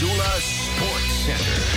Missoula 0.00 0.40
Sports 0.40 1.12
Center. 1.26 1.69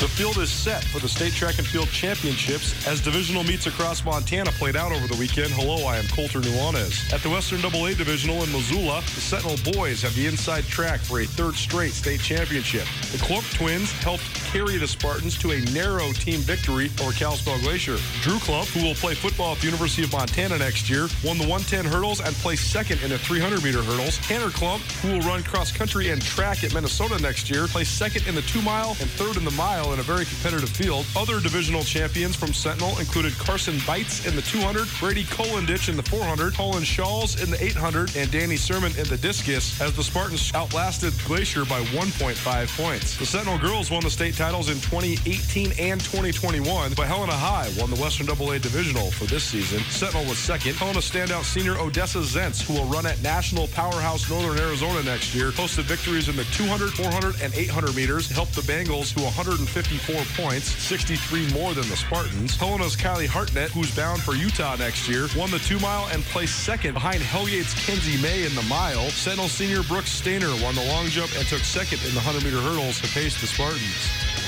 The 0.00 0.08
field 0.08 0.38
is 0.38 0.50
set 0.50 0.82
for 0.82 0.98
the 0.98 1.08
state 1.08 1.34
track 1.34 1.58
and 1.58 1.66
field 1.66 1.88
championships 1.88 2.86
as 2.86 3.00
divisional 3.00 3.44
meets 3.44 3.68
across 3.68 4.04
Montana 4.04 4.50
played 4.50 4.74
out 4.74 4.90
over 4.90 5.06
the 5.06 5.14
weekend. 5.14 5.52
Hello, 5.52 5.86
I 5.86 5.98
am 5.98 6.04
Colter 6.08 6.40
Nuanez. 6.40 7.12
At 7.12 7.22
the 7.22 7.30
Western 7.30 7.64
AA 7.64 7.94
Divisional 7.94 8.42
in 8.42 8.50
Missoula, 8.50 9.02
the 9.14 9.20
Sentinel 9.20 9.56
boys 9.72 10.02
have 10.02 10.14
the 10.16 10.26
inside 10.26 10.64
track 10.64 10.98
for 10.98 11.20
a 11.20 11.24
third 11.24 11.54
straight 11.54 11.92
state 11.92 12.20
championship. 12.20 12.86
The 13.12 13.18
Clark 13.18 13.44
twins 13.54 13.92
helped 14.02 14.24
carry 14.50 14.78
the 14.78 14.88
Spartans 14.88 15.38
to 15.38 15.52
a 15.52 15.60
narrow 15.70 16.10
team 16.12 16.40
victory 16.40 16.90
over 17.00 17.12
Kalispell 17.12 17.60
Glacier. 17.60 17.96
Drew 18.20 18.40
Clump, 18.40 18.68
who 18.70 18.84
will 18.84 18.96
play 18.96 19.14
football 19.14 19.52
at 19.52 19.60
the 19.60 19.66
University 19.66 20.02
of 20.02 20.12
Montana 20.12 20.58
next 20.58 20.90
year, 20.90 21.06
won 21.24 21.38
the 21.38 21.46
110 21.46 21.84
hurdles 21.84 22.20
and 22.20 22.34
placed 22.42 22.72
second 22.72 23.00
in 23.02 23.10
the 23.10 23.18
300 23.18 23.62
meter 23.62 23.82
hurdles. 23.82 24.18
Tanner 24.18 24.50
Clump, 24.50 24.82
who 25.02 25.12
will 25.12 25.20
run 25.20 25.44
cross 25.44 25.70
country 25.70 26.10
and 26.10 26.20
track 26.20 26.64
at 26.64 26.74
Minnesota 26.74 27.16
next 27.22 27.48
year, 27.48 27.68
placed 27.68 27.96
second 27.96 28.26
in 28.26 28.34
the 28.34 28.42
two 28.42 28.60
mile 28.60 28.96
and 29.00 29.08
third 29.10 29.36
in 29.36 29.44
the 29.44 29.52
mile 29.52 29.83
in 29.92 30.00
a 30.00 30.02
very 30.02 30.24
competitive 30.24 30.70
field. 30.70 31.04
Other 31.16 31.40
divisional 31.40 31.82
champions 31.82 32.36
from 32.36 32.52
Sentinel 32.54 32.98
included 32.98 33.36
Carson 33.38 33.78
Bites 33.86 34.26
in 34.26 34.36
the 34.36 34.42
200, 34.42 34.88
Brady 35.00 35.24
Kolendich 35.24 35.88
in 35.88 35.96
the 35.96 36.02
400, 36.02 36.54
Colin 36.54 36.84
Shawls 36.84 37.42
in 37.42 37.50
the 37.50 37.62
800, 37.62 38.16
and 38.16 38.30
Danny 38.30 38.56
Sermon 38.56 38.92
in 38.96 39.04
the 39.08 39.16
discus 39.16 39.80
as 39.80 39.94
the 39.94 40.02
Spartans 40.02 40.54
outlasted 40.54 41.12
Glacier 41.26 41.64
by 41.64 41.82
1.5 41.92 42.76
points. 42.76 43.18
The 43.18 43.26
Sentinel 43.26 43.58
girls 43.58 43.90
won 43.90 44.02
the 44.02 44.10
state 44.10 44.36
titles 44.36 44.68
in 44.68 44.76
2018 44.76 45.72
and 45.78 46.00
2021, 46.00 46.94
but 46.94 47.06
Helena 47.06 47.32
High 47.32 47.70
won 47.78 47.90
the 47.90 48.00
Western 48.00 48.30
AA 48.30 48.58
Divisional 48.58 49.10
for 49.10 49.24
this 49.24 49.44
season. 49.44 49.80
Sentinel 49.90 50.24
was 50.24 50.38
second. 50.38 50.76
Helena 50.76 51.00
standout 51.00 51.44
senior 51.44 51.76
Odessa 51.78 52.18
Zentz, 52.18 52.62
who 52.62 52.74
will 52.74 52.86
run 52.86 53.06
at 53.06 53.20
National 53.22 53.66
Powerhouse 53.68 54.30
Northern 54.30 54.58
Arizona 54.58 55.02
next 55.02 55.34
year, 55.34 55.52
posted 55.52 55.84
victories 55.84 56.28
in 56.28 56.36
the 56.36 56.44
200, 56.44 56.92
400, 56.92 57.42
and 57.42 57.54
800 57.54 57.94
meters, 57.94 58.30
helped 58.30 58.54
the 58.54 58.62
Bengals, 58.62 59.14
to 59.14 59.22
104 59.22 59.73
54 59.74 60.22
points, 60.36 60.68
63 60.68 61.50
more 61.52 61.74
than 61.74 61.88
the 61.88 61.96
Spartans. 61.96 62.54
Helena's 62.54 62.94
Kylie 62.94 63.26
Hartnett, 63.26 63.72
who's 63.72 63.92
bound 63.96 64.22
for 64.22 64.36
Utah 64.36 64.76
next 64.76 65.08
year, 65.08 65.26
won 65.36 65.50
the 65.50 65.58
two 65.58 65.80
mile 65.80 66.06
and 66.12 66.22
placed 66.26 66.62
second 66.62 66.94
behind 66.94 67.20
Hellgate's 67.20 67.74
Kenzie 67.84 68.22
May 68.22 68.46
in 68.46 68.54
the 68.54 68.62
mile. 68.62 69.10
Sentinel 69.10 69.48
senior 69.48 69.82
Brooks 69.82 70.10
Stainer 70.10 70.50
won 70.62 70.76
the 70.76 70.86
long 70.86 71.06
jump 71.06 71.32
and 71.36 71.44
took 71.48 71.64
second 71.64 71.98
in 72.06 72.14
the 72.14 72.22
100 72.22 72.44
meter 72.44 72.60
hurdles 72.60 73.00
to 73.00 73.08
pace 73.08 73.40
the 73.40 73.48
Spartans. 73.48 73.82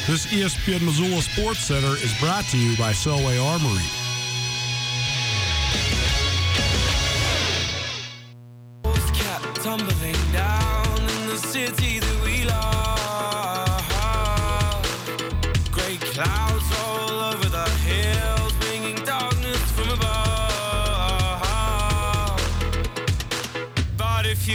This 0.07 0.27
ESPN 0.27 0.83
Missoula 0.83 1.21
Sports 1.21 1.59
Center 1.59 1.97
is 1.97 2.17
brought 2.21 2.45
to 2.45 2.59
you 2.59 2.77
by 2.77 2.93
Selway 2.93 3.43
Armory. 3.43 4.06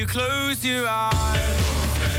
You 0.02 0.08
close 0.08 0.66
your 0.66 0.88
eyes, 0.88 1.14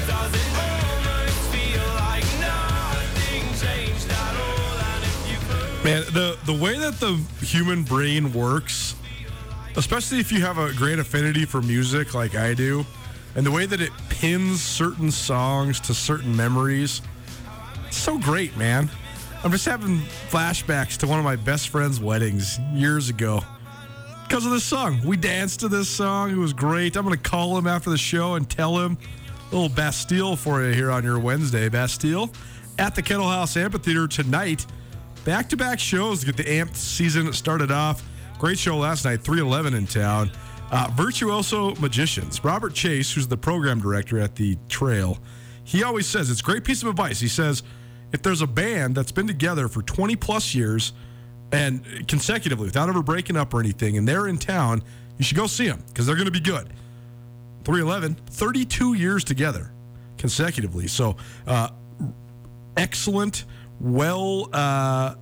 does 0.06 0.32
it 0.32 0.50
almost 0.54 1.38
feel 1.50 1.82
like 1.96 2.22
nothing 2.38 3.42
changed 3.58 4.08
at 4.08 4.36
all? 4.36 5.84
Man, 5.84 6.04
the 6.12 6.38
the 6.46 6.52
way 6.52 6.78
that 6.78 7.00
the 7.00 7.20
human 7.40 7.82
brain 7.82 8.32
works, 8.32 8.94
especially 9.76 10.20
if 10.20 10.30
you 10.30 10.40
have 10.42 10.58
a 10.58 10.72
great 10.74 11.00
affinity 11.00 11.44
for 11.44 11.60
music 11.60 12.14
like 12.14 12.36
I 12.36 12.54
do, 12.54 12.86
and 13.34 13.44
the 13.44 13.50
way 13.50 13.66
that 13.66 13.80
it 13.80 13.90
pins 14.10 14.62
certain 14.62 15.10
songs 15.10 15.80
to 15.80 15.92
certain 15.92 16.36
memories, 16.36 17.02
it's 17.88 17.96
so 17.96 18.16
great, 18.16 18.56
man. 18.56 18.88
I'm 19.42 19.50
just 19.50 19.66
having 19.66 19.98
flashbacks 20.30 20.96
to 20.98 21.08
one 21.08 21.18
of 21.18 21.24
my 21.24 21.34
best 21.34 21.70
friend's 21.70 21.98
weddings 21.98 22.60
years 22.74 23.08
ago. 23.08 23.42
Because 24.24 24.46
of 24.46 24.52
this 24.52 24.64
song. 24.64 25.00
We 25.04 25.16
danced 25.16 25.60
to 25.60 25.68
this 25.68 25.88
song. 25.88 26.30
It 26.30 26.36
was 26.36 26.52
great. 26.52 26.96
I'm 26.96 27.04
going 27.04 27.16
to 27.16 27.30
call 27.30 27.56
him 27.58 27.66
after 27.66 27.90
the 27.90 27.98
show 27.98 28.34
and 28.34 28.48
tell 28.48 28.78
him 28.78 28.96
a 29.50 29.54
little 29.54 29.68
Bastille 29.68 30.36
for 30.36 30.62
you 30.62 30.72
here 30.72 30.90
on 30.90 31.04
your 31.04 31.18
Wednesday. 31.18 31.68
Bastille 31.68 32.30
at 32.78 32.94
the 32.94 33.02
Kettle 33.02 33.28
House 33.28 33.56
Amphitheater 33.56 34.08
tonight. 34.08 34.64
Back 35.24 35.48
to 35.50 35.56
back 35.56 35.78
shows 35.78 36.20
to 36.20 36.26
get 36.26 36.36
the 36.36 36.50
AMP 36.50 36.74
season 36.74 37.32
started 37.32 37.70
off. 37.70 38.02
Great 38.38 38.58
show 38.58 38.76
last 38.76 39.04
night, 39.04 39.20
311 39.20 39.74
in 39.74 39.86
town. 39.86 40.30
Uh, 40.70 40.88
Virtuoso 40.94 41.74
Magicians. 41.76 42.42
Robert 42.42 42.72
Chase, 42.74 43.12
who's 43.12 43.28
the 43.28 43.36
program 43.36 43.80
director 43.80 44.18
at 44.18 44.34
the 44.34 44.56
Trail, 44.68 45.18
he 45.64 45.84
always 45.84 46.06
says 46.06 46.30
it's 46.30 46.40
a 46.40 46.44
great 46.44 46.64
piece 46.64 46.82
of 46.82 46.88
advice. 46.88 47.20
He 47.20 47.28
says, 47.28 47.62
if 48.12 48.22
there's 48.22 48.42
a 48.42 48.46
band 48.46 48.94
that's 48.94 49.12
been 49.12 49.26
together 49.26 49.68
for 49.68 49.82
20 49.82 50.16
plus 50.16 50.54
years 50.54 50.92
and 51.52 52.08
consecutively 52.08 52.64
without 52.64 52.88
ever 52.88 53.02
breaking 53.02 53.36
up 53.36 53.52
or 53.54 53.60
anything, 53.60 53.98
and 53.98 54.08
they're 54.08 54.26
in 54.26 54.38
town, 54.38 54.82
you 55.18 55.24
should 55.24 55.36
go 55.36 55.46
see 55.46 55.68
them 55.68 55.82
because 55.88 56.06
they're 56.06 56.16
going 56.16 56.26
to 56.26 56.32
be 56.32 56.40
good. 56.40 56.68
311, 57.64 58.16
32 58.26 58.94
years 58.94 59.22
together 59.22 59.70
consecutively. 60.18 60.88
So, 60.88 61.16
uh, 61.46 61.68
excellent, 62.76 63.44
well 63.80 64.48
uh, 64.52 65.14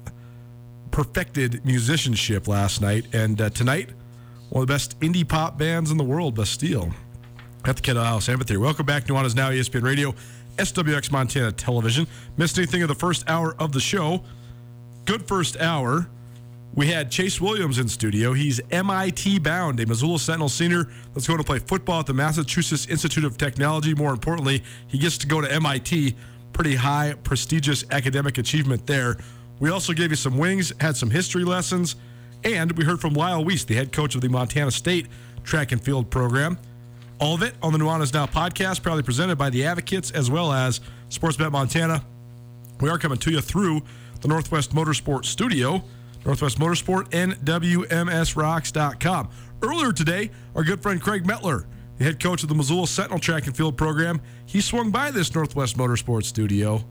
perfected 0.91 1.65
musicianship 1.65 2.49
last 2.49 2.81
night. 2.81 3.07
And 3.13 3.41
uh, 3.41 3.51
tonight, 3.51 3.91
one 4.51 4.63
of 4.63 4.69
the 4.69 4.75
best 4.75 4.99
indie 5.01 5.27
pop 5.27 5.59
bands 5.59 5.91
in 5.91 5.97
the 5.97 6.05
world, 6.05 6.35
Bastille, 6.35 6.93
at 7.65 7.77
the 7.77 7.83
Kettle 7.83 8.05
House 8.05 8.29
Amphitheater. 8.29 8.61
Welcome 8.61 8.87
back. 8.87 9.05
Nuanez 9.05 9.35
Now, 9.35 9.51
ESPN 9.51 9.83
Radio, 9.83 10.15
SWX 10.57 11.11
Montana 11.11 11.53
Television. 11.53 12.07
Missed 12.37 12.59
anything 12.59 12.83
of 12.83 12.89
the 12.89 12.95
first 12.95 13.29
hour 13.29 13.55
of 13.59 13.73
the 13.73 13.81
show? 13.81 14.25
Good 15.05 15.27
first 15.27 15.57
hour. 15.59 16.09
We 16.75 16.87
had 16.87 17.11
Chase 17.11 17.41
Williams 17.41 17.79
in 17.79 17.89
studio. 17.89 18.33
He's 18.33 18.61
MIT 18.71 19.41
bound, 19.41 19.81
a 19.81 19.87
Missoula 19.87 20.21
Sentinel 20.21 20.49
senior 20.49 20.89
that's 21.13 21.27
going 21.27 21.39
to 21.39 21.45
play 21.45 21.59
football 21.59 22.01
at 22.01 22.07
the 22.07 22.15
Massachusetts 22.15 22.87
Institute 22.87 23.25
of 23.25 23.37
Technology. 23.37 23.93
More 23.93 24.13
importantly, 24.13 24.63
he 24.87 24.97
gets 24.97 25.19
to 25.19 25.27
go 25.27 25.41
to 25.41 25.53
MIT. 25.53 26.15
Pretty 26.53 26.77
high, 26.77 27.15
prestigious 27.25 27.85
academic 27.91 28.39
achievement 28.39 28.87
there. 28.87 29.17
We 29.59 29.71
also 29.71 29.93
gave 29.93 30.11
you 30.11 30.17
some 30.17 30.39
wings, 30.39 30.73
had 30.81 30.97
some 30.97 31.11
history 31.11 31.45
lessons, 31.45 31.97
and 32.45 32.73
we 32.73 32.85
heard 32.85 33.01
from 33.01 33.15
Lyle 33.15 33.45
Weese, 33.45 33.67
the 33.67 33.75
head 33.75 33.93
coach 33.93 34.15
of 34.15 34.21
the 34.21 34.29
Montana 34.29 34.71
State 34.71 35.07
track 35.43 35.73
and 35.73 35.83
field 35.83 36.09
program. 36.09 36.57
All 37.19 37.35
of 37.35 37.43
it 37.43 37.55
on 37.63 37.73
the 37.73 37.79
Nuanez 37.79 38.15
Now 38.15 38.27
podcast, 38.27 38.83
proudly 38.83 39.03
presented 39.03 39.37
by 39.37 39.51
the 39.51 39.65
Advocates 39.65 40.13
as 40.13 40.31
well 40.31 40.53
as 40.53 40.81
Sportsbet 41.11 41.51
Montana. 41.51 42.05
We 42.81 42.89
are 42.89 42.99
coming 42.99 43.19
to 43.19 43.31
you 43.31 43.41
through 43.41 43.83
the 44.21 44.29
Northwest 44.29 44.73
Motorsport 44.73 45.25
Studio, 45.25 45.83
Northwest 46.25 46.59
Motorsport, 46.59 47.09
and 47.13 47.33
WMSRocks.com. 47.45 49.31
Earlier 49.63 49.93
today, 49.93 50.31
our 50.55 50.65
good 50.65 50.83
friend 50.83 51.01
Craig 51.01 51.25
Metler, 51.25 51.67
the 51.99 52.05
head 52.05 52.23
coach 52.23 52.43
of 52.43 52.49
the 52.49 52.55
Missoula 52.55 52.87
Sentinel 52.87 53.19
Track 53.19 53.47
and 53.47 53.57
Field 53.57 53.77
program, 53.77 54.21
he 54.47 54.61
swung 54.61 54.91
by 54.91 55.11
this 55.11 55.35
Northwest 55.35 55.77
Motorsport 55.77 56.25
Studio 56.25 56.85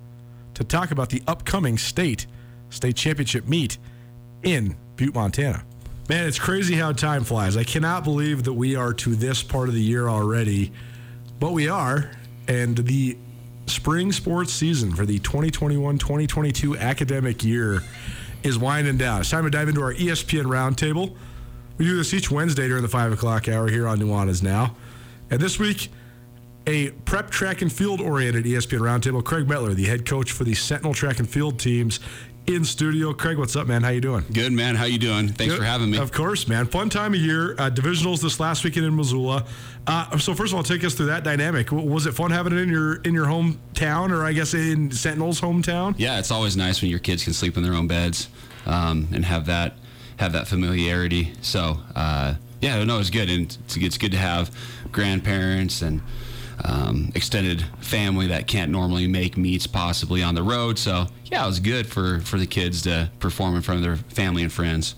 to 0.53 0.63
talk 0.63 0.91
about 0.91 1.09
the 1.09 1.23
upcoming 1.27 1.77
state 1.77 2.27
state 2.69 2.95
championship 2.95 3.47
meet 3.47 3.77
in 4.43 4.75
Butte, 4.95 5.15
Montana. 5.15 5.63
Man, 6.07 6.27
it's 6.27 6.39
crazy 6.39 6.75
how 6.75 6.91
time 6.91 7.23
flies. 7.23 7.55
I 7.57 7.63
cannot 7.63 8.03
believe 8.03 8.43
that 8.43 8.53
we 8.53 8.75
are 8.75 8.93
to 8.93 9.15
this 9.15 9.43
part 9.43 9.69
of 9.69 9.75
the 9.75 9.81
year 9.81 10.07
already, 10.07 10.71
but 11.39 11.51
we 11.51 11.69
are. 11.69 12.11
And 12.47 12.77
the 12.77 13.17
spring 13.67 14.11
sports 14.11 14.51
season 14.51 14.91
for 14.91 15.05
the 15.05 15.19
2021 15.19 15.99
2022 15.99 16.77
academic 16.77 17.43
year 17.43 17.83
is 18.43 18.57
winding 18.57 18.97
down. 18.97 19.21
It's 19.21 19.29
time 19.29 19.43
to 19.43 19.49
dive 19.49 19.69
into 19.69 19.81
our 19.81 19.93
ESPN 19.93 20.45
roundtable. 20.45 21.15
We 21.77 21.85
do 21.85 21.95
this 21.97 22.13
each 22.13 22.29
Wednesday 22.29 22.67
during 22.67 22.83
the 22.83 22.89
5 22.89 23.13
o'clock 23.13 23.47
hour 23.47 23.69
here 23.69 23.87
on 23.87 23.99
Nuanez 23.99 24.43
Now. 24.43 24.75
And 25.29 25.39
this 25.39 25.59
week, 25.59 25.89
a 26.67 26.91
prep 26.91 27.29
track 27.29 27.61
and 27.61 27.71
field 27.71 28.01
oriented 28.01 28.45
ESPN 28.45 28.79
roundtable. 28.79 29.23
Craig 29.23 29.47
Metler, 29.47 29.73
the 29.73 29.85
head 29.85 30.05
coach 30.05 30.31
for 30.31 30.43
the 30.43 30.53
Sentinel 30.53 30.93
track 30.93 31.19
and 31.19 31.29
field 31.29 31.59
teams, 31.59 31.99
in 32.47 32.65
studio. 32.65 33.13
Craig, 33.13 33.37
what's 33.37 33.55
up, 33.55 33.67
man? 33.67 33.83
How 33.83 33.89
you 33.89 34.01
doing? 34.01 34.25
Good 34.33 34.51
man, 34.51 34.75
how 34.75 34.85
you 34.85 34.97
doing? 34.97 35.27
Thanks 35.29 35.53
Good. 35.53 35.59
for 35.59 35.65
having 35.65 35.91
me. 35.91 35.97
Of 35.99 36.11
course, 36.11 36.47
man. 36.47 36.65
Fun 36.65 36.89
time 36.89 37.13
of 37.13 37.19
year. 37.19 37.53
Uh, 37.53 37.69
divisionals 37.69 38.21
this 38.21 38.39
last 38.39 38.63
weekend 38.63 38.85
in 38.85 38.95
Missoula. 38.95 39.45
Uh, 39.85 40.17
so 40.17 40.33
first 40.33 40.51
of 40.53 40.57
all, 40.57 40.63
take 40.63 40.83
us 40.83 40.95
through 40.95 41.07
that 41.07 41.23
dynamic. 41.23 41.67
W- 41.67 41.87
Was 41.89 42.05
it 42.07 42.13
fun 42.13 42.31
having 42.31 42.53
it 42.53 42.57
in 42.59 42.69
your 42.69 42.95
in 43.01 43.13
your 43.13 43.25
hometown, 43.27 44.11
or 44.11 44.25
I 44.25 44.33
guess 44.33 44.53
in 44.53 44.91
Sentinel's 44.91 45.39
hometown? 45.41 45.95
Yeah, 45.97 46.17
it's 46.19 46.31
always 46.31 46.57
nice 46.57 46.81
when 46.81 46.89
your 46.89 46.99
kids 46.99 47.23
can 47.23 47.33
sleep 47.33 47.55
in 47.57 47.63
their 47.63 47.73
own 47.75 47.87
beds 47.87 48.29
um, 48.65 49.07
and 49.13 49.25
have 49.25 49.45
that 49.45 49.73
have 50.17 50.31
that 50.33 50.47
familiarity. 50.47 51.33
So 51.41 51.79
uh, 51.95 52.35
yeah, 52.61 52.83
no, 52.83 52.99
it's 52.99 53.09
good, 53.11 53.29
and 53.29 53.45
it's, 53.65 53.77
it's 53.77 53.97
good 53.97 54.11
to 54.11 54.17
have 54.17 54.49
grandparents 54.91 55.81
and 55.81 56.01
um, 56.65 57.11
extended 57.15 57.63
family 57.79 58.27
that 58.27 58.47
can't 58.47 58.71
normally 58.71 59.07
make 59.07 59.37
meets 59.37 59.67
possibly 59.67 60.23
on 60.23 60.35
the 60.35 60.43
road. 60.43 60.77
So 60.77 61.07
yeah, 61.25 61.43
it 61.43 61.47
was 61.47 61.59
good 61.59 61.87
for 61.87 62.19
for 62.21 62.37
the 62.37 62.47
kids 62.47 62.81
to 62.83 63.09
perform 63.19 63.55
in 63.55 63.61
front 63.61 63.77
of 63.79 63.83
their 63.83 63.97
family 64.13 64.43
and 64.43 64.51
friends. 64.51 64.95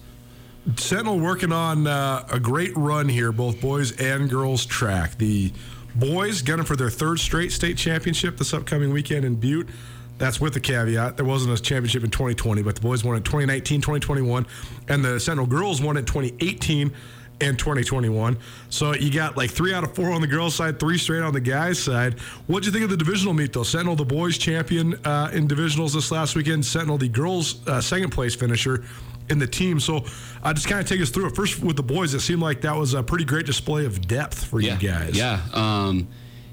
Sentinel 0.75 1.19
working 1.19 1.51
on 1.51 1.87
uh, 1.87 2.25
a 2.31 2.39
great 2.39 2.75
run 2.77 3.09
here, 3.09 3.31
both 3.31 3.59
boys 3.59 3.99
and 3.99 4.29
girls 4.29 4.65
track. 4.65 5.17
The 5.17 5.51
boys 5.95 6.41
gunning 6.41 6.65
for 6.65 6.75
their 6.75 6.89
third 6.89 7.19
straight 7.19 7.51
state 7.51 7.77
championship 7.77 8.37
this 8.37 8.53
upcoming 8.53 8.93
weekend 8.93 9.25
in 9.25 9.35
Butte. 9.35 9.69
That's 10.17 10.39
with 10.39 10.53
the 10.53 10.59
caveat 10.59 11.17
there 11.17 11.25
wasn't 11.25 11.57
a 11.57 11.61
championship 11.61 12.03
in 12.03 12.11
2020, 12.11 12.61
but 12.61 12.75
the 12.75 12.81
boys 12.81 13.03
won 13.03 13.15
it 13.17 13.25
2019, 13.25 13.81
2021, 13.81 14.45
and 14.87 15.03
the 15.03 15.19
Sentinel 15.19 15.47
girls 15.47 15.81
won 15.81 15.97
it 15.97 16.05
2018 16.05 16.93
and 17.41 17.57
2021. 17.57 18.37
So 18.69 18.93
you 18.93 19.11
got 19.11 19.35
like 19.35 19.51
three 19.51 19.73
out 19.73 19.83
of 19.83 19.95
four 19.95 20.11
on 20.11 20.21
the 20.21 20.27
girls' 20.27 20.55
side, 20.55 20.79
three 20.79 20.97
straight 20.97 21.23
on 21.23 21.33
the 21.33 21.41
guys' 21.41 21.81
side. 21.81 22.19
What'd 22.47 22.65
you 22.65 22.71
think 22.71 22.83
of 22.83 22.89
the 22.89 22.97
divisional 22.97 23.33
meet 23.33 23.53
though? 23.53 23.63
Sentinel, 23.63 23.95
the 23.95 24.05
boys 24.05 24.37
champion 24.37 24.93
uh, 25.05 25.31
in 25.33 25.47
divisionals 25.47 25.93
this 25.93 26.11
last 26.11 26.35
weekend. 26.35 26.65
Sentinel, 26.65 26.97
the 26.97 27.09
girls' 27.09 27.67
uh, 27.67 27.81
second 27.81 28.11
place 28.11 28.35
finisher 28.35 28.83
in 29.29 29.39
the 29.39 29.47
team. 29.47 29.79
So 29.79 30.05
uh, 30.43 30.53
just 30.53 30.67
kind 30.67 30.81
of 30.81 30.87
take 30.87 31.01
us 31.01 31.09
through 31.09 31.27
it. 31.27 31.35
First 31.35 31.61
with 31.61 31.75
the 31.75 31.83
boys, 31.83 32.13
it 32.13 32.19
seemed 32.19 32.41
like 32.41 32.61
that 32.61 32.75
was 32.75 32.93
a 32.93 33.01
pretty 33.01 33.25
great 33.25 33.45
display 33.45 33.85
of 33.85 34.07
depth 34.07 34.43
for 34.43 34.59
yeah, 34.59 34.77
you 34.77 34.89
guys. 34.89 35.17
Yeah. 35.17 35.41
Um, 35.53 36.07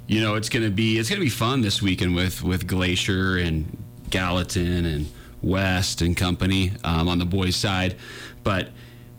you 0.07 0.23
know, 0.23 0.37
it's 0.37 0.49
gonna 0.49 0.71
be 0.71 0.99
it's 0.99 1.11
gonna 1.11 1.21
be 1.21 1.29
fun 1.29 1.61
this 1.61 1.83
weekend 1.83 2.15
with 2.15 2.43
with 2.43 2.67
Glacier 2.67 3.37
and 3.37 3.77
Gallatin 4.09 4.87
and 4.87 5.07
West 5.43 6.01
and 6.01 6.17
company 6.17 6.73
um, 6.83 7.09
on 7.09 7.19
the 7.19 7.27
boys' 7.27 7.57
side, 7.57 7.97
but. 8.43 8.71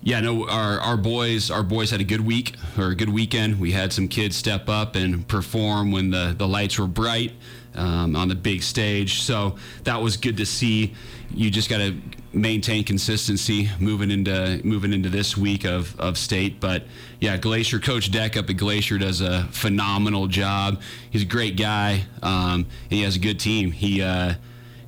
Yeah, 0.01 0.21
no, 0.21 0.47
our, 0.47 0.79
our 0.79 0.97
boys 0.97 1.51
our 1.51 1.63
boys 1.63 1.91
had 1.91 1.99
a 1.99 2.05
good 2.05 2.21
week 2.21 2.55
or 2.77 2.87
a 2.87 2.95
good 2.95 3.09
weekend. 3.09 3.59
We 3.59 3.73
had 3.73 3.91
some 3.91 4.07
kids 4.07 4.37
step 4.37 4.69
up 4.69 4.95
and 4.95 5.27
perform 5.27 5.91
when 5.91 6.11
the, 6.11 6.33
the 6.37 6.47
lights 6.47 6.79
were 6.79 6.87
bright 6.87 7.33
um, 7.75 8.15
on 8.15 8.29
the 8.29 8.35
big 8.35 8.63
stage. 8.63 9.21
So 9.21 9.57
that 9.83 10.01
was 10.01 10.15
good 10.15 10.37
to 10.37 10.45
see. 10.45 10.93
You 11.33 11.51
just 11.51 11.69
got 11.69 11.79
to 11.79 11.97
maintain 12.31 12.83
consistency 12.83 13.69
moving 13.79 14.09
into 14.09 14.61
moving 14.63 14.93
into 14.93 15.09
this 15.09 15.35
week 15.35 15.65
of, 15.65 15.99
of 15.99 16.17
state. 16.17 16.61
But 16.61 16.83
yeah, 17.19 17.35
Glacier 17.35 17.79
Coach 17.79 18.09
Deck 18.09 18.37
up 18.37 18.49
at 18.49 18.55
Glacier 18.55 18.97
does 18.97 19.19
a 19.19 19.43
phenomenal 19.51 20.27
job. 20.27 20.81
He's 21.09 21.23
a 21.23 21.25
great 21.25 21.57
guy. 21.57 22.05
Um, 22.23 22.67
he 22.89 23.01
has 23.03 23.17
a 23.17 23.19
good 23.19 23.39
team. 23.39 23.71
He 23.71 24.01
uh, 24.01 24.35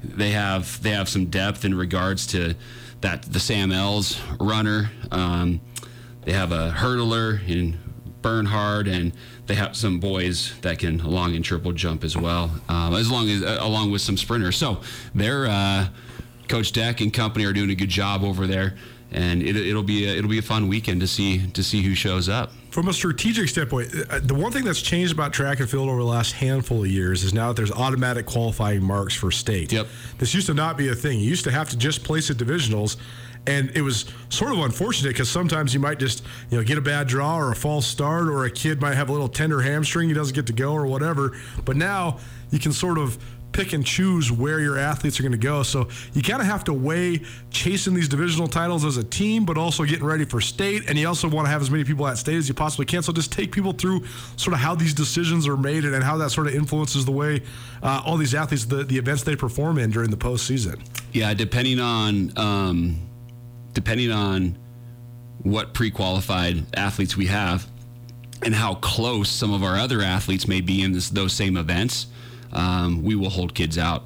they 0.04 0.31
have 0.31 0.81
they 0.81 0.92
have 0.92 1.10
some 1.10 1.25
depth 1.25 1.66
in 1.66 1.75
regards 1.75 2.25
to 2.28 2.56
that 3.01 3.24
the 3.24 3.39
Sam 3.39 3.72
Els 3.72 4.20
runner. 4.39 4.91
Um, 5.12 5.62
they 6.24 6.34
have 6.34 6.51
a 6.51 6.72
hurdler 6.72 7.48
in 7.48 7.77
Bernhardt, 8.22 8.88
and 8.88 9.12
they 9.48 9.55
have 9.55 9.75
some 9.75 10.00
boys 10.00 10.53
that 10.62 10.79
can 10.79 11.00
long 11.00 11.36
and 11.36 11.43
triple 11.43 11.72
jump 11.72 12.03
as 12.03 12.15
well, 12.15 12.51
um, 12.70 12.93
as 12.93 13.12
long 13.12 13.29
as 13.29 13.43
uh, 13.43 13.58
along 13.60 13.91
with 13.91 14.01
some 14.01 14.17
sprinters. 14.17 14.55
So 14.55 14.81
they're 15.15 15.48
uh, 15.48 15.88
Coach 16.48 16.72
Deck 16.72 17.01
and 17.01 17.12
company 17.12 17.46
are 17.46 17.53
doing 17.53 17.72
a 17.72 17.75
good 17.75 17.89
job 17.89 18.24
over 18.24 18.46
there, 18.46 18.77
and 19.12 19.41
it, 19.41 19.55
it'll 19.55 19.84
be 19.84 20.05
a, 20.05 20.17
it'll 20.17 20.29
be 20.29 20.38
a 20.38 20.43
fun 20.43 20.67
weekend 20.67 21.01
to 21.01 21.08
see 21.08 21.48
to 21.48 21.63
see 21.63 21.81
who 21.81 21.96
shows 21.96 22.29
up. 22.29 22.51
From 22.72 22.88
a 22.88 22.94
strategic 22.94 23.50
standpoint, 23.50 23.94
uh, 24.10 24.22
the 24.24 24.34
one 24.34 24.54
thing 24.54 24.63
that's 24.63 24.82
changed 24.82 25.12
about 25.12 25.34
track 25.34 25.60
and 25.60 25.70
field 25.70 25.90
over 25.90 26.00
the 26.00 26.06
last 26.06 26.32
handful 26.32 26.84
of 26.84 26.90
years 26.90 27.25
is 27.25 27.34
now 27.34 27.50
that 27.50 27.58
there's 27.58 27.72
automatic 27.72 28.25
qualifying 28.25 28.82
marks 28.82 29.13
for 29.13 29.30
state. 29.30 29.74
Yep. 29.74 29.88
This 30.20 30.34
used 30.34 30.48
to 30.48 30.54
not 30.54 30.78
be 30.78 30.88
a 30.88 30.96
thing. 30.96 31.20
You 31.20 31.28
used 31.28 31.44
to 31.44 31.51
have 31.51 31.70
to 31.72 31.78
just 31.78 32.01
place 32.06 32.30
at 32.30 32.38
divisionals, 32.38 32.96
and 33.46 33.72
it 33.75 33.82
was 33.82 34.06
sort 34.30 34.54
of 34.54 34.60
unfortunate 34.60 35.10
because 35.10 35.30
sometimes 35.30 35.74
you 35.74 35.82
might 35.82 36.00
just 36.00 36.24
you 36.50 36.58
know 36.58 36.63
get 36.63 36.78
a 36.78 36.82
bad 36.82 37.08
draw 37.08 37.38
or 37.38 37.51
a 37.51 37.56
false 37.56 37.86
start, 37.86 38.30
or 38.30 38.46
a 38.46 38.51
kid 38.51 38.80
might 38.80 38.96
have 38.96 39.10
a 39.10 39.12
little 39.12 39.28
tender 39.28 39.60
hamstring, 39.60 40.08
he 40.08 40.16
doesn't 40.16 40.34
get 40.34 40.48
to 40.48 40.54
go 40.54 40.72
or 40.72 40.86
whatever. 40.86 41.38
But 41.66 41.75
now 41.75 42.20
you 42.51 42.60
can 42.60 42.72
sort 42.72 42.98
of 42.98 43.18
pick 43.51 43.74
and 43.74 43.86
choose 43.86 44.31
where 44.31 44.60
your 44.60 44.77
athletes 44.77 45.20
are 45.20 45.24
going 45.24 45.31
to 45.31 45.38
go. 45.38 45.63
So 45.63 45.88
you 46.13 46.22
kind 46.22 46.41
of 46.41 46.48
have 46.48 46.63
to 46.65 46.74
weigh 46.74 47.22
chasing 47.50 47.93
these 47.93 48.08
divisional 48.08 48.48
titles 48.48 48.86
as 48.86 48.98
a 48.98 49.03
team, 49.03 49.46
but 49.46 49.58
also 49.58 49.84
getting 49.84 50.05
ready 50.05 50.25
for 50.25 50.41
state. 50.41 50.89
And 50.89 50.98
you 50.98 51.08
also 51.08 51.27
want 51.27 51.46
to 51.48 51.51
have 51.51 51.62
as 51.62 51.70
many 51.70 51.84
people 51.84 52.08
at 52.08 52.17
state 52.17 52.36
as 52.36 52.48
you 52.48 52.53
possibly 52.53 52.86
can. 52.86 53.03
So 53.03 53.12
just 53.13 53.31
take 53.31 53.51
people 53.51 53.74
through 53.74 54.05
sort 54.38 54.53
of 54.53 54.60
how 54.60 54.75
these 54.75 54.93
decisions 54.93 55.48
are 55.48 55.58
made 55.58 55.86
and 55.86 56.03
how 56.03 56.17
that 56.17 56.31
sort 56.31 56.48
of 56.48 56.55
influences 56.55 57.05
the 57.05 57.12
way 57.12 57.41
uh, 57.84 58.01
all 58.05 58.17
these 58.17 58.34
athletes, 58.34 58.65
the, 58.65 58.84
the 58.84 58.98
events 58.98 59.24
they 59.24 59.36
perform 59.36 59.77
in 59.77 59.91
during 59.91 60.10
the 60.10 60.17
postseason. 60.17 60.81
Yeah, 61.12 61.34
depending 61.34 61.79
on 61.79 62.38
um, 62.38 63.00
depending 63.74 64.12
on 64.12 64.58
what 65.43 65.74
pre-qualified 65.74 66.63
athletes 66.75 67.17
we 67.17 67.25
have 67.27 67.67
and 68.43 68.53
how 68.53 68.75
close 68.75 69.29
some 69.29 69.53
of 69.53 69.63
our 69.63 69.77
other 69.77 70.01
athletes 70.01 70.48
may 70.48 70.62
be 70.62 70.81
in 70.81 70.91
this, 70.91 71.10
those 71.10 71.34
same 71.34 71.58
events, 71.58 72.08
um, 72.53 73.03
we 73.03 73.15
will 73.15 73.29
hold 73.29 73.53
kids 73.53 73.77
out 73.77 74.03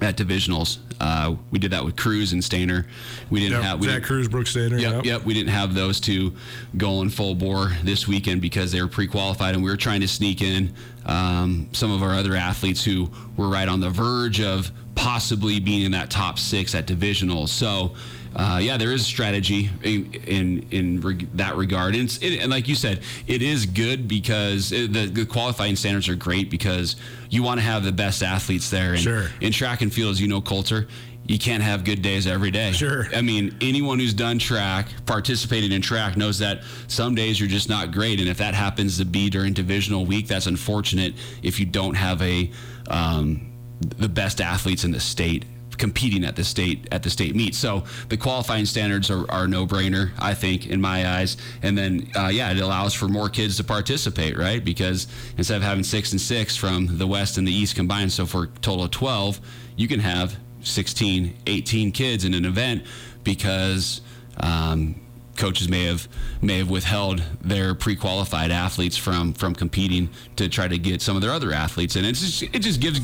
at 0.00 0.16
divisionals. 0.16 0.78
Uh, 1.00 1.36
we 1.50 1.58
did 1.58 1.70
that 1.72 1.84
with 1.84 1.96
Cruz 1.96 2.32
and 2.32 2.42
Stainer. 2.42 2.86
We 3.30 3.40
didn't 3.40 3.62
have 3.62 3.80
we 3.80 3.88
Zach 3.88 4.02
Cruz, 4.02 4.28
Brooks 4.28 4.50
Stainer. 4.50 4.78
Yep, 4.78 5.04
yep. 5.04 5.24
We 5.24 5.34
didn't 5.34 5.50
have 5.50 5.74
those 5.74 5.98
two 6.00 6.34
going 6.76 7.10
full 7.10 7.34
bore 7.34 7.72
this 7.82 8.06
weekend 8.06 8.40
because 8.40 8.72
they 8.72 8.80
were 8.80 8.88
pre-qualified, 8.88 9.54
and 9.54 9.64
we 9.64 9.70
were 9.70 9.76
trying 9.76 10.00
to 10.00 10.08
sneak 10.08 10.42
in 10.42 10.74
um, 11.06 11.68
some 11.72 11.90
of 11.90 12.02
our 12.02 12.14
other 12.14 12.36
athletes 12.36 12.84
who 12.84 13.10
were 13.36 13.48
right 13.48 13.68
on 13.68 13.80
the 13.80 13.90
verge 13.90 14.40
of 14.40 14.70
possibly 14.94 15.58
being 15.58 15.82
in 15.82 15.92
that 15.92 16.10
top 16.10 16.38
six 16.38 16.74
at 16.74 16.86
divisional. 16.86 17.46
So. 17.46 17.94
Uh, 18.34 18.58
yeah, 18.62 18.76
there 18.76 18.92
is 18.92 19.04
strategy 19.04 19.70
in 19.82 20.12
in, 20.26 20.66
in 20.70 21.00
reg- 21.00 21.28
that 21.36 21.56
regard, 21.56 21.94
and, 21.94 22.04
it's, 22.04 22.18
it, 22.18 22.38
and 22.40 22.50
like 22.50 22.68
you 22.68 22.74
said, 22.74 23.02
it 23.26 23.42
is 23.42 23.66
good 23.66 24.08
because 24.08 24.72
it, 24.72 24.92
the, 24.92 25.06
the 25.06 25.26
qualifying 25.26 25.76
standards 25.76 26.08
are 26.08 26.14
great 26.14 26.50
because 26.50 26.96
you 27.30 27.42
want 27.42 27.58
to 27.60 27.64
have 27.64 27.84
the 27.84 27.92
best 27.92 28.22
athletes 28.22 28.70
there. 28.70 28.92
And 28.92 29.00
Sure. 29.00 29.28
In 29.40 29.52
track 29.52 29.82
and 29.82 29.92
field, 29.92 30.12
as 30.12 30.20
you 30.20 30.28
know, 30.28 30.40
Colter, 30.40 30.86
you 31.26 31.38
can't 31.38 31.62
have 31.62 31.84
good 31.84 32.02
days 32.02 32.26
every 32.26 32.50
day. 32.50 32.72
Sure. 32.72 33.06
I 33.14 33.20
mean, 33.20 33.56
anyone 33.60 33.98
who's 33.98 34.14
done 34.14 34.38
track, 34.38 34.88
participated 35.06 35.72
in 35.72 35.80
track, 35.82 36.16
knows 36.16 36.38
that 36.38 36.62
some 36.88 37.14
days 37.14 37.38
you're 37.38 37.48
just 37.48 37.68
not 37.68 37.92
great, 37.92 38.18
and 38.18 38.28
if 38.28 38.38
that 38.38 38.54
happens 38.54 38.98
to 38.98 39.04
be 39.04 39.30
during 39.30 39.52
divisional 39.52 40.04
week, 40.04 40.26
that's 40.26 40.46
unfortunate. 40.46 41.14
If 41.42 41.60
you 41.60 41.66
don't 41.66 41.94
have 41.94 42.20
a 42.22 42.50
um, 42.88 43.52
the 43.98 44.08
best 44.08 44.40
athletes 44.40 44.84
in 44.84 44.90
the 44.90 45.00
state 45.00 45.44
competing 45.82 46.24
at 46.24 46.36
the 46.36 46.44
state 46.44 46.86
at 46.92 47.02
the 47.02 47.10
state 47.10 47.34
meet. 47.34 47.56
So 47.56 47.82
the 48.08 48.16
qualifying 48.16 48.66
standards 48.66 49.10
are, 49.10 49.28
are 49.28 49.48
no 49.48 49.66
brainer, 49.66 50.12
I 50.16 50.32
think, 50.32 50.68
in 50.68 50.80
my 50.80 51.18
eyes. 51.18 51.36
And 51.60 51.76
then 51.76 52.06
uh, 52.14 52.28
yeah, 52.28 52.52
it 52.52 52.60
allows 52.60 52.94
for 52.94 53.08
more 53.08 53.28
kids 53.28 53.56
to 53.56 53.64
participate, 53.64 54.38
right? 54.38 54.64
Because 54.64 55.08
instead 55.36 55.56
of 55.56 55.64
having 55.64 55.82
six 55.82 56.12
and 56.12 56.20
six 56.20 56.56
from 56.56 56.98
the 56.98 57.06
west 57.08 57.36
and 57.36 57.48
the 57.48 57.52
east 57.52 57.74
combined, 57.74 58.12
so 58.12 58.26
for 58.26 58.44
a 58.44 58.46
total 58.60 58.84
of 58.84 58.92
twelve, 58.92 59.40
you 59.74 59.88
can 59.88 59.98
have 59.98 60.36
16, 60.60 61.34
18 61.48 61.90
kids 61.90 62.24
in 62.24 62.32
an 62.34 62.44
event 62.44 62.84
because 63.24 64.02
um, 64.36 64.94
coaches 65.36 65.68
may 65.68 65.86
have 65.86 66.06
may 66.40 66.58
have 66.58 66.70
withheld 66.70 67.24
their 67.40 67.74
pre-qualified 67.74 68.52
athletes 68.52 68.96
from 68.96 69.32
from 69.32 69.52
competing 69.52 70.10
to 70.36 70.48
try 70.48 70.68
to 70.68 70.78
get 70.78 71.02
some 71.02 71.16
of 71.16 71.22
their 71.22 71.32
other 71.32 71.50
athletes, 71.50 71.96
and 71.96 72.06
it's 72.06 72.20
just, 72.20 72.42
it 72.54 72.60
just 72.60 72.78
gives 72.78 73.00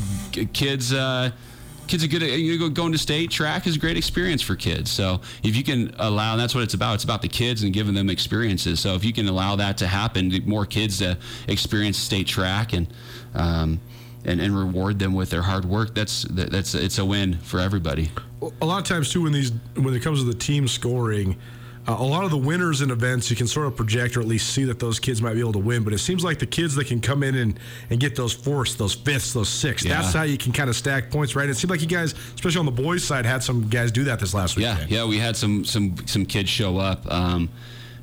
kids. 0.53 0.93
Uh, 0.93 1.33
Kids 1.89 2.05
are 2.05 2.09
good. 2.09 2.23
At, 2.23 2.31
you 2.39 2.59
go 2.59 2.69
going 2.69 2.93
to 2.93 2.99
state 2.99 3.31
track 3.31 3.67
is 3.67 3.77
a 3.77 3.79
great 3.79 3.97
experience 3.97 4.43
for 4.43 4.55
kids. 4.55 4.91
So 4.91 5.21
if 5.43 5.57
you 5.57 5.65
can 5.65 5.95
allow, 5.99 6.37
that's 6.37 6.55
what 6.55 6.63
it's 6.63 6.75
about. 6.75 6.95
It's 6.95 7.05
about 7.05 7.23
the 7.23 7.29
kids 7.29 7.63
and 7.63 7.73
giving 7.73 7.95
them 7.95 8.11
experiences. 8.11 8.79
So 8.79 8.95
if 8.95 9.05
you 9.05 9.13
can 9.13 9.27
allow 9.27 9.57
that 9.57 9.79
to 9.79 9.87
happen, 9.87 10.31
more 10.45 10.67
kids 10.67 10.99
to 10.99 11.17
experience 11.49 11.97
state 11.97 12.27
track 12.27 12.75
and 12.75 12.87
um, 13.35 13.81
and, 14.25 14.41
and 14.41 14.57
reward 14.57 14.99
them 14.99 15.15
with 15.15 15.31
their 15.31 15.43
hard 15.43 15.65
work. 15.65 15.95
That's 15.95 16.23
that's 16.31 16.75
it's 16.75 16.99
a 16.99 17.05
win 17.05 17.39
for 17.39 17.59
everybody. 17.59 18.11
a 18.61 18.67
lot 18.67 18.79
of 18.79 18.85
times 18.85 19.11
too 19.11 19.23
when 19.23 19.33
these 19.33 19.53
when 19.75 19.95
it 19.95 20.03
comes 20.03 20.21
to 20.21 20.27
the 20.27 20.39
team 20.39 20.69
scoring 20.69 21.37
uh, 21.89 21.97
a 21.99 22.05
lot 22.05 22.23
of 22.25 22.31
the 22.31 22.37
winners 22.37 22.83
in 22.83 22.91
events 22.91 23.31
you 23.31 23.37
can 23.37 23.47
sort 23.47 23.67
of 23.67 23.75
project 23.75 24.17
or 24.17 24.21
at 24.21 24.27
least 24.27 24.53
see 24.53 24.63
that 24.65 24.79
those 24.79 25.01
kids 25.01 25.21
might 25.23 25.35
be 25.35 25.41
able 25.41 25.53
to 25.53 25.59
win 25.59 25.83
but 25.83 25.93
it 25.93 25.99
seems 25.99 26.23
like 26.23 26.39
the 26.39 26.47
kids 26.47 26.75
that 26.75 26.87
can 26.87 27.01
come 27.01 27.23
in 27.23 27.35
and, 27.35 27.59
and 27.91 27.99
get 27.99 28.15
those 28.15 28.33
fourths 28.33 28.75
those 28.77 28.95
fifths 28.95 29.33
those 29.33 29.49
sixths 29.49 29.87
Yeah. 29.87 30.01
that's 30.03 30.13
how 30.15 30.23
you 30.23 30.37
can 30.39 30.53
kind 30.53 30.69
of 30.71 30.77
stack 30.77 31.11
points 31.11 31.35
right 31.35 31.49
it 31.49 31.55
seemed 31.57 31.71
like 31.71 31.81
you 31.81 31.87
guys 31.89 32.15
especially 32.35 32.59
on 32.61 32.67
the 32.67 32.73
boys 32.83 33.03
side 33.03 33.25
had 33.27 33.43
some 33.43 33.69
guys 33.69 33.91
do 33.91 34.05
that 34.05 34.21
this 34.21 34.35
last 34.35 34.57
Yeah, 34.57 34.75
weekend 34.75 34.91
yeah, 34.91 35.05
we 35.07 35.19
had 35.19 35.37
some 35.37 35.65
some 35.65 35.97
some 36.07 36.25
kids 36.27 36.49
show 36.51 36.77
up. 36.79 37.11
Um, 37.13 37.49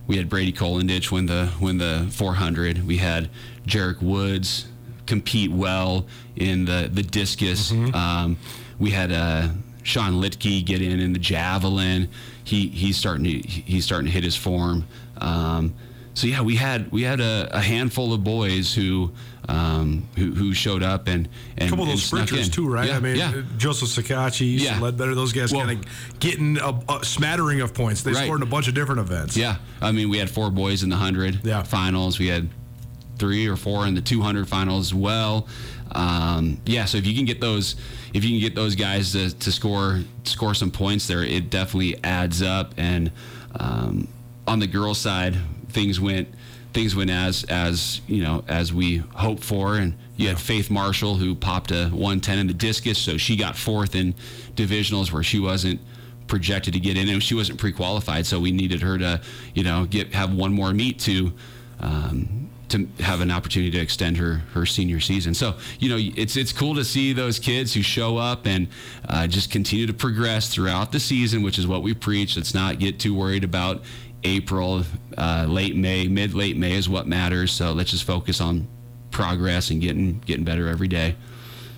we 0.07 0.17
had 0.17 0.29
Brady 0.29 0.51
Kolendich 0.53 1.11
win 1.11 1.25
the 1.25 1.49
win 1.59 1.77
the 1.79 2.07
400. 2.11 2.85
We 2.85 2.97
had 2.97 3.29
Jarek 3.67 4.01
Woods 4.03 4.67
compete 5.07 5.51
well 5.51 6.05
in 6.35 6.65
the 6.65 6.89
the 6.93 7.01
discus. 7.03 7.71
Um, 7.71 8.37
we 8.77 8.91
had 8.91 9.11
uh, 9.11 9.49
Sean 9.83 10.21
Litke 10.21 10.63
get 10.65 10.81
in 10.81 10.99
in 10.99 11.13
the 11.13 11.19
javelin. 11.19 12.09
He 12.45 12.67
he's 12.69 12.95
starting 12.95 13.25
to 13.25 13.31
he's 13.47 13.83
starting 13.83 14.05
to 14.05 14.11
hit 14.11 14.23
his 14.23 14.35
form. 14.37 14.85
Um, 15.17 15.73
so 16.13 16.27
yeah, 16.27 16.41
we 16.41 16.55
had 16.55 16.89
we 16.91 17.01
had 17.03 17.19
a, 17.19 17.49
a 17.51 17.59
handful 17.59 18.13
of 18.13 18.23
boys 18.23 18.73
who 18.73 19.11
um, 19.49 20.07
who, 20.17 20.33
who 20.33 20.53
showed 20.53 20.81
up 20.81 21.07
and 21.07 21.27
and 21.57 21.67
a 21.67 21.69
couple 21.69 21.83
of 21.83 21.89
those 21.89 22.03
sprinters 22.03 22.49
too, 22.49 22.67
right? 22.69 22.87
Yeah, 22.87 22.97
I 22.97 22.99
mean, 22.99 23.15
yeah. 23.17 23.29
uh, 23.35 23.41
Joseph 23.57 23.89
Sakachi, 23.89 24.57
Yeah. 24.59 24.79
Ledbetter, 24.79 25.13
those 25.13 25.33
guys 25.33 25.51
Well- 25.51 25.65
kind 25.65 25.83
of 25.85 26.19
getting 26.19 26.57
a, 26.57 26.79
a 26.89 27.03
smattering 27.05 27.61
of 27.61 27.73
points. 27.73 28.01
They 28.01 28.11
Right. 28.13 28.23
scored 28.23 28.39
in 28.41 28.47
a 28.47 28.49
bunch 28.49 28.67
of 28.67 28.73
different 28.75 29.01
events. 29.01 29.35
Yeah, 29.35 29.57
I 29.81 29.91
mean, 29.91 30.09
we 30.09 30.17
had 30.17 30.29
four 30.29 30.49
boys 30.51 30.81
in 30.83 30.89
the 30.89 30.95
hundred 30.95 31.41
Yeah. 31.43 31.61
finals. 31.63 32.17
We 32.17 32.27
had 32.27 32.49
three 33.19 33.47
or 33.47 33.55
four 33.55 33.85
in 33.85 33.93
the 33.95 34.01
two 34.01 34.21
hundred 34.21 34.47
finals 34.47 34.87
as 34.87 34.93
well. 34.93 35.47
Um, 35.91 36.59
yeah, 36.65 36.85
so 36.85 36.97
if 36.97 37.05
you 37.05 37.15
can 37.15 37.25
get 37.25 37.39
those, 37.39 37.75
if 38.15 38.23
you 38.23 38.31
can 38.31 38.39
get 38.39 38.55
those 38.55 38.75
guys 38.75 39.11
to, 39.11 39.29
to 39.29 39.51
score 39.51 39.99
score 40.23 40.53
some 40.53 40.71
points 40.71 41.05
there, 41.05 41.21
it 41.21 41.49
definitely 41.49 42.01
adds 42.01 42.41
up. 42.41 42.73
And 42.77 43.11
um, 43.59 44.07
on 44.47 44.59
the 44.59 44.67
girls' 44.67 44.99
side, 44.99 45.35
things 45.67 45.99
went 45.99 46.29
things 46.71 46.95
went 46.95 47.09
as 47.09 47.43
as 47.49 47.99
you 48.07 48.23
know 48.23 48.45
as 48.47 48.73
we 48.73 48.97
hoped 48.97 49.43
for. 49.43 49.75
And 49.75 49.95
you 50.15 50.29
had 50.29 50.39
Faith 50.39 50.71
Marshall 50.71 51.15
who 51.15 51.35
popped 51.35 51.71
a 51.71 51.89
110 51.89 52.39
in 52.39 52.47
the 52.47 52.53
discus, 52.53 52.97
so 52.97 53.17
she 53.17 53.35
got 53.35 53.57
fourth 53.57 53.95
in 53.95 54.15
divisionals 54.55 55.11
where 55.11 55.21
she 55.21 55.39
wasn't 55.39 55.81
projected 56.27 56.73
to 56.73 56.79
get 56.79 56.95
in, 56.95 57.09
and 57.09 57.21
she 57.21 57.35
wasn't 57.35 57.59
pre-qualified, 57.59 58.25
so 58.25 58.39
we 58.39 58.51
needed 58.51 58.81
her 58.81 58.97
to, 58.97 59.21
you 59.53 59.63
know, 59.63 59.85
get 59.85 60.13
have 60.13 60.33
one 60.33 60.53
more 60.53 60.73
meet 60.73 60.99
to. 60.99 61.33
Um, 61.81 62.44
to 62.75 63.03
have 63.03 63.21
an 63.21 63.31
opportunity 63.31 63.71
to 63.71 63.79
extend 63.79 64.17
her 64.17 64.41
her 64.53 64.65
senior 64.65 64.99
season, 64.99 65.33
so 65.33 65.55
you 65.79 65.89
know 65.89 65.97
it's 66.15 66.35
it's 66.35 66.51
cool 66.51 66.75
to 66.75 66.83
see 66.83 67.13
those 67.13 67.39
kids 67.39 67.73
who 67.73 67.81
show 67.81 68.17
up 68.17 68.45
and 68.45 68.67
uh, 69.09 69.27
just 69.27 69.51
continue 69.51 69.87
to 69.87 69.93
progress 69.93 70.53
throughout 70.53 70.91
the 70.91 70.99
season, 70.99 71.41
which 71.43 71.57
is 71.57 71.67
what 71.67 71.83
we 71.83 71.93
preach. 71.93 72.37
Let's 72.37 72.53
not 72.53 72.79
get 72.79 72.99
too 72.99 73.13
worried 73.13 73.43
about 73.43 73.83
April, 74.23 74.83
uh, 75.17 75.45
late 75.47 75.75
May, 75.75 76.07
mid 76.07 76.33
late 76.33 76.57
May 76.57 76.73
is 76.73 76.89
what 76.89 77.07
matters. 77.07 77.51
So 77.51 77.73
let's 77.73 77.91
just 77.91 78.03
focus 78.03 78.41
on 78.41 78.67
progress 79.11 79.69
and 79.69 79.81
getting 79.81 80.19
getting 80.25 80.43
better 80.43 80.67
every 80.67 80.87
day. 80.87 81.15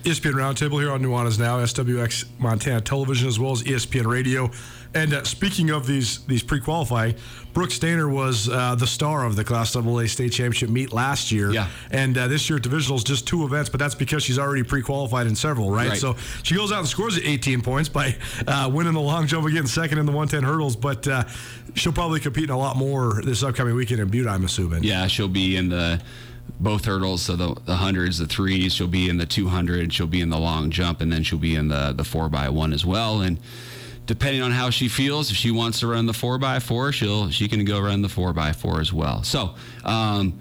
ESPN 0.04 0.32
Roundtable 0.32 0.80
here 0.80 0.90
on 0.90 1.02
Nuanez 1.02 1.38
Now, 1.38 1.58
SWX 1.58 2.38
Montana 2.38 2.80
Television, 2.80 3.28
as 3.28 3.38
well 3.38 3.52
as 3.52 3.62
ESPN 3.62 4.06
Radio. 4.06 4.50
And 4.98 5.14
uh, 5.14 5.22
speaking 5.22 5.70
of 5.70 5.86
these 5.86 6.24
these 6.26 6.42
pre-qualifying, 6.42 7.14
Brooke 7.52 7.70
Stainer 7.70 8.08
was 8.08 8.48
uh, 8.48 8.74
the 8.74 8.86
star 8.86 9.24
of 9.24 9.36
the 9.36 9.44
Class 9.44 9.76
AA 9.76 10.06
State 10.06 10.32
Championship 10.32 10.70
meet 10.70 10.92
last 10.92 11.30
year. 11.30 11.52
Yeah. 11.52 11.68
And 11.92 12.18
uh, 12.18 12.26
this 12.26 12.50
year 12.50 12.58
at 12.58 12.64
Divisionals, 12.64 13.04
just 13.04 13.26
two 13.26 13.44
events, 13.44 13.70
but 13.70 13.78
that's 13.78 13.94
because 13.94 14.24
she's 14.24 14.38
already 14.38 14.64
pre-qualified 14.64 15.28
in 15.28 15.36
several, 15.36 15.70
right? 15.70 15.90
Right. 15.90 15.98
So 15.98 16.16
she 16.42 16.56
goes 16.56 16.72
out 16.72 16.80
and 16.80 16.88
scores 16.88 17.16
18 17.16 17.62
points 17.62 17.88
by 17.88 18.16
uh, 18.46 18.68
winning 18.72 18.92
the 18.92 19.00
long 19.00 19.28
jump 19.28 19.46
again, 19.46 19.66
second 19.68 19.98
in 19.98 20.06
the 20.06 20.12
110 20.12 20.42
hurdles. 20.42 20.74
But 20.74 21.06
uh, 21.06 21.24
she'll 21.74 21.92
probably 21.92 22.18
compete 22.18 22.44
in 22.44 22.50
a 22.50 22.58
lot 22.58 22.76
more 22.76 23.22
this 23.22 23.44
upcoming 23.44 23.76
weekend 23.76 24.00
in 24.00 24.08
Butte, 24.08 24.26
I'm 24.26 24.44
assuming. 24.44 24.82
Yeah, 24.82 25.06
she'll 25.06 25.28
be 25.28 25.56
in 25.56 25.68
the 25.68 26.00
both 26.58 26.86
hurdles, 26.86 27.22
so 27.22 27.36
the 27.36 27.54
the 27.66 27.76
hundreds, 27.76 28.18
the 28.18 28.26
threes. 28.26 28.74
She'll 28.74 28.88
be 28.88 29.08
in 29.08 29.18
the 29.18 29.26
two 29.26 29.48
hundred. 29.48 29.92
She'll 29.92 30.06
be 30.08 30.20
in 30.20 30.30
the 30.30 30.38
long 30.38 30.70
jump, 30.70 31.00
and 31.00 31.12
then 31.12 31.22
she'll 31.22 31.38
be 31.38 31.54
in 31.54 31.68
the 31.68 31.92
the 31.92 32.04
four 32.04 32.28
by 32.28 32.48
one 32.48 32.72
as 32.72 32.84
well. 32.84 33.20
And 33.20 33.38
depending 34.08 34.42
on 34.42 34.50
how 34.50 34.70
she 34.70 34.88
feels, 34.88 35.30
if 35.30 35.36
she 35.36 35.52
wants 35.52 35.78
to 35.80 35.86
run 35.86 36.06
the 36.06 36.12
four 36.12 36.38
by 36.38 36.58
four, 36.58 36.90
she'll 36.90 37.30
she 37.30 37.46
can 37.46 37.64
go 37.64 37.78
run 37.78 38.02
the 38.02 38.08
four 38.08 38.32
by 38.32 38.52
four 38.52 38.80
as 38.80 38.92
well. 38.92 39.22
So. 39.22 39.54
Um, 39.84 40.40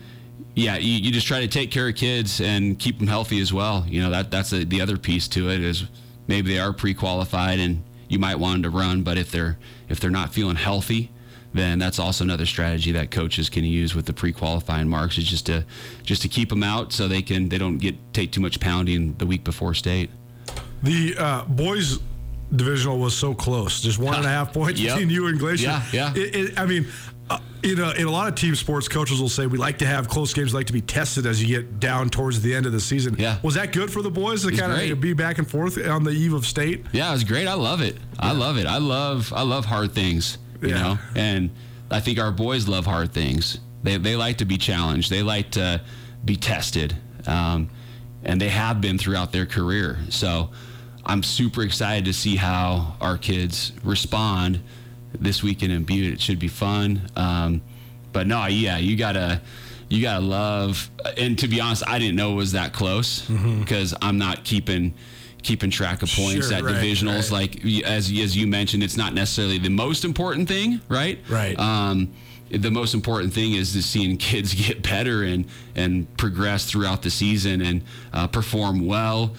yeah, 0.56 0.78
you, 0.78 0.94
you 0.94 1.12
just 1.12 1.28
try 1.28 1.42
to 1.42 1.48
take 1.48 1.70
care 1.70 1.88
of 1.88 1.94
kids 1.94 2.42
and 2.42 2.80
keep 2.80 2.98
them 2.98 3.06
healthy 3.06 3.40
as 3.40 3.54
well. 3.54 3.86
You 3.88 4.02
know 4.02 4.10
that 4.10 4.32
that's 4.32 4.50
the 4.50 4.66
the 4.66 4.82
other 4.82 4.98
piece 4.98 5.28
to 5.30 5.52
it 5.52 5.62
is 5.62 5.86
maybe 6.26 6.52
they 6.52 6.60
are 6.60 6.74
pre-qualified 6.74 7.60
and 7.60 7.84
you 8.10 8.18
might 8.18 8.38
want 8.38 8.64
them 8.64 8.72
to 8.72 8.76
run, 8.76 9.04
but 9.04 9.20
if 9.20 9.32
they're 9.32 9.60
if 9.88 10.00
they're 10.00 10.10
not 10.10 10.34
feeling 10.34 10.56
healthy, 10.56 11.12
then 11.54 11.78
that's 11.78 12.00
also 12.00 12.24
another 12.24 12.48
strategy 12.48 12.92
that 12.94 13.12
coaches 13.12 13.50
can 13.50 13.66
use 13.66 13.94
with 13.94 14.08
the 14.08 14.14
pre-qualifying 14.14 14.88
marks 14.88 15.20
is 15.20 15.26
just 15.26 15.46
to 15.46 15.64
just 16.02 16.24
to 16.24 16.28
keep 16.28 16.50
them 16.50 16.64
out 16.64 16.92
so 16.92 17.08
they 17.08 17.22
can 17.22 17.50
they 17.50 17.60
don't 17.60 17.78
get 17.78 17.96
take 18.14 18.32
too 18.32 18.42
much 18.42 18.60
pounding 18.60 19.14
the 19.18 19.28
week 19.28 19.44
before 19.44 19.76
state. 19.76 20.10
The 20.82 21.16
uh, 21.20 21.46
boys 21.46 22.00
divisional 22.56 22.98
was 22.98 23.16
so 23.16 23.34
close, 23.34 23.82
just 23.82 24.00
one 24.00 24.16
and 24.16 24.26
a 24.26 24.30
half 24.30 24.54
points 24.54 24.80
Yep. 24.80 24.96
between 24.96 25.10
you 25.14 25.28
and 25.28 25.40
Glacier. 25.40 25.64
Yeah, 25.68 25.84
yeah. 25.92 26.14
It, 26.16 26.36
it, 26.36 26.60
I 26.60 26.66
mean, 26.66 26.88
uh, 27.30 27.40
in, 27.62 27.78
a, 27.80 27.92
in 27.92 28.08
a 28.08 28.12
lot 28.12 28.30
of 28.30 28.36
team 28.36 28.56
sports, 28.56 28.88
coaches 28.88 29.20
will 29.20 29.28
say 29.28 29.48
we 29.48 29.58
like 29.58 29.80
to 29.80 29.86
have 29.86 30.08
close 30.08 30.34
games, 30.34 30.54
like 30.54 30.68
to 30.68 30.74
be 30.74 30.80
tested 30.82 31.26
as 31.26 31.42
you 31.44 31.48
get 31.60 31.80
down 31.80 32.10
towards 32.10 32.42
the 32.42 32.56
end 32.56 32.66
of 32.66 32.72
the 32.72 32.80
season. 32.80 33.16
Yeah. 33.20 33.38
Was 33.44 33.56
that 33.56 33.74
good 33.74 33.92
for 33.92 34.02
the 34.02 34.10
boys 34.10 34.44
to 34.46 34.52
kind 34.56 34.92
of 34.92 35.02
be 35.02 35.12
back 35.14 35.38
and 35.40 35.50
forth 35.50 35.78
on 35.88 36.04
the 36.06 36.12
eve 36.12 36.34
of 36.34 36.46
state? 36.46 36.86
Yeah, 36.94 37.10
it 37.10 37.14
was 37.14 37.24
great. 37.26 37.48
I 37.48 37.54
love 37.56 37.82
it. 37.82 37.98
I 38.18 38.32
love 38.32 38.58
it. 38.58 38.66
I 38.66 38.78
love 38.78 39.34
I 39.36 39.42
love 39.42 39.66
hard 39.66 39.92
things. 39.94 40.38
You 40.62 40.70
Yeah. 40.70 40.82
know, 40.82 41.00
and 41.16 41.50
I 41.92 42.00
think 42.00 42.18
our 42.20 42.32
boys 42.32 42.68
love 42.68 42.86
hard 42.86 43.12
things. 43.12 43.60
They 43.84 43.98
they 43.98 44.16
like 44.16 44.38
to 44.38 44.46
be 44.46 44.58
challenged. 44.58 45.10
They 45.12 45.22
like 45.22 45.52
to 45.52 45.82
be 46.24 46.36
tested, 46.38 46.96
um, 47.28 47.70
and 48.24 48.40
they 48.42 48.50
have 48.50 48.80
been 48.82 48.98
throughout 48.98 49.32
their 49.34 49.46
career. 49.46 50.00
So 50.10 50.50
I'm 51.08 51.24
super 51.24 51.64
excited 51.64 52.06
to 52.06 52.14
see 52.14 52.36
how 52.36 52.96
our 53.02 53.18
kids 53.18 53.72
respond 53.84 54.60
this 55.20 55.42
weekend 55.42 55.72
in 55.72 55.84
Butte. 55.84 56.14
It 56.14 56.22
should 56.22 56.38
be 56.40 56.50
fun. 56.50 57.02
Um, 57.16 57.62
but 58.12 58.28
no, 58.28 58.46
yeah, 58.48 58.78
you 58.78 58.96
gotta 58.98 59.42
you 59.90 60.02
gotta 60.02 60.24
love. 60.26 60.90
And 61.18 61.40
to 61.40 61.48
be 61.48 61.62
honest, 61.62 61.84
I 61.88 61.98
didn't 61.98 62.16
know 62.18 62.34
it 62.34 62.36
was 62.36 62.52
that 62.52 62.74
close 62.74 63.22
because 63.22 63.96
I'm 64.02 64.18
not 64.18 64.44
keeping 64.44 64.94
keeping 65.44 65.70
track 65.70 66.02
of 66.04 66.10
points 66.10 66.50
Sure, 66.50 66.58
at 66.58 66.64
right, 66.64 66.76
divisionals. 66.76 67.32
right. 67.32 67.56
Like 67.64 67.66
as 67.86 68.12
as 68.12 68.36
you 68.36 68.46
mentioned, 68.48 68.84
it's 68.84 68.98
not 68.98 69.14
necessarily 69.14 69.60
the 69.60 69.70
most 69.70 70.04
important 70.04 70.48
thing, 70.50 70.82
right? 70.90 71.20
Right. 71.30 71.58
Um, 71.58 72.12
the 72.50 72.72
most 72.72 72.94
important 72.94 73.34
thing 73.34 73.54
is 73.54 73.74
just 73.74 73.90
seeing 73.90 74.18
kids 74.18 74.54
get 74.68 74.84
better 74.84 75.24
and 75.24 75.46
and 75.76 76.18
progress 76.18 76.66
throughout 76.70 77.02
the 77.02 77.10
season 77.10 77.62
and 77.62 77.84
uh, 78.14 78.28
perform 78.28 78.86
well. 78.86 79.36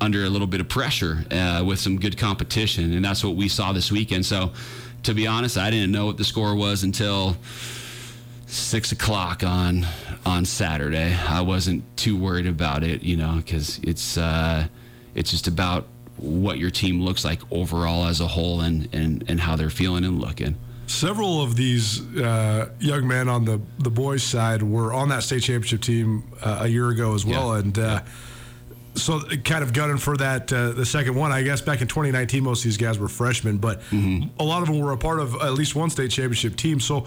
Under 0.00 0.24
a 0.24 0.28
little 0.28 0.46
bit 0.46 0.60
of 0.60 0.68
pressure 0.68 1.24
uh, 1.30 1.64
with 1.66 1.78
some 1.78 1.98
good 1.98 2.18
competition, 2.18 2.92
and 2.92 3.04
that's 3.04 3.24
what 3.24 3.34
we 3.36 3.48
saw 3.48 3.72
this 3.72 3.90
weekend. 3.90 4.26
So, 4.26 4.52
to 5.04 5.14
be 5.14 5.26
honest, 5.26 5.56
I 5.56 5.70
didn't 5.70 5.92
know 5.92 6.06
what 6.06 6.16
the 6.18 6.24
score 6.24 6.54
was 6.54 6.82
until 6.82 7.36
six 8.46 8.92
o'clock 8.92 9.42
on 9.42 9.86
on 10.24 10.44
Saturday. 10.44 11.14
I 11.14 11.40
wasn't 11.40 11.84
too 11.96 12.16
worried 12.16 12.46
about 12.46 12.82
it, 12.84 13.02
you 13.02 13.16
know, 13.16 13.34
because 13.36 13.78
it's 13.82 14.18
uh, 14.18 14.66
it's 15.14 15.30
just 15.30 15.46
about 15.48 15.86
what 16.16 16.58
your 16.58 16.70
team 16.70 17.02
looks 17.02 17.24
like 17.24 17.40
overall 17.50 18.06
as 18.06 18.20
a 18.20 18.26
whole 18.26 18.60
and 18.60 18.88
and 18.94 19.24
and 19.28 19.40
how 19.40 19.56
they're 19.56 19.70
feeling 19.70 20.04
and 20.04 20.20
looking. 20.20 20.56
Several 20.88 21.42
of 21.42 21.56
these 21.56 22.00
uh, 22.16 22.68
young 22.78 23.08
men 23.08 23.28
on 23.28 23.44
the 23.44 23.60
the 23.78 23.90
boys' 23.90 24.22
side 24.22 24.62
were 24.62 24.92
on 24.92 25.08
that 25.08 25.22
state 25.22 25.42
championship 25.42 25.80
team 25.80 26.24
uh, 26.42 26.58
a 26.62 26.68
year 26.68 26.88
ago 26.90 27.14
as 27.14 27.24
well, 27.24 27.52
Yeah. 27.54 27.60
and. 27.60 27.78
Uh, 27.78 28.00
so 28.96 29.20
kind 29.44 29.62
of 29.62 29.72
gunning 29.72 29.98
for 29.98 30.16
that 30.16 30.52
uh, 30.52 30.72
the 30.72 30.86
second 30.86 31.14
one. 31.14 31.32
I 31.32 31.42
guess 31.42 31.60
back 31.60 31.80
in 31.80 31.88
2019, 31.88 32.42
most 32.42 32.60
of 32.60 32.64
these 32.64 32.76
guys 32.76 32.98
were 32.98 33.08
freshmen, 33.08 33.58
but 33.58 33.82
a 33.92 34.44
lot 34.44 34.62
of 34.62 34.68
them 34.68 34.80
were 34.80 34.92
a 34.92 34.96
part 34.98 35.20
of 35.20 35.34
at 35.36 35.54
least 35.54 35.74
one 35.74 35.90
state 35.90 36.10
championship 36.10 36.56
team. 36.56 36.80
So, 36.80 37.06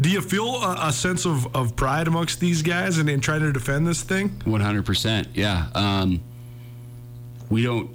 do 0.00 0.08
you 0.08 0.20
feel 0.20 0.46
a, 0.62 0.88
a 0.88 0.92
sense 0.92 1.26
of, 1.26 1.54
of 1.54 1.76
pride 1.76 2.08
amongst 2.08 2.40
these 2.40 2.62
guys 2.62 2.98
and 2.98 3.08
in 3.10 3.20
trying 3.20 3.40
to 3.40 3.52
defend 3.52 3.86
this 3.86 4.02
thing? 4.02 4.40
One 4.44 4.60
hundred 4.60 4.86
percent, 4.86 5.28
yeah. 5.34 5.66
Um, 5.74 6.22
we 7.50 7.62
don't 7.62 7.94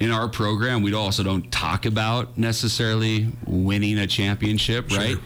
in 0.00 0.10
our 0.10 0.28
program. 0.28 0.82
We 0.82 0.94
also 0.94 1.22
don't 1.22 1.50
talk 1.52 1.86
about 1.86 2.36
necessarily 2.38 3.28
winning 3.46 3.98
a 3.98 4.06
championship, 4.06 4.90
right? 4.90 5.16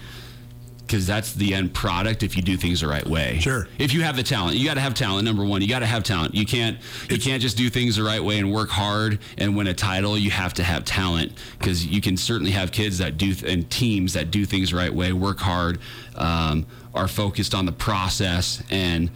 Because 0.87 1.07
that's 1.07 1.33
the 1.33 1.55
end 1.55 1.73
product 1.73 2.23
if 2.23 2.37
you 2.37 2.43
do 2.43 2.59
things 2.59 2.83
the 2.83 2.87
right 2.89 3.07
way. 3.07 3.39
Sure. 3.41 3.67
If 3.79 3.95
you 3.95 4.03
have 4.03 4.17
the 4.17 4.23
talent, 4.23 4.57
you 4.59 4.67
got 4.67 4.75
to 4.75 4.81
have 4.81 4.93
talent. 4.93 5.25
Number 5.25 5.43
one, 5.43 5.63
you 5.63 5.69
got 5.69 5.79
to 5.79 5.87
have 5.87 6.03
talent. 6.05 6.35
You 6.35 6.45
can't 6.45 6.79
you 7.09 7.19
can't 7.19 7.41
just 7.41 7.57
do 7.57 7.71
things 7.71 7.97
the 7.97 8.03
right 8.03 8.23
way 8.23 8.39
and 8.39 8.53
work 8.53 8.69
hard 8.69 9.19
and 9.39 9.57
win 9.57 9.67
a 9.67 9.73
title. 9.75 10.19
You 10.19 10.31
have 10.31 10.53
to 10.55 10.63
have 10.63 10.85
talent 10.85 11.33
because 11.59 11.87
you 11.87 12.03
can 12.03 12.19
certainly 12.19 12.51
have 12.53 12.71
kids 12.71 12.99
that 12.99 13.17
do 13.17 13.33
th- 13.35 13.51
and 13.51 13.69
teams 13.71 14.13
that 14.13 14.31
do 14.31 14.45
things 14.45 14.73
the 14.73 14.77
right 14.77 14.93
way, 14.93 15.13
work 15.15 15.39
hard, 15.39 15.79
um, 16.17 16.67
are 16.95 17.09
focused 17.09 17.55
on 17.55 17.65
the 17.65 17.73
process 17.73 18.63
and 18.71 19.11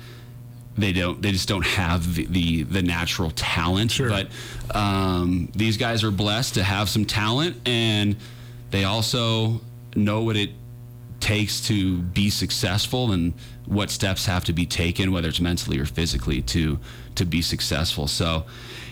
they 0.79 0.93
don't 0.93 1.21
they 1.21 1.33
just 1.33 1.49
don't 1.49 1.67
have 1.67 2.15
the 2.15 2.25
the, 2.27 2.63
the 2.63 2.83
natural 2.83 3.31
talent 3.33 3.91
Sure. 3.91 4.09
but 4.09 4.29
um, 4.75 5.51
these 5.55 5.77
guys 5.77 6.03
are 6.05 6.11
blessed 6.11 6.55
to 6.55 6.63
have 6.63 6.89
some 6.89 7.05
talent 7.05 7.57
and 7.69 8.17
they 8.71 8.85
also 8.85 9.61
know 9.97 10.23
what 10.23 10.37
it 10.37 10.51
takes 11.21 11.61
to 11.67 11.99
be 11.99 12.31
successful 12.31 13.13
and 13.13 13.35
what 13.67 13.91
steps 13.91 14.27
have 14.27 14.45
to 14.45 14.53
be 14.53 14.65
taken 14.65 15.11
whether 15.13 15.29
it's 15.29 15.41
mentally 15.41 15.79
or 15.79 15.85
physically 15.85 16.41
to 16.43 16.79
to 17.15 17.25
be 17.25 17.43
successful. 17.43 18.07
So 18.07 18.47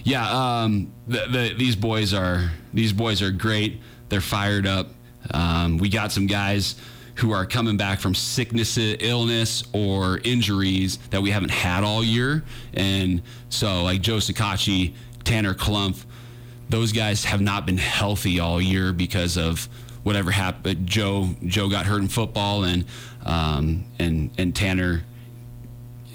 yeah 0.04 0.62
um, 0.62 0.92
the, 1.06 1.26
the, 1.30 1.54
these 1.56 1.76
boys 1.76 2.12
are 2.12 2.50
these 2.74 2.92
boys 2.92 3.22
are 3.22 3.30
great. 3.30 3.80
They're 4.08 4.20
fired 4.20 4.66
up. 4.66 4.88
Um, 5.32 5.78
we 5.78 5.88
got 5.88 6.12
some 6.12 6.26
guys 6.26 6.76
who 7.16 7.32
are 7.32 7.46
coming 7.46 7.76
back 7.76 7.98
from 7.98 8.14
sickness, 8.14 8.76
illness, 8.78 9.64
or 9.72 10.20
injuries 10.22 10.98
that 11.10 11.22
we 11.22 11.30
haven't 11.30 11.50
had 11.50 11.82
all 11.82 12.04
year. 12.04 12.44
And 12.74 13.22
so, 13.48 13.82
like 13.82 14.02
Joe 14.02 14.16
Sakachi, 14.18 14.94
Tanner 15.24 15.54
Clump, 15.54 15.96
those 16.68 16.92
guys 16.92 17.24
have 17.24 17.40
not 17.40 17.64
been 17.64 17.78
healthy 17.78 18.38
all 18.38 18.60
year 18.60 18.92
because 18.92 19.38
of 19.38 19.68
whatever 20.06 20.30
happened. 20.30 20.86
Joe 20.86 21.30
Joe 21.44 21.68
got 21.68 21.84
hurt 21.84 22.00
in 22.00 22.06
football, 22.06 22.62
and 22.62 22.84
um, 23.24 23.84
and 23.98 24.30
and 24.38 24.54
Tanner 24.54 25.02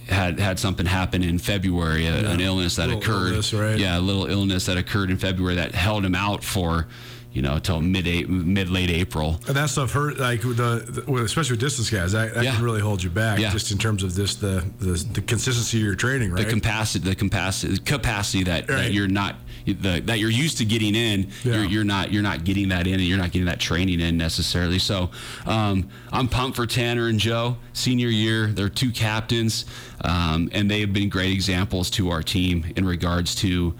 had 0.07 0.39
had 0.39 0.59
something 0.59 0.85
happen 0.85 1.23
in 1.23 1.37
February, 1.37 2.07
a, 2.07 2.29
an 2.29 2.39
illness 2.39 2.77
that 2.77 2.89
occurred. 2.89 3.31
illness, 3.31 3.53
right. 3.53 3.77
Yeah, 3.77 3.99
a 3.99 4.01
little 4.01 4.27
illness 4.27 4.65
that 4.67 4.77
occurred 4.77 5.11
in 5.11 5.17
February 5.17 5.55
that 5.55 5.75
held 5.75 6.05
him 6.05 6.15
out 6.15 6.41
for, 6.41 6.87
you 7.33 7.41
know, 7.41 7.59
till 7.59 7.79
mid 7.81 8.05
mid 8.29 8.69
late 8.69 8.89
April. 8.89 9.39
And 9.47 9.55
that 9.55 9.69
stuff 9.69 9.91
hurt, 9.93 10.17
like 10.19 10.41
the, 10.41 11.03
the 11.05 11.13
especially 11.23 11.53
with 11.53 11.61
distance 11.61 11.89
guys, 11.89 12.11
that, 12.11 12.33
that 12.33 12.43
Yeah. 12.43 12.55
can 12.55 12.63
really 12.63 12.81
hold 12.81 13.01
you 13.01 13.09
back, 13.09 13.39
Yeah. 13.39 13.51
just 13.51 13.71
in 13.71 13.77
terms 13.77 14.03
of 14.03 14.15
this 14.15 14.35
the, 14.35 14.65
the 14.79 14.93
the 15.13 15.21
consistency 15.21 15.77
of 15.77 15.83
your 15.83 15.95
training, 15.95 16.31
right? 16.31 16.45
the 16.45 16.51
capacity 16.53 17.07
the 17.09 17.15
capacity 17.15 17.77
capacity 17.79 18.43
that, 18.43 18.69
Right. 18.69 18.77
that 18.83 18.91
you're 18.93 19.07
not 19.07 19.35
the, 19.65 20.01
that 20.05 20.19
you're 20.19 20.29
used 20.31 20.57
to 20.57 20.65
getting 20.65 20.95
in 20.95 21.27
Yeah. 21.43 21.55
you're, 21.55 21.65
you're 21.65 21.83
not 21.83 22.11
you're 22.11 22.23
not 22.23 22.43
getting 22.43 22.69
that 22.69 22.85
in 22.87 22.95
and 22.95 23.03
you're 23.03 23.17
not 23.17 23.31
getting 23.31 23.45
that 23.45 23.59
training 23.59 23.99
in 24.01 24.17
necessarily 24.17 24.79
so 24.79 25.11
um, 25.45 25.87
I'm 26.11 26.27
pumped 26.27 26.55
for 26.57 26.65
Tanner 26.65 27.07
and 27.07 27.19
Joe 27.19 27.57
senior 27.73 28.07
year 28.09 28.47
they're 28.47 28.69
two 28.69 28.91
captains 28.91 29.65
um, 30.03 30.49
and 30.51 30.69
they 30.69 30.81
have 30.81 30.91
been 30.93 31.09
great 31.09 31.31
examples 31.31 31.89
to 31.91 32.09
our 32.09 32.23
team 32.23 32.65
in 32.75 32.85
regards 32.85 33.35
to 33.35 33.73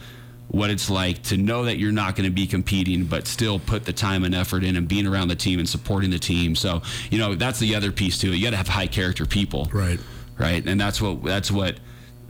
what 0.52 0.70
it's 0.70 0.90
like 0.90 1.24
to 1.24 1.38
know 1.38 1.64
that 1.66 1.78
you're 1.78 1.92
not 1.94 2.16
going 2.16 2.28
to 2.30 2.34
be 2.34 2.46
competing 2.46 3.06
but 3.06 3.26
still 3.26 3.58
put 3.58 3.86
the 3.86 3.94
time 3.94 4.24
and 4.26 4.36
effort 4.36 4.64
in 4.64 4.76
and 4.76 4.88
being 4.88 5.08
around 5.08 5.30
the 5.30 5.36
team 5.36 5.60
and 5.60 5.68
supporting 5.70 6.10
the 6.10 6.20
team 6.20 6.56
so 6.56 6.82
you 7.10 7.18
know 7.18 7.36
that's 7.36 7.58
the 7.60 7.74
other 7.74 7.92
piece 7.92 8.18
too 8.18 8.34
you 8.34 8.44
got 8.44 8.52
to 8.52 8.58
have 8.58 8.68
high 8.68 8.88
character 8.88 9.26
people 9.26 9.70
Right. 9.72 10.00
right? 10.38 10.66
And 10.66 10.80
that's 10.80 11.02
what 11.02 11.24
that's 11.24 11.50
what 11.52 11.78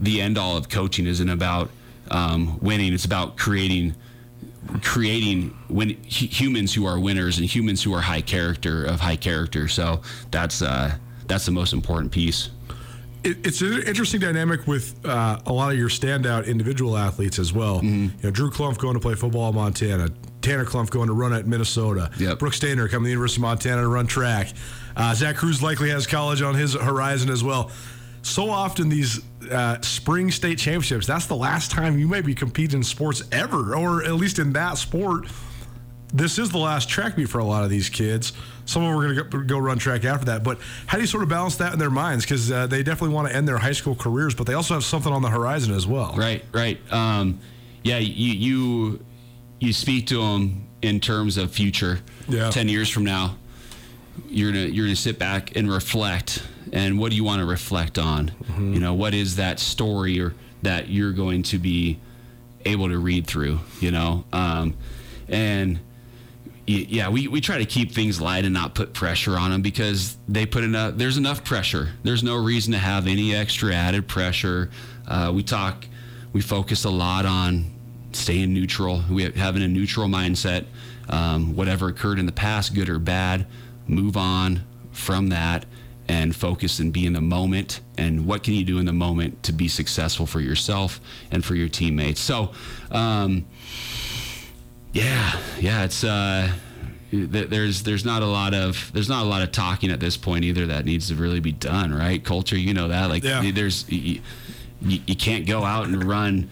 the 0.00 0.20
end 0.20 0.38
all 0.38 0.56
of 0.56 0.68
coaching 0.68 1.06
isn't 1.06 1.28
about 1.28 1.70
um, 2.10 2.58
winning. 2.60 2.92
It's 2.92 3.04
about 3.04 3.36
creating 3.36 3.94
creating 4.82 5.50
hu- 5.68 5.94
humans 6.04 6.74
who 6.74 6.86
are 6.86 6.98
winners 6.98 7.38
and 7.38 7.46
humans 7.46 7.82
who 7.82 7.92
are 7.94 8.00
high 8.00 8.20
character 8.20 8.84
of 8.84 9.00
high 9.00 9.16
character. 9.16 9.68
So 9.68 10.02
that's 10.30 10.62
uh, 10.62 10.96
that's 11.26 11.46
the 11.46 11.52
most 11.52 11.72
important 11.72 12.12
piece. 12.12 12.50
It, 13.24 13.46
it's 13.46 13.60
an 13.60 13.82
interesting 13.86 14.20
dynamic 14.20 14.66
with 14.66 14.94
uh, 15.06 15.38
a 15.46 15.52
lot 15.52 15.72
of 15.72 15.78
your 15.78 15.88
standout 15.88 16.46
individual 16.46 16.96
athletes 16.96 17.38
as 17.38 17.52
well. 17.52 17.76
Mm-hmm. 17.78 18.04
You 18.04 18.10
know, 18.24 18.30
Drew 18.30 18.50
Clump 18.50 18.78
going 18.78 18.94
to 18.94 19.00
play 19.00 19.14
football 19.14 19.48
in 19.50 19.54
Montana, 19.54 20.08
Tanner 20.40 20.64
Clump 20.64 20.90
going 20.90 21.06
to 21.08 21.14
run 21.14 21.32
at 21.32 21.46
Minnesota, 21.46 22.10
Yep. 22.18 22.38
Brooks 22.38 22.56
Stainer 22.56 22.88
coming 22.88 23.04
to 23.04 23.08
the 23.08 23.10
University 23.12 23.38
of 23.40 23.42
Montana 23.42 23.82
to 23.82 23.88
run 23.88 24.06
track. 24.06 24.48
Uh, 24.96 25.14
Zach 25.14 25.36
Cruz 25.36 25.62
likely 25.62 25.90
has 25.90 26.06
college 26.06 26.42
on 26.42 26.54
his 26.54 26.74
horizon 26.74 27.30
as 27.30 27.42
well. 27.44 27.70
So 28.22 28.50
often 28.50 28.88
these 28.88 29.20
uh, 29.50 29.80
spring 29.80 30.30
state 30.30 30.58
championships, 30.58 31.06
that's 31.06 31.26
the 31.26 31.34
last 31.36 31.70
time 31.70 31.98
you 31.98 32.06
may 32.06 32.20
be 32.20 32.34
competing 32.34 32.78
in 32.78 32.82
sports 32.84 33.22
ever, 33.32 33.74
or 33.74 34.04
at 34.04 34.14
least 34.14 34.38
in 34.38 34.52
that 34.52 34.78
sport 34.78 35.26
this 36.12 36.38
is 36.38 36.50
the 36.50 36.58
last 36.58 36.88
track 36.88 37.16
meet 37.16 37.28
for 37.28 37.38
a 37.38 37.44
lot 37.44 37.64
of 37.64 37.70
these 37.70 37.88
kids. 37.88 38.32
Some 38.64 38.82
of 38.84 38.90
them 38.90 38.98
are 38.98 39.14
going 39.14 39.30
to 39.30 39.44
go 39.44 39.58
run 39.58 39.78
track 39.78 40.04
after 40.04 40.26
that. 40.26 40.44
But 40.44 40.58
how 40.86 40.98
do 40.98 41.02
you 41.02 41.06
sort 41.06 41.22
of 41.22 41.28
balance 41.28 41.56
that 41.56 41.72
in 41.72 41.78
their 41.78 41.90
minds? 41.90 42.24
Because 42.24 42.50
uh, 42.52 42.66
they 42.66 42.82
definitely 42.82 43.14
want 43.14 43.28
to 43.28 43.34
end 43.34 43.48
their 43.48 43.58
high 43.58 43.72
school 43.72 43.94
careers, 43.94 44.34
but 44.34 44.46
they 44.46 44.54
also 44.54 44.74
have 44.74 44.84
something 44.84 45.12
on 45.12 45.22
the 45.22 45.30
horizon 45.30 45.74
as 45.74 45.86
well. 45.86 46.14
Right, 46.16 46.44
right. 46.52 46.78
Um, 46.92 47.40
yeah, 47.82 47.98
you 47.98 48.32
you 48.32 49.04
you 49.58 49.72
speak 49.72 50.06
to 50.08 50.20
them 50.20 50.68
in 50.82 51.00
terms 51.00 51.36
of 51.36 51.50
future. 51.50 52.00
Yeah. 52.28 52.50
Ten 52.50 52.68
years 52.68 52.88
from 52.88 53.04
now, 53.04 53.36
you're 54.28 54.52
gonna 54.52 54.66
you're 54.66 54.86
gonna 54.86 54.96
sit 54.96 55.18
back 55.18 55.56
and 55.56 55.70
reflect. 55.70 56.42
And 56.72 56.98
what 56.98 57.10
do 57.10 57.16
you 57.16 57.24
want 57.24 57.40
to 57.40 57.46
reflect 57.46 57.98
on? 57.98 58.30
You 58.58 58.80
know, 58.80 58.94
what 58.94 59.12
is 59.12 59.36
that 59.36 59.60
story 59.60 60.18
or 60.20 60.34
that 60.62 60.88
you're 60.88 61.12
going 61.12 61.42
to 61.44 61.58
be 61.58 61.98
able 62.64 62.88
to 62.88 62.98
read 62.98 63.26
through? 63.26 63.60
You 63.80 63.90
know, 63.90 64.24
um, 64.32 64.74
and 65.28 65.80
yeah, 66.80 67.08
we, 67.08 67.28
we 67.28 67.40
try 67.40 67.58
to 67.58 67.64
keep 67.64 67.92
things 67.92 68.20
light 68.20 68.44
and 68.44 68.54
not 68.54 68.74
put 68.74 68.92
pressure 68.92 69.36
on 69.36 69.50
them 69.50 69.62
because 69.62 70.16
they 70.28 70.46
put 70.46 70.64
enough. 70.64 70.94
There's 70.96 71.16
enough 71.16 71.44
pressure. 71.44 71.90
There's 72.02 72.22
no 72.22 72.36
reason 72.36 72.72
to 72.72 72.78
have 72.78 73.06
any 73.06 73.34
extra 73.34 73.74
added 73.74 74.08
pressure. 74.08 74.70
Uh, 75.06 75.32
we 75.34 75.42
talk, 75.42 75.86
we 76.32 76.40
focus 76.40 76.84
a 76.84 76.90
lot 76.90 77.26
on 77.26 77.70
staying 78.12 78.52
neutral. 78.52 79.02
We 79.10 79.24
have, 79.24 79.34
having 79.34 79.62
a 79.62 79.68
neutral 79.68 80.08
mindset. 80.08 80.66
Um, 81.08 81.56
whatever 81.56 81.88
occurred 81.88 82.18
in 82.18 82.26
the 82.26 82.32
past, 82.32 82.74
good 82.74 82.88
or 82.88 82.98
bad, 82.98 83.46
move 83.86 84.16
on 84.16 84.62
from 84.92 85.28
that 85.28 85.66
and 86.08 86.34
focus 86.34 86.78
and 86.78 86.92
be 86.92 87.06
in 87.06 87.12
the 87.12 87.20
moment. 87.20 87.80
And 87.98 88.26
what 88.26 88.42
can 88.42 88.54
you 88.54 88.64
do 88.64 88.78
in 88.78 88.86
the 88.86 88.92
moment 88.92 89.42
to 89.44 89.52
be 89.52 89.68
successful 89.68 90.26
for 90.26 90.40
yourself 90.40 91.00
and 91.30 91.44
for 91.44 91.54
your 91.54 91.68
teammates? 91.68 92.20
So. 92.20 92.52
Um, 92.90 93.46
yeah, 94.92 95.38
yeah, 95.58 95.84
it's 95.84 96.04
uh, 96.04 96.52
th- 97.10 97.48
there's 97.48 97.82
there's 97.82 98.04
not 98.04 98.22
a 98.22 98.26
lot 98.26 98.54
of 98.54 98.90
there's 98.92 99.08
not 99.08 99.24
a 99.24 99.28
lot 99.28 99.42
of 99.42 99.52
talking 99.52 99.90
at 99.90 100.00
this 100.00 100.16
point 100.16 100.44
either 100.44 100.66
that 100.66 100.84
needs 100.84 101.08
to 101.08 101.14
really 101.14 101.40
be 101.40 101.52
done, 101.52 101.94
right? 101.94 102.22
Colter, 102.22 102.56
you 102.56 102.74
know 102.74 102.88
that. 102.88 103.08
Like 103.08 103.24
Yeah. 103.24 103.50
there's 103.52 103.88
you, 103.90 104.20
you, 104.80 105.16
can't 105.16 105.46
go 105.46 105.64
out 105.64 105.86
and 105.86 106.04
run 106.04 106.50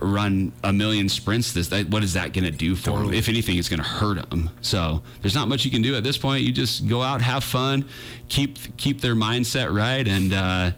run 0.00 0.52
a 0.62 0.72
million 0.72 1.08
sprints 1.08 1.52
this 1.52 1.68
that, 1.68 1.88
what 1.88 2.04
is 2.04 2.12
that 2.12 2.32
going 2.32 2.44
to 2.44 2.50
do 2.50 2.76
for 2.76 3.00
them 3.00 3.12
if 3.14 3.28
anything 3.28 3.56
it's 3.56 3.68
going 3.68 3.82
to 3.82 3.88
hurt 3.88 4.28
them 4.30 4.50
so 4.60 5.02
there's 5.22 5.34
not 5.34 5.48
much 5.48 5.64
you 5.64 5.70
can 5.70 5.82
do 5.82 5.96
at 5.96 6.04
this 6.04 6.18
point 6.18 6.44
you 6.44 6.52
just 6.52 6.86
go 6.86 7.02
out 7.02 7.22
have 7.22 7.42
fun 7.42 7.84
keep 8.28 8.58
keep 8.76 9.00
their 9.00 9.14
mindset 9.14 9.74
right 9.74 10.06
and 10.06 10.32
uh 10.34 10.70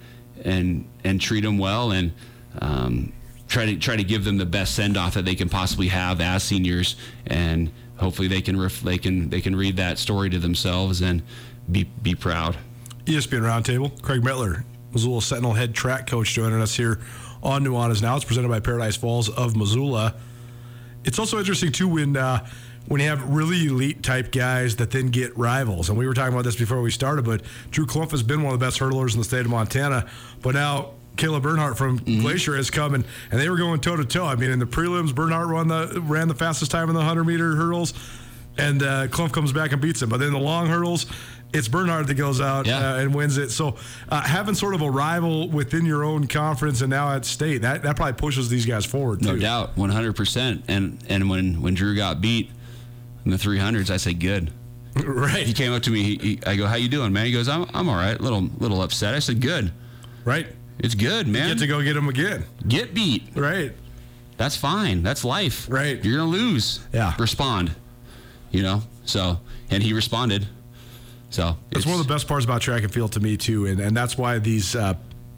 and 0.45 0.89
and 1.05 1.21
treat 1.21 1.43
them 1.43 1.59
well 1.59 1.91
and 1.91 2.13
um 2.61 3.13
try 3.51 3.67
to 3.67 3.77
try 3.77 3.97
to 3.97 4.05
give 4.05 4.25
them 4.25 4.39
the 4.39 4.47
best 4.47 4.75
send 4.75 4.97
off 4.97 5.15
that 5.15 5.25
they 5.25 5.35
can 5.35 5.49
possibly 5.49 5.89
have 5.89 6.21
as 6.21 6.43
seniors, 6.43 6.97
and 7.27 7.71
hopefully 7.97 8.29
they 8.29 8.41
can 8.41 8.59
ref, 8.59 8.81
they 8.81 8.97
can 8.97 9.29
they 9.29 9.41
can 9.41 9.55
read 9.55 9.77
that 9.77 9.99
story 9.99 10.31
to 10.31 10.39
themselves 10.39 11.03
and 11.03 11.23
be 11.71 11.85
be 12.03 12.15
proud. 12.15 12.57
ESPN 13.05 13.43
Roundtable, 13.43 14.01
Craig 14.03 14.23
Mettler, 14.23 14.65
Missoula 14.93 15.21
Sentinel 15.21 15.53
head 15.53 15.75
track 15.75 16.07
coach, 16.07 16.33
joining 16.33 16.63
us 16.63 16.77
here 16.77 17.01
on 17.43 17.65
Nuanez 17.65 18.01
Now. 18.01 18.17
It's 18.17 18.25
presented 18.25 18.49
by 18.49 18.61
Paradise 18.61 18.97
Falls 18.97 19.29
of 19.29 19.57
Missoula. 19.57 20.15
it's 21.05 21.19
also 21.19 21.39
interesting 21.39 21.73
too 21.73 21.89
when 21.89 22.17
uh, 22.17 22.47
when 22.87 23.01
you 23.01 23.09
have 23.09 23.29
really 23.29 23.67
elite 23.67 24.03
type 24.03 24.31
guys 24.31 24.77
that 24.77 24.93
then 24.93 25.09
get 25.09 25.37
rivals. 25.37 25.89
And 25.89 25.99
we 25.99 26.07
were 26.07 26.15
talking 26.15 26.33
about 26.33 26.45
this 26.45 26.57
before 26.57 26.81
we 26.81 26.91
started, 26.91 27.25
but 27.25 27.43
Drew 27.71 27.85
Clump 27.85 28.13
has 28.13 28.23
been 28.23 28.43
one 28.43 28.55
of 28.55 28.61
the 28.61 28.65
best 28.65 28.79
hurdlers 28.79 29.13
in 29.13 29.19
the 29.19 29.25
state 29.25 29.41
of 29.41 29.49
Montana. 29.49 30.09
But 30.41 30.55
now 30.55 30.93
Caleb 31.21 31.43
Bernhardt 31.45 31.77
from 31.79 31.99
Glacier 31.99 32.57
has 32.57 32.71
come 32.71 32.95
and, 32.95 33.05
and 33.31 33.41
they 33.41 33.49
were 33.49 33.57
going 33.59 33.81
toe 33.81 33.97
to 33.97 34.05
toe. 34.05 34.25
I 34.27 34.35
mean, 34.37 34.51
in 34.51 34.59
the 34.59 34.67
prelims, 34.67 35.15
Bernhardt 35.15 35.47
ran 35.49 35.69
the 35.69 36.01
ran 36.05 36.27
the 36.29 36.35
fastest 36.35 36.71
time 36.71 36.89
in 36.89 36.95
the 36.95 37.01
100 37.01 37.25
meter 37.25 37.55
hurdles, 37.55 37.95
and 38.59 38.83
uh, 38.83 39.07
Clump 39.09 39.33
comes 39.33 39.53
back 39.53 39.73
and 39.73 39.81
beats 39.81 40.03
him. 40.03 40.09
But 40.09 40.19
then 40.21 40.33
the 40.33 40.39
long 40.39 40.67
hurdles. 40.67 41.07
It's 41.53 41.67
Bernhardt 41.67 42.07
that 42.07 42.15
goes 42.15 42.41
out 42.41 42.67
Yeah. 42.69 42.93
uh, 42.93 42.99
and 42.99 43.13
wins 43.13 43.37
it. 43.37 43.51
So 43.51 43.77
uh, 44.09 44.21
having 44.21 44.55
sort 44.55 44.73
of 44.73 44.83
a 44.83 44.91
rival 44.91 45.49
within 45.49 45.85
your 45.85 46.05
own 46.05 46.29
conference 46.29 46.81
and 46.81 46.91
now 46.91 47.11
at 47.13 47.25
state 47.25 47.63
that, 47.63 47.83
that 47.83 47.97
probably 47.97 48.13
pushes 48.13 48.49
these 48.49 48.65
guys 48.65 48.85
forward. 48.87 49.21
No 49.21 49.37
doubt, 49.37 49.75
100%. 49.75 50.63
And 50.69 50.99
and 51.09 51.29
when 51.29 51.61
when 51.61 51.75
Drew 51.75 51.97
got 51.97 52.21
beat 52.21 52.51
in 53.25 53.33
the 53.33 53.37
300s, 53.37 53.91
I 53.91 53.97
said 53.97 54.21
good. 54.21 54.53
right? 55.05 55.45
He 55.45 55.53
came 55.53 55.73
up 55.73 55.83
to 55.83 55.91
me. 55.91 56.05
He, 56.05 56.17
he, 56.17 56.41
I 56.47 56.55
go, 56.55 56.67
"How 56.67 56.77
you 56.77 56.89
doing, 56.89 57.13
man?" 57.13 57.27
He 57.27 57.33
goes, 57.33 57.49
"I'm 57.49 57.67
I'm 57.75 57.89
all 57.89 57.97
right. 57.97 58.21
Little 58.21 58.43
little 58.59 58.81
upset." 58.83 59.15
I 59.15 59.19
said, 59.19 59.41
"Good. 59.41 59.73
Right. 60.25 60.47
It's 60.83 60.95
good, 60.95 61.27
man. 61.29 61.49
You 61.49 61.55
Get 61.55 61.61
to 61.61 61.67
go 61.67 61.83
get 61.83 61.97
him 61.97 62.09
again. 62.09 62.45
Get 62.67 62.95
beat. 62.95 63.25
Right. 63.35 63.73
That's 64.37 64.57
fine. 64.57 65.03
That's 65.03 65.25
life. 65.25 65.67
Right. 65.71 66.03
You're 66.05 66.19
gonna 66.19 66.31
lose. 66.31 66.81
Yeah. 66.93 67.15
Respond. 67.19 67.73
You 68.51 68.63
know. 68.63 68.83
So 69.05 69.41
and 69.71 69.83
he 69.83 69.93
responded. 69.93 70.47
So 71.29 71.57
That's 71.71 71.87
one 71.87 72.01
of 72.01 72.07
the 72.07 72.13
best 72.13 72.27
parts 72.27 72.45
about 72.45 72.61
track 72.61 72.83
and 72.83 72.93
field 72.93 73.13
to 73.13 73.21
me 73.21 73.37
too, 73.37 73.67
and 73.67 73.81
and 73.81 73.97
that's 73.97 74.17
why 74.19 74.39
these. 74.39 74.75
Uh, 74.75 74.95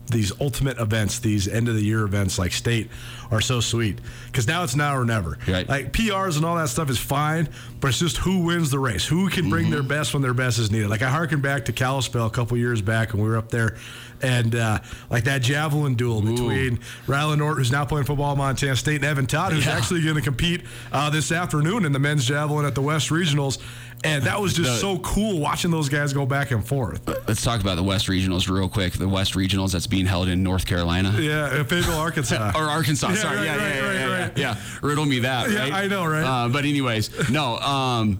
these 0.07 0.31
ultimate 0.41 0.77
events, 0.79 1.19
these 1.19 1.47
end 1.47 1.69
of 1.69 1.75
the 1.75 1.81
year 1.83 2.03
events 2.03 2.37
like 2.37 2.51
state, 2.51 2.89
are 3.31 3.41
so 3.41 3.59
sweet 3.61 3.99
because 4.27 4.47
now 4.47 4.63
it's 4.63 4.75
now 4.75 4.95
or 4.95 5.05
never. 5.05 5.37
Right. 5.47 5.67
Like 5.67 5.91
PRs 5.93 6.35
and 6.35 6.45
all 6.45 6.55
that 6.57 6.67
stuff 6.69 6.89
is 6.89 6.99
fine, 6.99 7.47
but 7.79 7.87
it's 7.87 7.99
just 7.99 8.17
who 8.17 8.39
wins 8.43 8.69
the 8.69 8.79
race, 8.79 9.05
who 9.05 9.29
can 9.29 9.49
bring 9.49 9.69
their 9.69 9.81
best 9.81 10.13
when 10.13 10.21
their 10.21 10.33
best 10.33 10.59
is 10.59 10.69
needed. 10.71 10.89
Like 10.89 11.01
I 11.01 11.09
harken 11.09 11.41
back 11.41 11.65
to 11.65 11.73
Kalispell 11.73 12.25
a 12.25 12.29
couple 12.29 12.57
years 12.57 12.81
back 12.81 13.13
when 13.13 13.23
we 13.23 13.29
were 13.29 13.37
up 13.37 13.49
there, 13.49 13.77
and 14.21 14.53
uh, 14.55 14.79
like 15.09 15.23
that 15.23 15.41
javelin 15.41 15.95
duel 15.95 16.21
between 16.21 16.77
Rylan 17.07 17.37
Nort, 17.39 17.57
who's 17.57 17.71
now 17.71 17.85
playing 17.85 18.05
football 18.05 18.33
at 18.33 18.37
Montana 18.37 18.75
State, 18.75 18.97
and 18.97 19.05
Evan 19.05 19.25
Todd, 19.25 19.53
who's 19.53 19.65
Yeah. 19.65 19.77
actually 19.77 20.03
going 20.03 20.15
to 20.15 20.21
compete 20.21 20.61
uh, 20.91 21.09
this 21.09 21.31
afternoon 21.31 21.85
in 21.85 21.91
the 21.93 21.99
men's 21.99 22.25
javelin 22.25 22.65
at 22.65 22.75
the 22.75 22.81
West 22.81 23.09
Regionals. 23.09 23.57
And 24.05 24.23
that 24.23 24.41
was 24.41 24.53
just 24.53 24.69
The- 24.69 24.77
so 24.77 24.97
cool 24.99 25.39
watching 25.39 25.71
those 25.71 25.87
guys 25.89 26.11
go 26.13 26.25
back 26.25 26.51
and 26.51 26.65
forth. 26.65 27.01
Let's 27.27 27.41
talk 27.41 27.61
about 27.61 27.75
the 27.75 27.83
West 27.83 28.07
Regionals 28.07 28.49
real 28.49 28.67
quick. 28.67 28.93
The 28.93 29.07
West 29.07 29.33
Regionals 29.33 29.71
that's 29.71 29.87
being 29.87 30.05
held 30.05 30.27
in 30.27 30.43
North 30.43 30.65
Carolina. 30.65 31.15
Yeah, 31.19 31.59
in 31.59 31.65
Fayetteville, 31.65 31.97
Arkansas. 31.97 32.51
or 32.55 32.63
Arkansas. 32.63 33.09
Yeah, 33.09 33.15
sorry, 33.15 33.37
right, 33.37 33.45
yeah, 33.45 33.55
right, 33.55 33.59
yeah, 33.61 33.73
yeah, 33.81 33.85
right, 33.87 33.95
yeah, 33.95 34.19
right. 34.23 34.37
yeah, 34.37 34.55
yeah. 34.55 34.77
Riddle 34.81 35.05
me 35.05 35.19
that, 35.19 35.49
Yeah, 35.49 35.59
right? 35.61 35.73
I 35.73 35.87
know, 35.87 36.05
right? 36.05 36.23
Uh, 36.23 36.49
but 36.49 36.65
anyways, 36.65 37.29
no. 37.29 37.57
Um, 37.59 38.19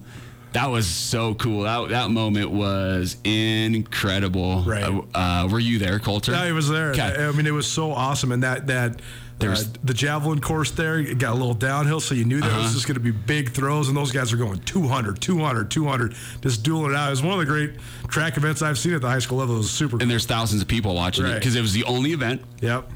that 0.53 0.67
was 0.69 0.85
so 0.87 1.33
cool. 1.33 1.63
That 1.63 1.89
that 1.89 2.11
moment 2.11 2.51
was 2.51 3.17
incredible. 3.23 4.61
Right. 4.61 4.83
Uh, 4.83 5.01
uh, 5.17 5.47
were 5.51 5.59
you 5.59 5.79
there, 5.79 5.99
Colter? 5.99 6.31
Yeah, 6.31 6.45
he 6.45 6.51
was 6.51 6.69
there. 6.69 6.91
Okay. 6.91 7.01
I 7.01 7.27
I 7.27 7.31
mean, 7.31 7.47
it 7.47 7.51
was 7.53 7.67
so 7.67 7.91
awesome, 7.91 8.31
and 8.31 8.43
that 8.43 8.67
that. 8.67 9.01
Uh, 9.43 9.55
There's- 9.55 9.69
the 9.83 9.93
javelin 9.93 10.39
course 10.41 10.71
there 10.71 10.99
it 10.99 11.17
got 11.17 11.31
a 11.33 11.35
little 11.35 11.53
downhill, 11.53 11.99
so 11.99 12.15
you 12.15 12.25
knew 12.25 12.39
that 12.39 12.47
it 12.47 12.51
Uh-huh. 12.51 12.63
was 12.63 12.73
just 12.73 12.87
going 12.87 12.95
to 12.95 12.99
be 13.01 13.11
big 13.11 13.51
throws, 13.51 13.87
and 13.87 13.95
those 13.97 14.11
guys 14.11 14.31
are 14.33 14.37
going 14.37 14.59
200, 14.59 15.19
200, 15.21 15.69
200, 15.71 16.15
just 16.41 16.63
dueling 16.63 16.91
it 16.91 16.95
out. 16.95 17.07
It 17.07 17.11
was 17.11 17.21
one 17.21 17.33
of 17.33 17.39
the 17.39 17.45
great 17.45 17.71
track 18.07 18.37
events 18.37 18.61
I've 18.61 18.77
seen 18.79 18.93
at 18.93 19.01
the 19.01 19.09
high 19.09 19.19
school 19.19 19.37
level. 19.39 19.55
It 19.55 19.59
was 19.59 19.71
super 19.71 19.91
cool. 19.97 20.01
And 20.01 20.09
there's 20.11 20.25
thousands 20.25 20.61
of 20.61 20.67
people 20.67 20.95
watching 20.95 21.25
it 21.25 21.35
because 21.35 21.55
it 21.55 21.61
was 21.61 21.73
the 21.73 21.83
only 21.85 22.11
event. 22.13 22.41
Yep. 22.61 22.89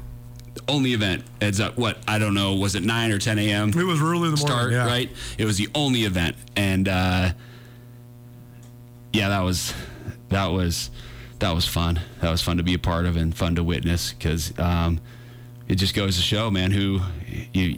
Only 0.66 0.92
event. 0.92 1.22
It's 1.40 1.60
at 1.60 1.76
what 1.76 1.98
I 2.08 2.18
don't 2.18 2.34
know. 2.34 2.54
Was 2.56 2.74
it 2.74 2.82
nine 2.82 3.12
or 3.12 3.18
ten 3.18 3.38
a.m. 3.38 3.68
It 3.68 3.76
was 3.76 4.00
early 4.02 4.28
in 4.28 4.34
the 4.34 4.40
morning. 4.40 4.46
start? 4.46 4.72
yeah. 4.72 4.86
Right. 4.86 5.08
It 5.38 5.44
was 5.44 5.56
the 5.56 5.68
only 5.74 6.02
event, 6.04 6.34
and 6.56 6.88
uh, 6.88 7.30
yeah, 9.12 9.28
that 9.28 9.40
was 9.40 9.72
that 10.30 10.46
was 10.46 10.90
that 11.38 11.52
was 11.52 11.66
fun. 11.66 12.00
That 12.20 12.30
was 12.30 12.42
fun 12.42 12.56
to 12.56 12.62
be 12.64 12.74
a 12.74 12.78
part 12.78 13.06
of 13.06 13.16
and 13.16 13.34
fun 13.34 13.54
to 13.54 13.62
witness 13.64 14.12
because 14.12 14.52
um, 14.58 15.00
it 15.68 15.76
just 15.76 15.94
goes 15.94 16.16
to 16.16 16.22
show, 16.22 16.50
man, 16.50 16.70
who 16.70 17.00
you. 17.52 17.76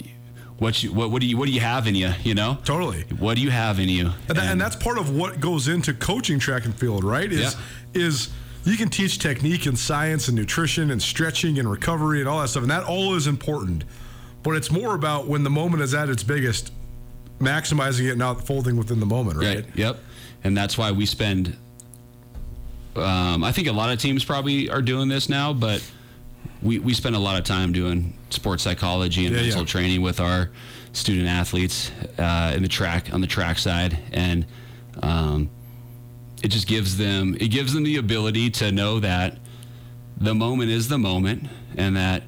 What 0.59 0.83
you 0.83 0.93
what, 0.93 1.11
what 1.11 1.23
do 1.23 1.27
you 1.27 1.39
what 1.39 1.47
do 1.47 1.53
you 1.53 1.61
have 1.61 1.87
in 1.87 1.95
you? 1.95 2.13
You 2.23 2.35
know, 2.35 2.59
Totally. 2.65 3.05
What 3.19 3.37
do 3.37 3.41
you 3.43 3.51
have 3.51 3.81
in 3.81 3.89
you? 3.89 4.11
And, 4.29 4.37
that, 4.37 4.53
and 4.53 4.61
that's 4.61 4.77
part 4.77 4.99
of 4.99 5.09
what 5.17 5.41
goes 5.41 5.69
into 5.69 5.95
coaching 5.95 6.39
track 6.39 6.67
and 6.67 6.75
field, 6.75 7.03
right? 7.03 7.33
Is 7.33 7.57
Yeah. 7.95 8.03
is 8.03 8.29
you 8.67 8.77
can 8.77 8.91
teach 8.91 9.19
technique 9.19 9.65
and 9.65 9.79
science 9.79 10.29
and 10.29 10.37
nutrition 10.37 10.91
and 10.91 11.01
stretching 11.01 11.59
and 11.59 11.71
recovery 11.71 12.21
and 12.21 12.29
all 12.29 12.43
that 12.43 12.49
stuff, 12.49 12.61
and 12.63 12.71
that 12.71 12.85
all 12.85 13.15
is 13.15 13.27
important. 13.27 13.85
But 14.43 14.55
it's 14.57 14.71
more 14.71 14.95
about 14.95 15.27
when 15.29 15.45
the 15.45 15.51
moment 15.51 15.83
is 15.83 15.95
at 15.95 16.11
its 16.11 16.23
biggest, 16.23 16.73
maximizing 17.39 18.11
it, 18.11 18.19
not 18.19 18.47
folding 18.47 18.77
within 18.77 19.01
the 19.01 19.07
moment, 19.07 19.39
right? 19.39 19.57
Right. 19.65 19.67
Yep. 19.77 19.99
And 20.45 20.55
that's 20.55 20.77
why 20.77 20.93
we 20.93 21.07
spend. 21.07 21.57
Um, 22.97 23.45
I 23.45 23.53
think 23.53 23.67
a 23.69 23.73
lot 23.73 23.91
of 23.93 23.99
teams 23.99 24.25
probably 24.27 24.69
are 24.69 24.83
doing 24.83 25.09
this 25.09 25.31
now, 25.31 25.53
but 25.55 25.83
we, 26.63 26.79
we 26.79 26.93
spend 26.95 27.17
a 27.17 27.19
lot 27.19 27.39
of 27.39 27.45
time 27.45 27.73
doing 27.73 28.15
sports 28.31 28.63
psychology 28.63 29.27
and 29.27 29.35
Yeah, 29.35 29.43
mental 29.43 29.61
yeah. 29.63 29.67
training 29.67 30.03
with 30.03 30.21
our 30.21 30.51
student 30.93 31.27
athletes 31.29 31.91
uh, 32.19 32.53
in 32.55 32.63
the 32.63 32.69
track 32.69 33.13
on 33.13 33.21
the 33.21 33.27
track 33.27 33.59
side, 33.59 33.99
and 34.13 34.47
um, 35.03 35.51
it 36.43 36.49
just 36.49 36.67
gives 36.67 36.97
them 36.97 37.37
it 37.41 37.49
gives 37.49 37.73
them 37.73 37.85
the 37.85 37.97
ability 37.97 38.51
to 38.51 38.73
know 38.73 39.01
that 39.01 39.39
the 40.19 40.35
moment 40.35 40.71
is 40.71 40.89
the 40.89 40.99
moment, 40.99 41.49
and 41.77 41.97
that 41.97 42.25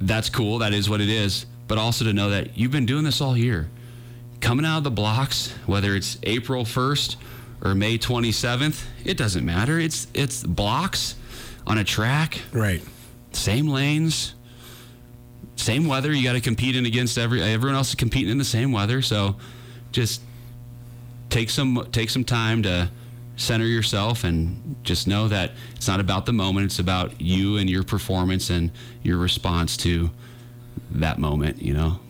that's 0.00 0.30
cool. 0.30 0.58
That 0.58 0.72
is 0.72 0.88
what 0.88 1.00
it 1.00 1.08
is. 1.08 1.46
But 1.66 1.76
also 1.78 2.04
to 2.06 2.12
know 2.12 2.30
that 2.30 2.56
you've 2.56 2.70
been 2.70 2.86
doing 2.86 3.04
this 3.04 3.20
all 3.20 3.36
year 3.36 3.68
coming 4.40 4.64
out 4.64 4.78
of 4.78 4.84
the 4.84 4.90
blocks, 4.90 5.52
whether 5.66 5.94
it's 5.94 6.16
April 6.22 6.64
1st 6.64 7.16
or 7.60 7.74
May 7.74 7.98
27th, 7.98 8.84
it 9.04 9.16
doesn't 9.18 9.44
matter. 9.44 9.78
It's 9.78 10.06
it's 10.14 10.44
blocks 10.44 11.16
on 11.68 11.78
a 11.78 11.84
track, 11.84 12.40
Right. 12.52 12.82
same 13.32 13.68
lanes, 13.68 14.34
same 15.56 15.86
weather. 15.86 16.12
You 16.12 16.24
got 16.24 16.32
to 16.32 16.40
compete 16.40 16.74
in 16.74 16.86
against 16.86 17.16
every 17.18 17.42
everyone 17.42 17.76
else 17.76 17.90
is 17.90 17.94
competing 17.94 18.30
in 18.30 18.38
the 18.38 18.44
same 18.44 18.72
weather. 18.72 19.02
So 19.02 19.36
just 19.92 20.22
take 21.30 21.50
some 21.50 21.86
take 21.92 22.10
some 22.10 22.24
time 22.24 22.62
to 22.64 22.90
center 23.36 23.66
yourself 23.66 24.24
and 24.24 24.76
just 24.82 25.06
know 25.06 25.28
that 25.28 25.52
it's 25.76 25.86
not 25.86 26.00
about 26.00 26.26
the 26.26 26.32
moment. 26.32 26.64
It's 26.66 26.78
about 26.80 27.20
you 27.20 27.56
and 27.58 27.68
your 27.70 27.84
performance 27.84 28.50
and 28.50 28.70
your 29.02 29.18
response 29.18 29.76
to 29.78 30.10
that 30.92 31.18
moment. 31.18 31.62
You 31.62 31.74
know. 31.74 32.00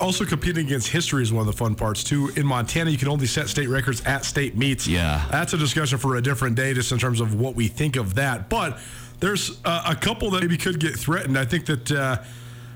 Also, 0.00 0.24
competing 0.24 0.66
against 0.66 0.88
history 0.88 1.22
is 1.22 1.32
one 1.32 1.40
of 1.40 1.46
the 1.46 1.56
fun 1.56 1.74
parts 1.74 2.04
too. 2.04 2.30
In 2.36 2.46
Montana, 2.46 2.90
you 2.90 2.98
can 2.98 3.08
only 3.08 3.26
set 3.26 3.48
state 3.48 3.68
records 3.68 4.02
at 4.04 4.24
state 4.24 4.56
meets. 4.56 4.86
Yeah. 4.86 5.26
that's 5.30 5.52
a 5.52 5.58
discussion 5.58 5.98
for 5.98 6.16
a 6.16 6.22
different 6.22 6.56
day, 6.56 6.74
just 6.74 6.92
in 6.92 6.98
terms 6.98 7.20
of 7.20 7.34
what 7.34 7.54
we 7.54 7.68
think 7.68 7.96
of 7.96 8.14
that. 8.16 8.48
But 8.48 8.78
there's 9.20 9.60
uh, 9.64 9.84
a 9.86 9.94
couple 9.94 10.30
that 10.32 10.42
maybe 10.42 10.58
could 10.58 10.78
get 10.78 10.96
threatened. 10.96 11.38
I 11.38 11.44
think 11.44 11.66
that. 11.66 11.90
Uh, 11.90 12.16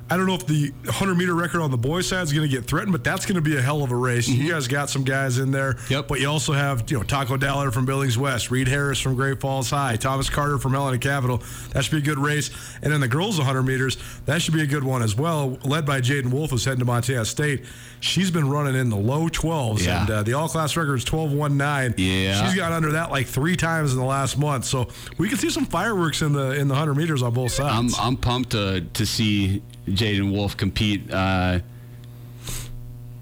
I 0.08 0.16
don't 0.16 0.26
know 0.26 0.34
if 0.34 0.46
the 0.46 0.70
100 0.84 1.16
meter 1.16 1.34
record 1.34 1.60
on 1.62 1.72
the 1.72 1.76
boys' 1.76 2.08
side 2.08 2.22
is 2.22 2.32
going 2.32 2.48
to 2.48 2.54
get 2.54 2.64
threatened, 2.64 2.92
but 2.92 3.02
that's 3.02 3.26
going 3.26 3.34
to 3.34 3.40
be 3.40 3.56
a 3.56 3.60
hell 3.60 3.82
of 3.82 3.90
a 3.90 3.96
race. 3.96 4.28
You 4.28 4.48
guys 4.52 4.68
got 4.68 4.88
some 4.88 5.02
guys 5.02 5.38
in 5.38 5.50
there. 5.50 5.72
Mm-hmm. 5.72 5.92
Yep. 5.94 6.08
But 6.08 6.20
you 6.20 6.28
also 6.28 6.52
have, 6.52 6.88
you 6.90 6.96
know, 6.98 7.02
Taco 7.02 7.36
Dollar 7.36 7.72
from 7.72 7.86
Billings 7.86 8.16
West, 8.16 8.52
Reed 8.52 8.68
Harris 8.68 9.00
from 9.00 9.16
Great 9.16 9.40
Falls 9.40 9.68
High, 9.70 9.96
Thomas 9.96 10.30
Carter 10.30 10.58
from 10.58 10.74
Helena 10.74 10.98
Capital. 10.98 11.42
That 11.72 11.82
should 11.84 11.90
be 11.90 11.98
a 11.98 12.00
good 12.14 12.20
race. 12.20 12.50
And 12.82 12.92
then 12.92 13.00
the 13.00 13.08
girls' 13.08 13.38
100 13.38 13.62
meters, 13.64 13.96
that 14.26 14.40
should 14.42 14.54
be 14.54 14.62
a 14.62 14.66
good 14.66 14.84
one 14.84 15.02
as 15.02 15.16
well, 15.16 15.58
led 15.64 15.84
by 15.84 16.00
Jaden 16.00 16.30
Wolf, 16.30 16.50
who's 16.50 16.64
heading 16.64 16.78
to 16.80 16.84
Montana 16.84 17.24
State. 17.24 17.64
She's 17.98 18.30
been 18.30 18.48
running 18.48 18.76
in 18.76 18.90
the 18.90 18.96
low 18.96 19.28
12s, 19.28 19.84
Yeah. 19.84 20.02
and 20.02 20.10
uh, 20.10 20.22
the 20.22 20.34
all 20.34 20.48
class 20.48 20.76
record 20.76 20.94
is 20.96 21.04
12.19. 21.04 21.94
Yeah. 21.96 22.44
She's 22.46 22.54
got 22.54 22.70
under 22.70 22.92
that 22.92 23.10
like 23.10 23.26
three 23.26 23.56
times 23.56 23.92
in 23.92 23.98
the 23.98 24.04
last 24.04 24.38
month. 24.38 24.66
So 24.66 24.86
we 25.18 25.28
can 25.28 25.38
see 25.38 25.50
some 25.50 25.64
fireworks 25.66 26.22
in 26.22 26.32
the 26.32 26.52
in 26.52 26.68
the 26.68 26.74
100 26.74 26.94
meters 26.94 27.22
on 27.22 27.34
both 27.34 27.52
sides. 27.52 27.98
I'm. 27.98 28.06
I'm 28.06 28.16
pumped 28.16 28.50
to 28.50 28.82
to 28.94 29.04
see 29.06 29.62
Jaden 29.88 30.32
Wolf 30.32 30.56
compete. 30.56 31.10
Uh, 31.12 31.60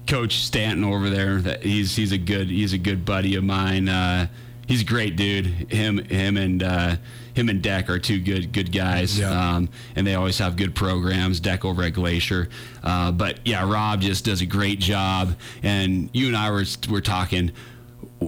Coach 0.07 0.35
Stanton 0.37 0.83
over 0.83 1.09
there, 1.09 1.41
that 1.41 1.63
he's 1.63 1.95
he's 1.95 2.11
a 2.11 2.17
good 2.19 2.47
he's 2.47 2.73
a 2.73 2.77
good 2.77 3.05
buddy 3.05 3.35
of 3.35 3.43
mine. 3.43 3.89
Uh, 3.89 4.27
he's 4.67 4.81
a 4.81 4.85
great 4.85 5.15
dude. 5.15 5.47
Him 5.71 5.97
him 5.97 6.37
and 6.37 6.61
uh, 6.61 6.97
him 7.33 7.49
and 7.49 7.59
Deck 7.59 7.89
are 7.89 7.97
two 7.97 8.19
good 8.21 8.53
good 8.53 8.71
guys. 8.71 9.17
Yeah. 9.17 9.55
Um, 9.55 9.67
and 9.95 10.05
they 10.05 10.13
always 10.13 10.37
have 10.37 10.57
good 10.57 10.75
programs. 10.75 11.39
Deck 11.39 11.65
over 11.65 11.81
at 11.81 11.93
Glacier, 11.93 12.49
uh, 12.83 13.11
but 13.13 13.39
yeah, 13.45 13.67
Rob 13.67 14.01
just 14.01 14.25
does 14.25 14.41
a 14.41 14.45
great 14.45 14.77
job. 14.79 15.35
And 15.63 16.11
you 16.13 16.27
and 16.27 16.37
I 16.37 16.51
were 16.51 16.65
were 16.87 17.01
talking. 17.01 17.51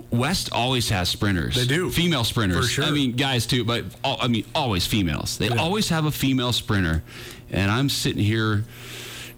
West 0.09 0.49
always 0.51 0.89
has 0.89 1.09
sprinters. 1.09 1.55
They 1.55 1.65
do. 1.65 1.89
female 1.91 2.23
sprinters. 2.23 2.65
For 2.65 2.71
sure. 2.71 2.85
I 2.85 2.91
mean, 2.91 3.15
guys 3.15 3.45
too, 3.45 3.63
but 3.63 3.85
all, 4.03 4.17
I 4.19 4.27
mean, 4.27 4.45
always 4.53 4.85
females. 4.85 5.37
They 5.37 5.47
Yeah. 5.47 5.55
always 5.61 5.89
have 5.89 6.05
a 6.05 6.11
female 6.11 6.51
sprinter, 6.53 7.03
and 7.51 7.71
I'm 7.71 7.89
sitting 7.89 8.23
here 8.23 8.63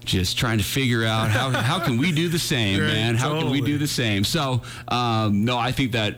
just 0.04 0.38
trying 0.38 0.58
to 0.58 0.64
figure 0.64 1.04
out 1.04 1.30
how 1.30 1.50
how 1.50 1.78
can 1.78 1.98
we 1.98 2.12
do 2.12 2.28
the 2.28 2.38
same, 2.38 2.80
man? 2.86 3.14
How 3.16 3.38
can 3.38 3.50
we 3.50 3.60
do 3.60 3.78
the 3.78 3.86
same? 3.86 4.24
So, 4.24 4.62
um, 4.88 5.44
no, 5.44 5.58
I 5.58 5.72
think 5.72 5.92
that 5.92 6.16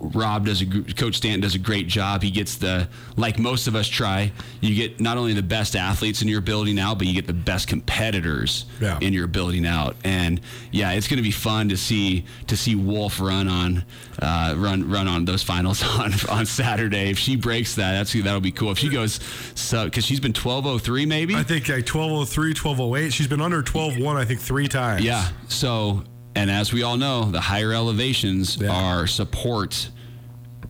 Rob 0.00 0.46
does 0.46 0.62
a 0.62 0.66
Coach 0.94 1.16
Stanton 1.16 1.40
does 1.40 1.54
a 1.54 1.58
great 1.58 1.86
job. 1.86 2.22
He 2.22 2.30
gets 2.30 2.56
the 2.56 2.88
like 3.16 3.38
most 3.38 3.66
of 3.66 3.74
us 3.74 3.88
try. 3.88 4.32
You 4.60 4.74
get 4.74 5.00
not 5.00 5.16
only 5.18 5.32
the 5.34 5.42
best 5.42 5.76
athletes 5.76 6.22
in 6.22 6.28
your 6.28 6.40
building 6.40 6.78
out, 6.78 6.98
but 6.98 7.06
you 7.06 7.14
get 7.14 7.26
the 7.26 7.32
best 7.32 7.68
competitors 7.68 8.66
Yeah. 8.80 8.98
in 9.00 9.12
your 9.12 9.26
building 9.26 9.66
out. 9.66 9.96
And 10.04 10.40
yeah, 10.70 10.92
it's 10.92 11.08
going 11.08 11.18
to 11.18 11.22
be 11.22 11.30
fun 11.30 11.68
to 11.70 11.76
see 11.76 12.24
to 12.48 12.56
see 12.56 12.74
Wolf 12.74 13.20
run 13.20 13.48
on 13.48 13.84
uh, 14.20 14.54
run 14.56 14.88
run 14.90 15.08
on 15.08 15.24
those 15.24 15.42
finals 15.42 15.82
on 15.98 16.12
on 16.28 16.46
Saturday. 16.46 17.10
If 17.10 17.18
she 17.18 17.36
breaks 17.36 17.74
that, 17.76 17.92
that's 17.92 18.12
that'll 18.12 18.40
be 18.40 18.52
cool. 18.52 18.72
If 18.72 18.78
she 18.78 18.88
goes 18.88 19.20
so 19.54 19.84
because 19.84 20.04
she's 20.04 20.20
been 20.20 20.32
twelve 20.32 20.66
oh 20.66 20.78
three 20.78 21.06
maybe. 21.06 21.34
I 21.34 21.42
think 21.42 21.68
like 21.68 21.86
1203, 21.88 22.50
1208. 22.54 23.12
She's 23.12 23.26
been 23.28 23.40
under 23.40 23.58
121, 23.58 24.16
I 24.16 24.24
think, 24.24 24.40
three 24.40 24.68
times. 24.68 25.04
Yeah. 25.04 25.28
So, 25.48 26.02
and 26.34 26.50
as 26.50 26.72
we 26.72 26.82
all 26.82 26.96
know, 26.96 27.30
the 27.30 27.40
higher 27.40 27.72
elevations 27.72 28.56
Yeah. 28.56 28.70
are 28.70 29.06
support 29.06 29.90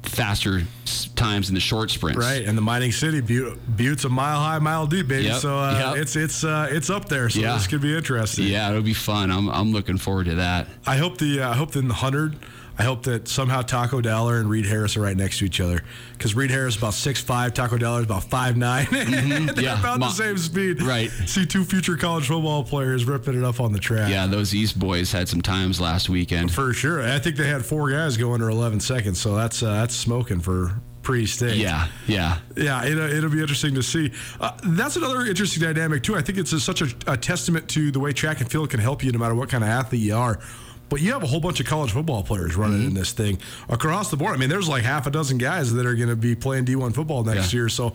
faster 0.02 0.62
s- 0.84 1.08
times 1.14 1.48
in 1.48 1.54
the 1.54 1.60
short 1.60 1.90
sprints. 1.90 2.18
Right, 2.18 2.44
and 2.44 2.58
the 2.58 2.62
mining 2.62 2.90
city 2.92 3.20
Butte, 3.20 3.58
Butte's 3.76 4.04
a 4.04 4.08
mile 4.08 4.40
high, 4.40 4.58
mile 4.58 4.86
deep, 4.86 5.06
baby. 5.08 5.24
Yep, 5.26 5.40
So 5.40 5.56
uh, 5.58 5.92
yep. 5.94 6.02
it's 6.02 6.16
it's 6.16 6.42
uh, 6.44 6.68
it's 6.70 6.90
up 6.90 7.08
there. 7.08 7.28
So 7.30 7.40
Yeah. 7.40 7.54
this 7.54 7.66
could 7.68 7.80
be 7.80 7.96
interesting. 7.96 8.46
Yeah, 8.48 8.70
it'll 8.70 8.82
be 8.82 8.94
fun. 8.94 9.30
I'm, 9.30 9.48
I'm 9.48 9.72
looking 9.72 9.98
forward 9.98 10.26
to 10.26 10.34
that. 10.36 10.66
I 10.86 10.96
hope 10.96 11.18
the 11.18 11.40
uh, 11.42 11.50
I 11.50 11.54
hope 11.54 11.76
in 11.76 11.86
the 11.88 11.94
hundred. 11.94 12.36
I 12.78 12.84
hope 12.84 13.02
that 13.04 13.28
somehow 13.28 13.62
Taco 13.62 14.00
Dollar 14.00 14.38
and 14.38 14.48
Reed 14.48 14.64
Harris 14.66 14.96
are 14.96 15.00
right 15.00 15.16
next 15.16 15.38
to 15.38 15.44
each 15.44 15.60
other 15.60 15.80
because 16.12 16.34
Reed 16.34 16.50
Harris 16.50 16.74
is 16.74 16.78
about 16.78 16.94
six 16.94 17.20
five, 17.20 17.52
Taco 17.54 17.76
Dollar 17.78 18.00
is 18.00 18.06
about 18.06 18.24
five 18.24 18.58
They're 18.58 18.84
Mm-hmm. 18.86 19.60
yeah, 19.60 19.78
about 19.78 20.00
Ma- 20.00 20.08
the 20.08 20.14
same 20.14 20.38
speed. 20.38 20.82
Right. 20.82 21.10
See 21.26 21.44
two 21.46 21.64
future 21.64 21.96
college 21.96 22.26
football 22.28 22.64
players 22.64 23.04
ripping 23.04 23.36
it 23.36 23.44
up 23.44 23.60
on 23.60 23.72
the 23.72 23.78
track. 23.78 24.10
Yeah, 24.10 24.26
those 24.26 24.54
East 24.54 24.78
boys 24.78 25.12
had 25.12 25.28
some 25.28 25.42
times 25.42 25.80
last 25.80 26.08
weekend. 26.08 26.52
for 26.52 26.72
sure. 26.72 27.02
I 27.02 27.18
think 27.18 27.36
they 27.36 27.46
had 27.48 27.64
four 27.64 27.90
guys 27.90 28.16
go 28.16 28.32
under 28.32 28.48
11 28.48 28.80
seconds, 28.80 29.20
so 29.20 29.34
that's 29.36 29.62
uh, 29.62 29.72
that's 29.74 29.94
smoking 29.94 30.40
for 30.40 30.80
pre-state. 31.02 31.56
Yeah, 31.56 31.88
yeah. 32.06 32.38
Yeah, 32.56 32.84
it'll, 32.84 33.10
it'll 33.12 33.30
be 33.30 33.40
interesting 33.40 33.74
to 33.74 33.82
see. 33.82 34.12
Uh, 34.40 34.52
that's 34.64 34.94
another 34.96 35.26
interesting 35.26 35.60
dynamic, 35.62 36.04
too. 36.04 36.14
I 36.16 36.22
think 36.22 36.38
it's 36.38 36.52
a, 36.52 36.60
such 36.60 36.80
a, 36.80 36.86
a 37.08 37.16
testament 37.16 37.68
to 37.70 37.90
the 37.90 37.98
way 37.98 38.12
track 38.12 38.40
and 38.40 38.48
field 38.50 38.70
can 38.70 38.78
help 38.78 39.02
you 39.02 39.10
no 39.10 39.18
matter 39.18 39.34
what 39.34 39.48
kind 39.48 39.64
of 39.64 39.70
athlete 39.70 40.00
you 40.00 40.14
are. 40.14 40.38
But 40.92 41.00
you 41.00 41.12
have 41.12 41.22
a 41.22 41.26
whole 41.26 41.40
bunch 41.40 41.58
of 41.58 41.66
college 41.66 41.90
football 41.92 42.22
players 42.22 42.54
running 42.54 42.78
Mm-hmm. 42.78 42.88
in 42.88 42.94
this 42.94 43.12
thing 43.12 43.38
across 43.68 44.10
the 44.10 44.16
board. 44.16 44.34
I 44.34 44.36
mean, 44.36 44.48
there's 44.48 44.68
like 44.68 44.82
half 44.84 45.06
a 45.06 45.10
dozen 45.10 45.38
guys 45.38 45.72
that 45.72 45.84
are 45.86 45.94
going 45.94 46.08
to 46.08 46.16
be 46.16 46.34
playing 46.36 46.64
D1 46.66 46.94
football 46.94 47.24
next 47.24 47.52
Yeah. 47.52 47.58
year. 47.60 47.68
So 47.68 47.94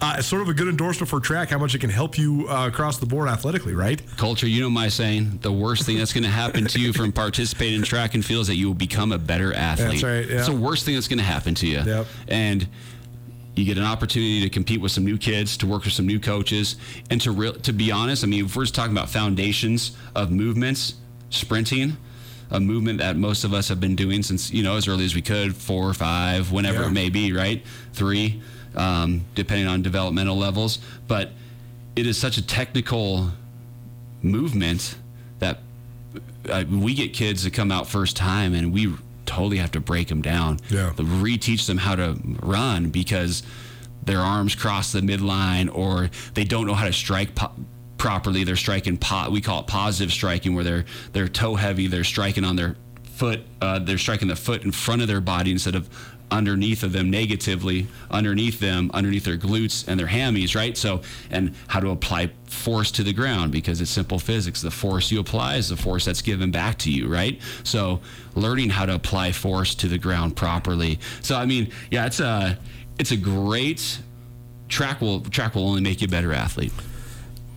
uh, 0.00 0.16
it's 0.18 0.26
sort 0.26 0.42
of 0.42 0.48
a 0.48 0.54
good 0.54 0.68
endorsement 0.68 1.08
for 1.08 1.20
track, 1.20 1.50
how 1.50 1.58
much 1.58 1.74
it 1.74 1.80
can 1.80 1.90
help 1.90 2.16
you 2.18 2.46
uh, 2.48 2.66
across 2.68 2.98
the 2.98 3.06
board 3.06 3.28
athletically, 3.28 3.74
right? 3.74 4.00
Colter, 4.16 4.46
you 4.48 4.60
know 4.62 4.70
my 4.70 4.88
saying, 4.88 5.38
the 5.42 5.52
worst 5.52 5.84
thing 5.86 5.98
that's 5.98 6.12
going 6.12 6.24
to 6.24 6.30
happen 6.30 6.66
to 6.66 6.80
you 6.80 6.92
from 6.92 7.12
participating 7.12 7.76
in 7.76 7.82
track 7.82 8.14
and 8.14 8.24
field 8.24 8.42
is 8.42 8.46
that 8.48 8.56
you 8.56 8.66
will 8.68 8.74
become 8.74 9.12
a 9.12 9.18
better 9.18 9.52
athlete. 9.54 10.00
That's 10.00 10.02
right, 10.02 10.28
yeah. 10.28 10.38
It's 10.38 10.48
the 10.48 10.56
worst 10.56 10.84
thing 10.84 10.94
that's 10.94 11.08
going 11.08 11.18
to 11.18 11.24
happen 11.24 11.54
to 11.56 11.66
you. 11.66 11.80
Yep. 11.84 12.06
And 12.28 12.68
you 13.56 13.64
get 13.64 13.76
an 13.76 13.84
opportunity 13.84 14.40
to 14.42 14.48
compete 14.50 14.80
with 14.80 14.92
some 14.92 15.04
new 15.04 15.18
kids, 15.18 15.56
to 15.56 15.66
work 15.66 15.82
with 15.84 15.92
some 15.92 16.06
new 16.06 16.20
coaches, 16.20 16.76
and 17.10 17.20
to 17.22 17.32
real 17.32 17.54
to 17.54 17.72
be 17.72 17.90
honest, 17.90 18.22
I 18.22 18.28
mean, 18.28 18.44
if 18.44 18.54
we're 18.54 18.62
just 18.62 18.74
talking 18.76 18.92
about 18.92 19.10
foundations 19.10 19.96
of 20.14 20.30
movements, 20.30 20.94
sprinting, 21.30 21.96
a 22.50 22.58
movement 22.60 22.98
that 22.98 23.16
most 23.16 23.44
of 23.44 23.52
us 23.52 23.68
have 23.68 23.80
been 23.80 23.94
doing 23.96 24.22
since 24.22 24.50
you 24.52 24.62
know 24.62 24.76
as 24.76 24.88
early 24.88 25.04
as 25.04 25.14
we 25.14 25.22
could, 25.22 25.54
four 25.54 25.88
or 25.88 25.94
five, 25.94 26.50
whenever 26.52 26.80
Yeah. 26.82 26.88
it 26.88 26.92
may 26.92 27.08
be, 27.10 27.32
right? 27.32 27.62
Three, 27.92 28.40
um, 28.74 29.22
depending 29.34 29.66
on 29.66 29.82
developmental 29.82 30.36
levels, 30.36 30.78
but 31.06 31.32
it 31.96 32.06
is 32.06 32.16
such 32.16 32.38
a 32.38 32.42
technical 32.46 33.30
movement 34.22 34.96
that 35.38 35.60
uh, 36.48 36.64
we 36.70 36.94
get 36.94 37.12
kids 37.12 37.44
that 37.44 37.52
come 37.52 37.70
out 37.70 37.88
first 37.88 38.16
time 38.16 38.54
and 38.54 38.72
we 38.72 38.92
totally 39.26 39.58
have 39.58 39.70
to 39.72 39.80
break 39.80 40.08
them 40.08 40.22
down. 40.22 40.58
Yeah. 40.70 40.92
Reteach 40.96 41.66
them 41.66 41.78
how 41.78 41.94
to 41.96 42.16
run 42.42 42.88
because 42.90 43.42
their 44.04 44.20
arms 44.20 44.54
cross 44.54 44.92
the 44.92 45.00
midline 45.00 45.68
or 45.74 46.08
they 46.34 46.44
don't 46.44 46.66
know 46.66 46.74
how 46.74 46.86
to 46.86 46.92
strike 46.92 47.34
po- 47.34 47.52
properly. 47.98 48.44
They're 48.44 48.56
striking 48.56 48.96
pot. 48.96 49.32
We 49.32 49.40
call 49.40 49.60
it 49.60 49.66
positive 49.66 50.12
striking, 50.12 50.54
where 50.54 50.64
they're 50.64 50.84
they're 51.12 51.28
toe 51.28 51.54
heavy. 51.54 51.86
They're 51.86 52.04
striking 52.04 52.44
on 52.44 52.56
their 52.56 52.76
foot. 53.02 53.40
Uh, 53.60 53.80
they're 53.80 53.98
striking 53.98 54.28
the 54.28 54.36
foot 54.36 54.64
in 54.64 54.72
front 54.72 55.02
of 55.02 55.08
their 55.08 55.20
body 55.20 55.50
instead 55.50 55.74
of 55.74 55.88
underneath 56.30 56.82
of 56.82 56.92
them 56.92 57.10
negatively 57.10 57.86
underneath 58.10 58.60
them 58.60 58.90
underneath 58.92 59.24
their 59.24 59.38
glutes 59.38 59.86
and 59.88 59.98
their 59.98 60.06
hammies 60.06 60.54
right 60.54 60.76
so 60.76 61.00
and 61.30 61.54
how 61.68 61.80
to 61.80 61.88
apply 61.90 62.30
force 62.44 62.90
to 62.90 63.02
the 63.02 63.12
ground 63.12 63.50
because 63.50 63.80
it's 63.80 63.90
simple 63.90 64.18
physics 64.18 64.60
the 64.60 64.70
force 64.70 65.10
you 65.10 65.20
apply 65.20 65.56
is 65.56 65.70
the 65.70 65.76
force 65.76 66.04
that's 66.04 66.20
given 66.20 66.50
back 66.50 66.76
to 66.78 66.90
you 66.90 67.08
right 67.08 67.40
so 67.64 68.00
learning 68.34 68.68
how 68.68 68.84
to 68.84 68.94
apply 68.94 69.32
force 69.32 69.74
to 69.74 69.88
the 69.88 69.98
ground 69.98 70.36
properly 70.36 70.98
so 71.22 71.34
i 71.34 71.46
mean 71.46 71.70
yeah 71.90 72.04
it's 72.04 72.20
a 72.20 72.58
it's 72.98 73.10
a 73.10 73.16
great 73.16 73.98
track 74.68 75.00
will 75.00 75.20
track 75.20 75.54
will 75.54 75.66
only 75.66 75.80
make 75.80 76.02
you 76.02 76.06
a 76.06 76.10
better 76.10 76.32
athlete 76.32 76.72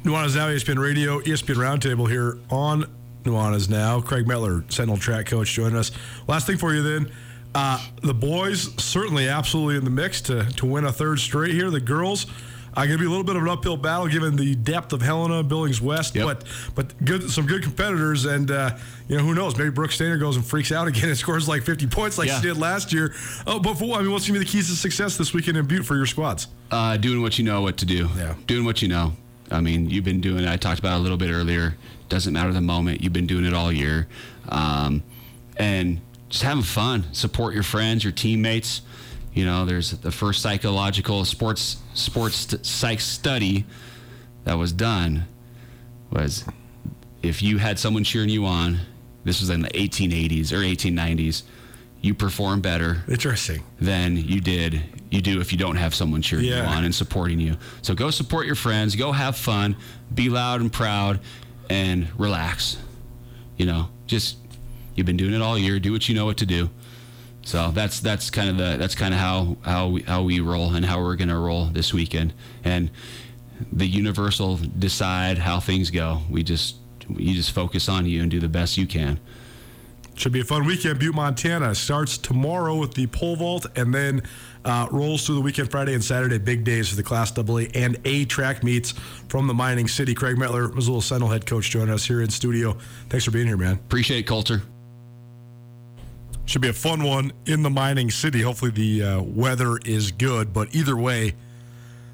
Nuanez 0.03 0.35
Now, 0.35 0.47
ESPN 0.47 0.79
Radio, 0.81 1.19
ESPN 1.21 1.55
Roundtable 1.55 2.09
here 2.09 2.39
on 2.49 2.85
Nuanez 3.23 3.69
Now. 3.69 4.01
Craig 4.01 4.25
Metler, 4.25 4.69
Sentinel 4.71 4.97
track 4.97 5.27
coach, 5.27 5.51
joining 5.53 5.77
us. 5.77 5.91
Last 6.27 6.47
thing 6.47 6.57
for 6.57 6.73
you 6.73 6.81
then. 6.81 7.11
Uh, 7.53 7.85
the 8.01 8.13
boys 8.13 8.73
certainly 8.81 9.27
absolutely 9.27 9.75
in 9.75 9.83
the 9.83 9.89
mix 9.91 10.21
to, 10.21 10.43
to 10.53 10.65
win 10.65 10.85
a 10.85 10.91
third 10.91 11.19
straight 11.19 11.53
here. 11.53 11.69
The 11.69 11.81
girls 11.81 12.25
are 12.75 12.85
going 12.87 12.97
to 12.97 12.97
be 12.97 13.05
a 13.05 13.09
little 13.09 13.25
bit 13.25 13.35
of 13.35 13.43
an 13.43 13.49
uphill 13.49 13.75
battle 13.75 14.07
given 14.07 14.37
the 14.37 14.55
depth 14.55 14.93
of 14.93 15.01
Helena, 15.01 15.43
Billings 15.43 15.81
West, 15.81 16.15
Yep. 16.15 16.25
but 16.25 16.43
but 16.73 17.05
good 17.05 17.29
some 17.29 17.45
good 17.45 17.61
competitors. 17.61 18.23
And, 18.25 18.49
uh, 18.49 18.77
you 19.09 19.17
know, 19.17 19.23
who 19.23 19.35
knows? 19.35 19.57
Maybe 19.57 19.69
Brooke 19.69 19.91
Stainer 19.91 20.17
goes 20.17 20.37
and 20.37 20.45
freaks 20.45 20.71
out 20.71 20.87
again 20.87 21.09
and 21.09 21.17
scores 21.17 21.47
like 21.49 21.61
50 21.63 21.87
points 21.87 22.17
like 22.17 22.29
Yeah. 22.29 22.39
she 22.39 22.47
did 22.47 22.57
last 22.57 22.91
year. 22.93 23.13
Oh, 23.45 23.59
but 23.59 23.75
for, 23.75 23.97
I 23.97 24.01
mean, 24.01 24.11
what's 24.13 24.25
going 24.27 24.39
to 24.39 24.39
be 24.39 24.45
the 24.45 24.51
keys 24.51 24.69
to 24.69 24.75
success 24.75 25.17
this 25.17 25.33
weekend 25.33 25.57
in 25.57 25.67
Butte 25.67 25.85
for 25.85 25.95
your 25.97 26.07
squads? 26.07 26.47
uh, 26.71 26.95
doing 26.97 27.21
what 27.21 27.37
you 27.37 27.43
know 27.43 27.61
what 27.61 27.75
to 27.77 27.85
do. 27.85 28.09
Yeah. 28.15 28.33
Doing 28.47 28.63
what 28.65 28.81
you 28.81 28.87
know. 28.87 29.13
I 29.51 29.61
mean, 29.61 29.89
you've 29.89 30.05
been 30.05 30.21
doing 30.21 30.43
it. 30.43 30.49
I 30.49 30.57
talked 30.57 30.79
about 30.79 30.95
it 30.95 30.99
a 30.99 31.01
little 31.01 31.17
bit 31.17 31.29
earlier. 31.29 31.75
Doesn't 32.09 32.33
matter 32.33 32.51
the 32.53 32.61
moment. 32.61 33.01
You've 33.01 33.13
been 33.13 33.27
doing 33.27 33.45
it 33.45 33.53
all 33.53 33.71
year. 33.71 34.07
Um, 34.49 35.03
and 35.57 36.01
just 36.29 36.43
having 36.43 36.63
fun. 36.63 37.13
Support 37.13 37.53
your 37.53 37.63
friends, 37.63 38.03
your 38.03 38.13
teammates. 38.13 38.81
You 39.33 39.45
know, 39.45 39.65
there's 39.65 39.91
the 39.91 40.11
first 40.11 40.41
psychological 40.41 41.23
sports 41.25 41.77
sports 41.93 42.55
psych 42.67 42.99
study 42.99 43.65
that 44.43 44.57
was 44.57 44.73
done 44.73 45.25
was 46.09 46.43
if 47.21 47.41
you 47.41 47.57
had 47.57 47.79
someone 47.79 48.03
cheering 48.03 48.29
you 48.29 48.45
on, 48.45 48.79
this 49.23 49.39
was 49.39 49.49
in 49.49 49.61
the 49.61 49.69
1880s 49.69 50.51
or 50.51 50.57
1890s, 50.57 51.43
you 52.01 52.13
perform 52.13 52.61
better 52.61 53.03
Interesting. 53.07 53.63
than 53.79 54.17
you 54.17 54.41
did 54.41 54.81
you 55.12 55.21
do 55.21 55.41
if 55.41 55.52
you 55.52 55.58
don't 55.58 55.76
have 55.76 55.93
someone 55.93 56.21
cheering 56.21 56.45
you 56.45 56.54
on 56.65 56.86
and 56.86 56.95
supporting 56.95 57.39
you. 57.39 57.58
So 57.82 57.93
go 57.93 58.10
support 58.10 58.45
your 58.47 58.56
friends, 58.56 58.95
go 58.95 59.12
have 59.12 59.36
fun, 59.38 59.76
be 60.13 60.30
loud 60.30 60.62
and 60.62 60.71
proud, 60.71 61.19
and 61.69 62.08
relax. 62.17 62.78
You 63.58 63.65
know, 63.65 63.89
just 64.08 64.38
you've 64.95 65.06
been 65.06 65.17
doing 65.17 65.34
it 65.34 65.41
all 65.41 65.58
year. 65.58 65.80
Do 65.80 65.91
what 65.91 66.08
you 66.10 66.15
know 66.15 66.26
what 66.26 66.38
to 66.38 66.45
do. 66.45 66.69
So 67.43 67.71
that's 67.71 68.00
that's 68.00 68.30
kind 68.30 68.50
of 68.50 68.58
the 68.58 68.78
that's 68.78 68.95
kind 68.95 69.13
of 69.13 69.19
how 69.19 69.58
how 69.63 69.88
we, 69.89 70.02
how 70.04 70.24
we 70.24 70.39
roll 70.39 70.74
and 70.74 70.86
how 70.86 71.02
we're 71.02 71.15
gonna 71.17 71.39
roll 71.39 71.65
this 71.65 71.93
weekend. 71.93 72.34
And 72.63 72.89
the 73.71 73.88
universal 73.88 74.58
decide 74.58 75.38
how 75.38 75.60
things 75.60 75.91
go. 75.91 76.21
We 76.30 76.43
just 76.43 76.76
you 77.10 77.34
just 77.34 77.52
focus 77.52 77.89
on 77.89 78.06
you 78.06 78.21
and 78.21 78.32
do 78.32 78.39
the 78.39 78.50
best 78.50 78.78
you 78.78 78.88
can. 78.88 79.19
Should 80.15 80.34
be 80.34 80.41
a 80.41 80.43
fun 80.43 80.65
weekend. 80.65 81.00
Butte, 81.00 81.15
Montana 81.15 81.74
starts 81.74 82.17
tomorrow 82.17 82.76
with 82.76 82.93
the 82.93 83.08
pole 83.08 83.36
vault 83.36 83.65
and 83.76 83.93
then 83.93 84.21
uh, 84.65 84.88
rolls 84.91 85.26
through 85.26 85.36
the 85.36 85.41
weekend, 85.41 85.71
Friday 85.71 85.93
and 85.93 86.04
Saturday. 86.04 86.38
Big 86.38 86.63
days 86.63 86.89
for 86.89 86.95
the 86.95 87.04
Class 87.04 87.36
AA 87.38 87.65
and 87.74 87.97
A 88.06 88.26
track 88.26 88.63
meets 88.63 88.91
from 89.30 89.47
the 89.47 89.54
mining 89.54 89.88
city. 89.88 90.13
Craig 90.13 90.36
Metler, 90.36 90.74
Missoula 90.74 91.02
Sentinel 91.02 91.30
head 91.30 91.45
coach, 91.45 91.69
joining 91.69 91.93
us 91.93 92.06
here 92.06 92.21
in 92.21 92.30
studio. 92.30 92.78
Thanks 93.10 93.26
for 93.26 93.32
being 93.32 93.47
here, 93.47 93.58
man. 93.58 93.76
Appreciate 93.76 94.19
it, 94.19 94.28
Colter. 94.28 94.62
Should 96.45 96.62
be 96.62 96.69
a 96.69 96.74
fun 96.74 97.04
one 97.04 97.32
in 97.45 97.63
the 97.63 97.69
mining 97.69 98.12
city. 98.12 98.41
Hopefully, 98.41 98.71
the 98.71 99.04
uh, 99.04 99.21
weather 99.21 99.78
is 99.86 100.12
good, 100.12 100.54
but 100.54 100.76
either 100.76 100.97
way, 100.97 101.34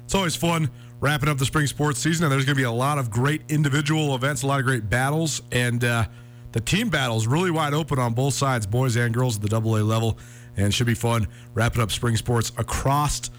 it's 0.04 0.14
always 0.14 0.36
fun 0.36 0.70
wrapping 1.00 1.28
up 1.28 1.38
the 1.38 1.44
spring 1.44 1.66
sports 1.66 1.98
season. 1.98 2.24
And 2.24 2.32
there's 2.32 2.44
going 2.44 2.54
to 2.54 2.60
be 2.60 2.64
a 2.64 2.70
lot 2.70 2.98
of 2.98 3.10
great 3.10 3.42
individual 3.48 4.14
events, 4.14 4.42
a 4.42 4.46
lot 4.46 4.60
of 4.60 4.66
great 4.66 4.88
battles, 4.88 5.42
and 5.52 5.82
uh, 5.82 6.06
the 6.52 6.60
team 6.60 6.88
battles 6.88 7.26
really 7.26 7.50
wide 7.50 7.74
open 7.74 7.98
on 7.98 8.14
both 8.14 8.34
sides, 8.34 8.66
boys 8.66 8.96
and 8.96 9.12
girls 9.12 9.36
at 9.36 9.42
the 9.42 9.48
double 9.48 9.76
A 9.76 9.82
level. 9.82 10.18
And 10.56 10.74
should 10.74 10.86
be 10.88 10.94
fun 10.94 11.28
wrapping 11.54 11.80
up 11.80 11.92
spring 11.92 12.16
sports 12.16 12.50
across 12.58 13.30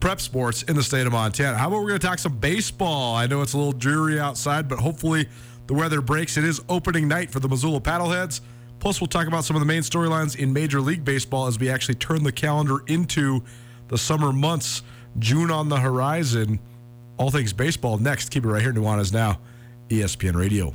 prep 0.00 0.20
sports 0.20 0.62
in 0.62 0.76
the 0.76 0.82
state 0.82 1.06
of 1.06 1.12
Montana. 1.12 1.58
How 1.58 1.68
about 1.68 1.82
we're 1.82 1.88
going 1.88 2.00
to 2.00 2.06
talk 2.06 2.18
some 2.18 2.38
baseball? 2.38 3.14
I 3.14 3.26
know 3.26 3.42
it's 3.42 3.52
a 3.52 3.58
little 3.58 3.72
dreary 3.72 4.18
outside, 4.18 4.68
but 4.68 4.78
hopefully 4.78 5.28
the 5.66 5.74
weather 5.74 6.00
breaks. 6.00 6.36
It 6.36 6.44
is 6.44 6.62
opening 6.68 7.08
night 7.08 7.30
for 7.30 7.40
the 7.40 7.48
Missoula 7.48 7.80
Paddleheads. 7.80 8.40
Plus, 8.80 9.00
we'll 9.00 9.08
talk 9.08 9.26
about 9.26 9.44
some 9.44 9.56
of 9.56 9.60
the 9.60 9.66
main 9.66 9.82
storylines 9.82 10.36
in 10.36 10.52
Major 10.52 10.80
League 10.80 11.04
Baseball 11.04 11.46
as 11.46 11.58
we 11.58 11.68
actually 11.68 11.96
turn 11.96 12.22
the 12.22 12.32
calendar 12.32 12.78
into 12.86 13.42
the 13.88 13.98
summer 13.98 14.32
months. 14.32 14.82
June 15.18 15.50
on 15.50 15.68
the 15.68 15.78
horizon. 15.78 16.60
All 17.16 17.30
things 17.30 17.52
baseball 17.52 17.98
next. 17.98 18.30
Keep 18.30 18.44
it 18.44 18.48
right 18.48 18.62
here. 18.62 18.72
Nuanez 18.72 19.12
Now, 19.12 19.40
ESPN 19.88 20.36
Radio. 20.36 20.74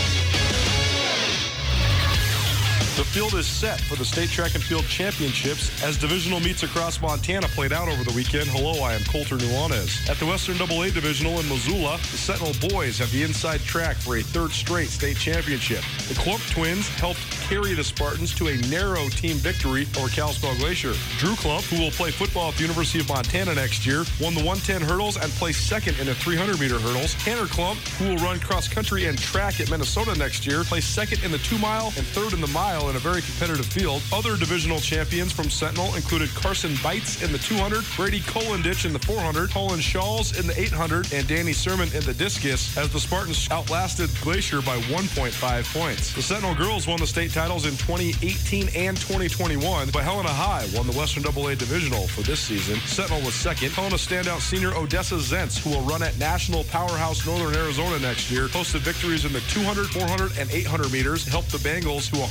The 2.97 3.05
field 3.05 3.35
is 3.35 3.47
set 3.47 3.79
for 3.79 3.95
the 3.95 4.03
state 4.03 4.29
track 4.29 4.53
and 4.53 4.61
field 4.61 4.83
championships 4.83 5.81
as 5.81 5.97
divisional 5.97 6.41
meets 6.41 6.63
across 6.63 7.01
Montana 7.01 7.47
played 7.47 7.71
out 7.71 7.87
over 7.87 8.03
the 8.03 8.11
weekend. 8.11 8.49
Hello, 8.49 8.83
I 8.83 8.93
am 8.95 9.01
Colter 9.05 9.37
Nuanez. 9.37 10.09
At 10.09 10.17
the 10.17 10.25
Western 10.25 10.61
AA 10.61 10.91
Divisional 10.91 11.39
in 11.39 11.47
Missoula, 11.47 11.97
the 12.11 12.17
Sentinel 12.17 12.53
boys 12.69 12.97
have 12.97 13.09
the 13.13 13.23
inside 13.23 13.61
track 13.61 13.95
for 13.95 14.17
a 14.17 14.21
third 14.21 14.51
straight 14.51 14.89
state 14.89 15.15
championship. 15.15 15.79
The 16.09 16.15
Klump 16.15 16.43
twins 16.51 16.89
helped 16.89 17.21
carry 17.47 17.73
the 17.75 17.83
Spartans 17.83 18.35
to 18.35 18.49
a 18.49 18.57
narrow 18.67 19.07
team 19.07 19.37
victory 19.37 19.87
over 19.97 20.09
Kalispell 20.09 20.55
Glacier. 20.57 20.93
Drew 21.17 21.35
Klump, 21.35 21.63
who 21.73 21.81
will 21.81 21.91
play 21.91 22.11
football 22.11 22.49
at 22.49 22.55
the 22.55 22.61
University 22.63 22.99
of 22.99 23.07
Montana 23.07 23.55
next 23.55 23.85
year, 23.85 24.03
won 24.19 24.35
the 24.35 24.43
110 24.43 24.81
hurdles 24.81 25.15
and 25.15 25.31
placed 25.39 25.65
second 25.65 25.97
in 25.97 26.07
the 26.07 26.15
300 26.15 26.59
meter 26.59 26.77
hurdles. 26.77 27.13
Tanner 27.23 27.47
Klump, 27.47 27.77
who 27.97 28.09
will 28.09 28.17
run 28.17 28.37
cross 28.41 28.67
country 28.67 29.05
and 29.05 29.17
track 29.17 29.61
at 29.61 29.71
Minnesota 29.71 30.13
next 30.19 30.45
year, 30.45 30.65
placed 30.65 30.93
second 30.93 31.23
in 31.23 31.31
the 31.31 31.39
two 31.39 31.57
mile 31.57 31.93
and 31.95 32.05
third 32.07 32.33
in 32.33 32.41
the 32.41 32.47
mile 32.47 32.80
in 32.89 32.95
a 32.95 32.99
very 32.99 33.21
competitive 33.21 33.65
field. 33.65 34.01
Other 34.13 34.35
divisional 34.37 34.79
champions 34.79 35.31
from 35.31 35.49
Sentinel 35.49 35.93
included 35.95 36.29
Carson 36.35 36.75
Bites 36.83 37.21
in 37.21 37.31
the 37.31 37.37
200, 37.37 37.83
Brady 37.95 38.21
Kolendich 38.21 38.85
in 38.85 38.93
the 38.93 38.99
400, 38.99 39.51
Colin 39.51 39.79
Shawls 39.79 40.39
in 40.39 40.47
the 40.47 40.59
800, 40.59 41.13
and 41.13 41.27
Danny 41.27 41.53
Sermon 41.53 41.89
in 41.93 42.03
the 42.03 42.13
discus 42.13 42.77
as 42.77 42.91
the 42.91 42.99
Spartans 42.99 43.49
outlasted 43.51 44.09
Glacier 44.21 44.61
by 44.61 44.77
1.5 44.81 45.73
points. 45.73 46.13
The 46.13 46.21
Sentinel 46.21 46.55
girls 46.55 46.87
won 46.87 46.99
the 46.99 47.07
state 47.07 47.31
titles 47.31 47.65
in 47.65 47.71
2018 47.71 48.69
and 48.75 48.97
2021, 48.97 49.89
but 49.91 50.03
Helena 50.03 50.29
High 50.29 50.67
won 50.75 50.87
the 50.87 50.97
Western 50.97 51.25
AA 51.25 51.55
Divisional 51.55 52.07
for 52.07 52.21
this 52.21 52.39
season. 52.39 52.79
Sentinel 52.81 53.21
was 53.21 53.33
second. 53.33 53.71
Helena 53.71 53.95
standout 53.95 54.39
senior 54.39 54.73
Odessa 54.75 55.15
Zentz, 55.15 55.57
who 55.57 55.69
will 55.69 55.83
run 55.83 56.03
at 56.03 56.17
National 56.17 56.63
Powerhouse 56.65 57.25
Northern 57.25 57.55
Arizona 57.55 57.99
next 57.99 58.31
year, 58.31 58.47
posted 58.47 58.81
victories 58.81 59.25
in 59.25 59.33
the 59.33 59.41
200, 59.51 59.87
400, 59.87 60.37
and 60.37 60.49
800 60.51 60.91
meters, 60.91 61.25
helped 61.25 61.51
the 61.51 61.57
Bengals 61.57 62.11
to 62.11 62.21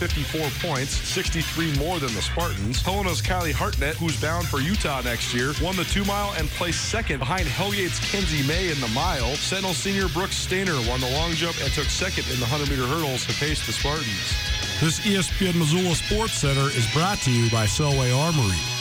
154 0.00 0.66
points, 0.66 0.92
63 0.92 1.76
more 1.76 1.98
than 1.98 2.14
the 2.14 2.22
Spartans. 2.22 2.80
Helena's 2.80 3.20
Kylie 3.20 3.52
Hartnett, 3.52 3.96
who's 3.96 4.18
bound 4.18 4.46
for 4.46 4.60
Utah 4.60 5.02
next 5.02 5.34
year, 5.34 5.52
won 5.60 5.76
the 5.76 5.84
two 5.84 6.06
mile 6.06 6.32
and 6.38 6.48
placed 6.48 6.88
second 6.88 7.18
behind 7.18 7.46
Hellgate's 7.46 8.00
Kenzie 8.10 8.46
May 8.48 8.70
in 8.70 8.80
the 8.80 8.88
mile. 8.88 9.34
Sentinel 9.36 9.74
senior 9.74 10.08
Brooks 10.08 10.36
Stainer 10.36 10.72
won 10.88 11.00
the 11.00 11.10
long 11.12 11.32
jump 11.32 11.56
and 11.60 11.70
took 11.72 11.84
second 11.84 12.24
in 12.32 12.40
the 12.40 12.48
100 12.48 12.70
meter 12.70 12.86
hurdles 12.86 13.26
to 13.26 13.34
pace 13.34 13.66
the 13.66 13.72
Spartans. 13.72 14.34
This 14.80 15.00
ESPN 15.00 15.58
Missoula 15.58 15.94
Sports 15.94 16.32
Center 16.32 16.70
is 16.74 16.90
brought 16.94 17.18
to 17.18 17.30
you 17.30 17.50
by 17.50 17.66
Selway 17.66 18.16
Armory. 18.16 18.79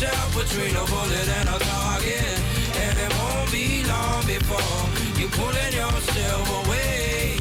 Between 0.00 0.74
a 0.76 0.84
bullet 0.86 1.28
and 1.38 1.48
a 1.48 1.58
target. 1.58 2.40
And 2.76 2.98
it 2.98 3.12
won't 3.18 3.50
be 3.52 3.84
long 3.84 4.26
before 4.26 5.20
you're 5.20 5.30
pulling 5.30 5.72
yourself 5.72 6.66
away. 6.66 7.36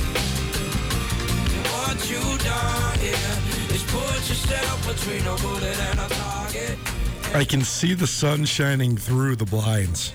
What 1.73 2.09
you 2.09 2.37
done 2.39 2.99
here 2.99 3.75
is 3.75 3.83
put 3.83 4.29
yourself 4.29 4.87
between 4.87 5.21
a 5.21 5.35
bullet 5.37 5.79
and 5.79 5.99
a 5.99 6.07
target. 6.09 6.77
I 7.33 7.43
can 7.43 7.61
see 7.61 7.93
the 7.93 8.07
sun 8.07 8.45
shining 8.45 8.97
through 8.97 9.35
the 9.37 9.45
blinds. 9.45 10.13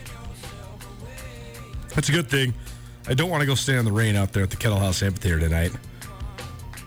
That's 1.95 2.09
a 2.09 2.13
good 2.13 2.31
thing. 2.31 2.55
I 3.09 3.15
don't 3.15 3.31
want 3.31 3.41
to 3.41 3.47
go 3.47 3.55
stand 3.55 3.81
in 3.81 3.85
the 3.85 3.93
rain 3.93 4.15
out 4.15 4.33
there 4.33 4.45
at 4.45 4.51
the 4.51 4.57
Kettle 4.57 4.79
House 4.79 5.03
Amphitheater 5.03 5.41
tonight. 5.41 5.73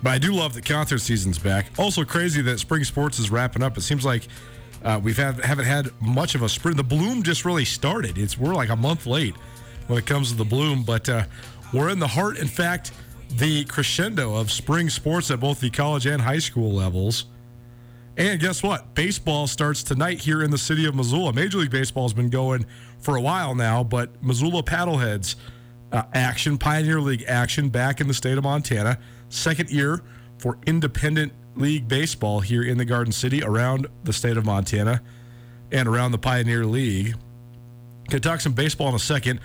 But 0.04 0.12
I 0.12 0.18
do 0.18 0.34
love 0.34 0.54
that 0.54 0.66
concert 0.66 1.00
season's 1.00 1.38
back. 1.38 1.68
Also 1.78 2.06
crazy 2.06 2.42
that 2.44 2.60
spring 2.60 2.84
sports 2.84 3.20
is 3.20 3.30
wrapping 3.30 3.62
up. 3.62 3.78
It 3.78 3.82
seems 3.82 4.06
like 4.06 4.28
uh, 4.84 5.00
we've 5.04 5.17
have, 5.17 5.44
haven't 5.44 5.65
had 5.65 5.89
much 6.02 6.36
of 6.36 6.41
a 6.41 6.50
spring. 6.50 6.76
The 6.76 6.84
bloom 6.84 7.24
just 7.24 7.46
really 7.46 7.65
started. 7.65 8.17
It's 8.17 8.38
we're 8.38 8.56
like 8.56 8.70
a 8.70 8.76
month 8.76 9.06
late 9.06 9.36
when 9.88 10.00
it 10.00 10.06
comes 10.06 10.32
to 10.32 10.38
the 10.38 10.46
bloom, 10.46 10.84
but 10.84 11.08
uh, 11.08 11.24
we're 11.74 11.89
in 11.89 12.00
the 12.00 12.08
heart. 12.08 12.38
In 12.38 12.48
fact, 12.48 12.91
the 13.30 13.63
crescendo 13.65 14.36
of 14.36 14.52
spring 14.52 14.89
sports 14.89 15.32
at 15.32 15.39
both 15.39 15.60
the 15.60 15.70
college 15.70 16.06
and 16.06 16.22
high 16.22 16.39
school 16.39 16.74
levels. 16.74 17.26
And 18.17 18.39
guess 18.39 18.62
what? 18.62 18.94
Baseball 18.94 19.48
starts 19.48 19.84
tonight 19.84 20.20
here 20.20 20.44
in 20.44 20.52
the 20.52 20.58
city 20.58 20.86
of 20.86 20.96
Missoula. 20.96 21.32
Major 21.34 21.60
League 21.60 21.72
Baseball 21.72 22.04
has 22.04 22.13
been 22.13 22.30
going 22.30 22.65
for 23.00 23.15
a 23.15 23.22
while 23.22 23.56
now, 23.56 23.84
but 23.84 24.22
Missoula 24.22 24.63
Paddleheads 24.63 25.36
uh, 25.91 26.04
action, 26.13 26.58
Pioneer 26.58 27.00
League 27.00 27.24
action 27.28 27.70
back 27.70 28.02
in 28.02 28.08
the 28.08 28.13
state 28.13 28.38
of 28.38 28.44
Montana. 28.44 28.98
Second 29.30 29.70
year 29.70 30.02
for 30.38 30.58
independent 30.65 31.34
league 31.56 31.88
baseball 31.88 32.40
here 32.40 32.64
in 32.64 32.78
the 32.78 32.86
Garden 32.86 33.12
City 33.12 33.44
around 33.44 33.88
the 34.04 34.14
state 34.14 34.38
of 34.38 34.46
Montana 34.46 35.02
and 35.72 35.88
around 35.88 36.12
the 36.12 36.18
Pioneer 36.18 36.66
League. 36.66 37.16
Gonna 38.10 38.20
talk 38.20 38.42
some 38.42 38.54
baseball 38.54 38.90
in 38.90 38.96
a 38.96 39.00
second, 39.00 39.40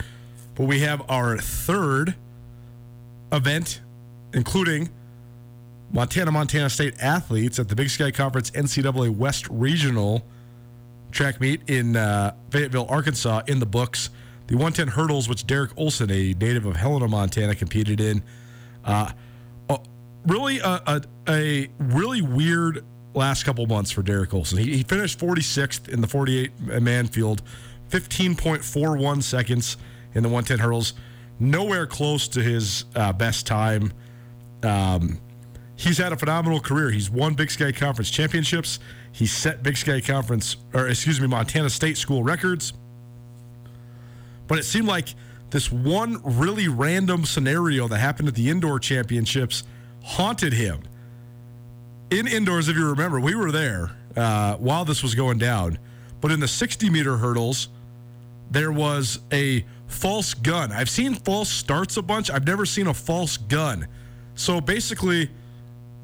but 0.54 0.64
we 0.64 0.80
have 0.80 1.02
our 1.08 1.38
third 1.38 2.14
event, 3.32 3.80
including 4.32 4.90
Montana 5.90 6.32
Montana 6.32 6.70
State 6.70 6.94
athletes 7.00 7.58
at 7.58 7.68
the 7.68 7.76
Big 7.76 7.90
Sky 7.90 8.10
Conference 8.10 8.50
NCAA 8.50 9.14
West 9.14 9.48
Regional 9.48 10.26
track 11.12 11.40
meet 11.40 11.68
in 11.68 11.96
uh, 11.96 12.34
Fayetteville, 12.50 12.86
Arkansas, 12.88 13.42
in 13.46 13.58
the 13.58 13.66
books. 13.66 14.10
The 14.48 14.54
110 14.54 14.88
hurdles, 14.88 15.28
which 15.28 15.46
Derek 15.46 15.72
Olson, 15.76 16.10
a 16.10 16.34
native 16.34 16.66
of 16.66 16.76
Helena, 16.76 17.08
Montana, 17.08 17.54
competed 17.54 18.00
in. 18.00 18.22
Uh, 18.84 19.10
really, 20.26 20.58
a, 20.58 20.82
a, 20.86 21.02
a 21.28 21.68
really 21.78 22.22
weird 22.22 22.84
last 23.14 23.44
couple 23.44 23.66
months 23.66 23.90
for 23.90 24.02
Derek 24.02 24.32
Olson. 24.34 24.58
He, 24.58 24.76
he 24.76 24.82
finished 24.82 25.18
46th 25.18 25.88
in 25.88 26.00
the 26.00 26.06
48 26.06 26.82
man 26.82 27.06
field, 27.06 27.42
15.41 27.90 29.22
seconds 29.22 29.76
in 30.14 30.22
the 30.22 30.28
110 30.28 30.58
hurdles, 30.58 30.94
nowhere 31.38 31.86
close 31.86 32.28
to 32.28 32.42
his 32.42 32.84
uh, 32.94 33.12
best 33.12 33.46
time. 33.46 33.92
Um, 34.62 35.20
he's 35.76 35.98
had 35.98 36.12
a 36.12 36.16
phenomenal 36.16 36.60
career. 36.60 36.90
He's 36.90 37.10
won 37.10 37.34
Big 37.34 37.50
Sky 37.50 37.72
Conference 37.72 38.10
championships. 38.10 38.78
He's 39.12 39.32
set 39.32 39.62
Big 39.62 39.76
Sky 39.76 40.00
Conference, 40.00 40.56
or 40.74 40.88
excuse 40.88 41.20
me, 41.20 41.26
Montana 41.26 41.70
State 41.70 41.96
school 41.96 42.22
records. 42.22 42.72
But 44.46 44.58
it 44.58 44.64
seemed 44.64 44.88
like 44.88 45.08
this 45.50 45.72
one 45.72 46.20
really 46.22 46.68
random 46.68 47.24
scenario 47.24 47.88
that 47.88 47.98
happened 47.98 48.28
at 48.28 48.34
the 48.34 48.50
indoor 48.50 48.78
championships 48.78 49.64
haunted 50.06 50.52
him. 50.52 50.80
In 52.10 52.28
indoors, 52.28 52.68
if 52.68 52.76
you 52.76 52.88
remember, 52.88 53.18
we 53.18 53.34
were 53.34 53.50
there 53.50 53.90
uh, 54.16 54.54
while 54.56 54.84
this 54.84 55.02
was 55.02 55.14
going 55.14 55.38
down. 55.38 55.78
But 56.20 56.30
in 56.30 56.38
the 56.38 56.48
60 56.48 56.88
meter 56.90 57.16
hurdles, 57.16 57.68
there 58.50 58.70
was 58.70 59.18
a 59.32 59.64
false 59.88 60.32
gun. 60.32 60.70
I've 60.70 60.88
seen 60.88 61.14
false 61.14 61.50
starts 61.50 61.96
a 61.96 62.02
bunch. 62.02 62.30
I've 62.30 62.46
never 62.46 62.64
seen 62.64 62.86
a 62.86 62.94
false 62.94 63.36
gun. 63.36 63.88
So 64.36 64.60
basically, 64.60 65.28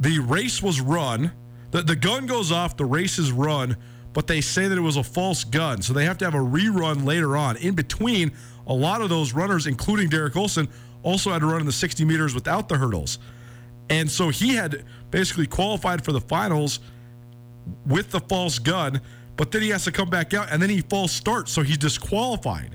the 0.00 0.18
race 0.18 0.60
was 0.60 0.80
run. 0.80 1.30
The, 1.70 1.82
the 1.82 1.96
gun 1.96 2.26
goes 2.26 2.50
off, 2.50 2.76
the 2.76 2.84
race 2.84 3.18
is 3.18 3.30
run, 3.30 3.76
but 4.12 4.26
they 4.26 4.40
say 4.40 4.66
that 4.66 4.76
it 4.76 4.82
was 4.82 4.96
a 4.96 5.04
false 5.04 5.44
gun. 5.44 5.80
So 5.80 5.92
they 5.92 6.04
have 6.04 6.18
to 6.18 6.24
have 6.24 6.34
a 6.34 6.38
rerun 6.38 7.04
later 7.04 7.36
on. 7.36 7.56
In 7.56 7.74
between, 7.74 8.32
a 8.66 8.74
lot 8.74 9.00
of 9.00 9.08
those 9.08 9.32
runners, 9.32 9.68
including 9.68 10.08
Derek 10.08 10.36
Olson, 10.36 10.68
also 11.04 11.30
had 11.30 11.38
to 11.38 11.46
run 11.46 11.60
in 11.60 11.66
the 11.66 11.72
60 11.72 12.04
meters 12.04 12.34
without 12.34 12.68
the 12.68 12.76
hurdles. 12.76 13.18
And 13.92 14.10
so 14.10 14.30
he 14.30 14.54
had 14.54 14.84
basically 15.10 15.46
qualified 15.46 16.02
for 16.02 16.12
the 16.12 16.20
finals 16.20 16.80
with 17.86 18.10
the 18.10 18.20
false 18.20 18.58
gun, 18.58 19.02
but 19.36 19.52
then 19.52 19.60
he 19.60 19.68
has 19.68 19.84
to 19.84 19.92
come 19.92 20.08
back 20.08 20.32
out 20.32 20.48
and 20.50 20.62
then 20.62 20.70
he 20.70 20.80
false 20.80 21.12
starts, 21.12 21.52
so 21.52 21.60
he's 21.60 21.76
disqualified. 21.76 22.74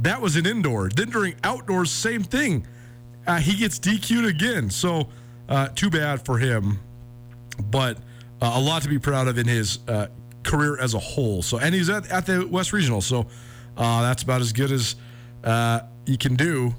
That 0.00 0.22
was 0.22 0.36
an 0.36 0.46
indoor. 0.46 0.88
Then 0.88 1.10
during 1.10 1.34
outdoors, 1.44 1.90
same 1.90 2.22
thing. 2.22 2.66
Uh, 3.26 3.40
he 3.40 3.54
gets 3.56 3.78
DQ'd 3.78 4.24
again. 4.24 4.70
So 4.70 5.08
uh, 5.50 5.68
too 5.68 5.90
bad 5.90 6.24
for 6.24 6.38
him, 6.38 6.80
but 7.64 7.98
uh, 8.40 8.52
a 8.54 8.60
lot 8.60 8.80
to 8.82 8.88
be 8.88 8.98
proud 8.98 9.28
of 9.28 9.36
in 9.36 9.46
his 9.46 9.80
uh, 9.86 10.06
career 10.44 10.78
as 10.78 10.94
a 10.94 10.98
whole. 10.98 11.42
So, 11.42 11.58
and 11.58 11.74
he's 11.74 11.90
at, 11.90 12.10
at 12.10 12.24
the 12.24 12.46
West 12.46 12.72
Regional. 12.72 13.02
So, 13.02 13.26
uh, 13.76 14.00
that's 14.00 14.22
about 14.22 14.40
as 14.40 14.52
good 14.52 14.72
as 14.72 14.96
uh, 15.44 15.80
you 16.06 16.16
can 16.16 16.36
do 16.36 16.74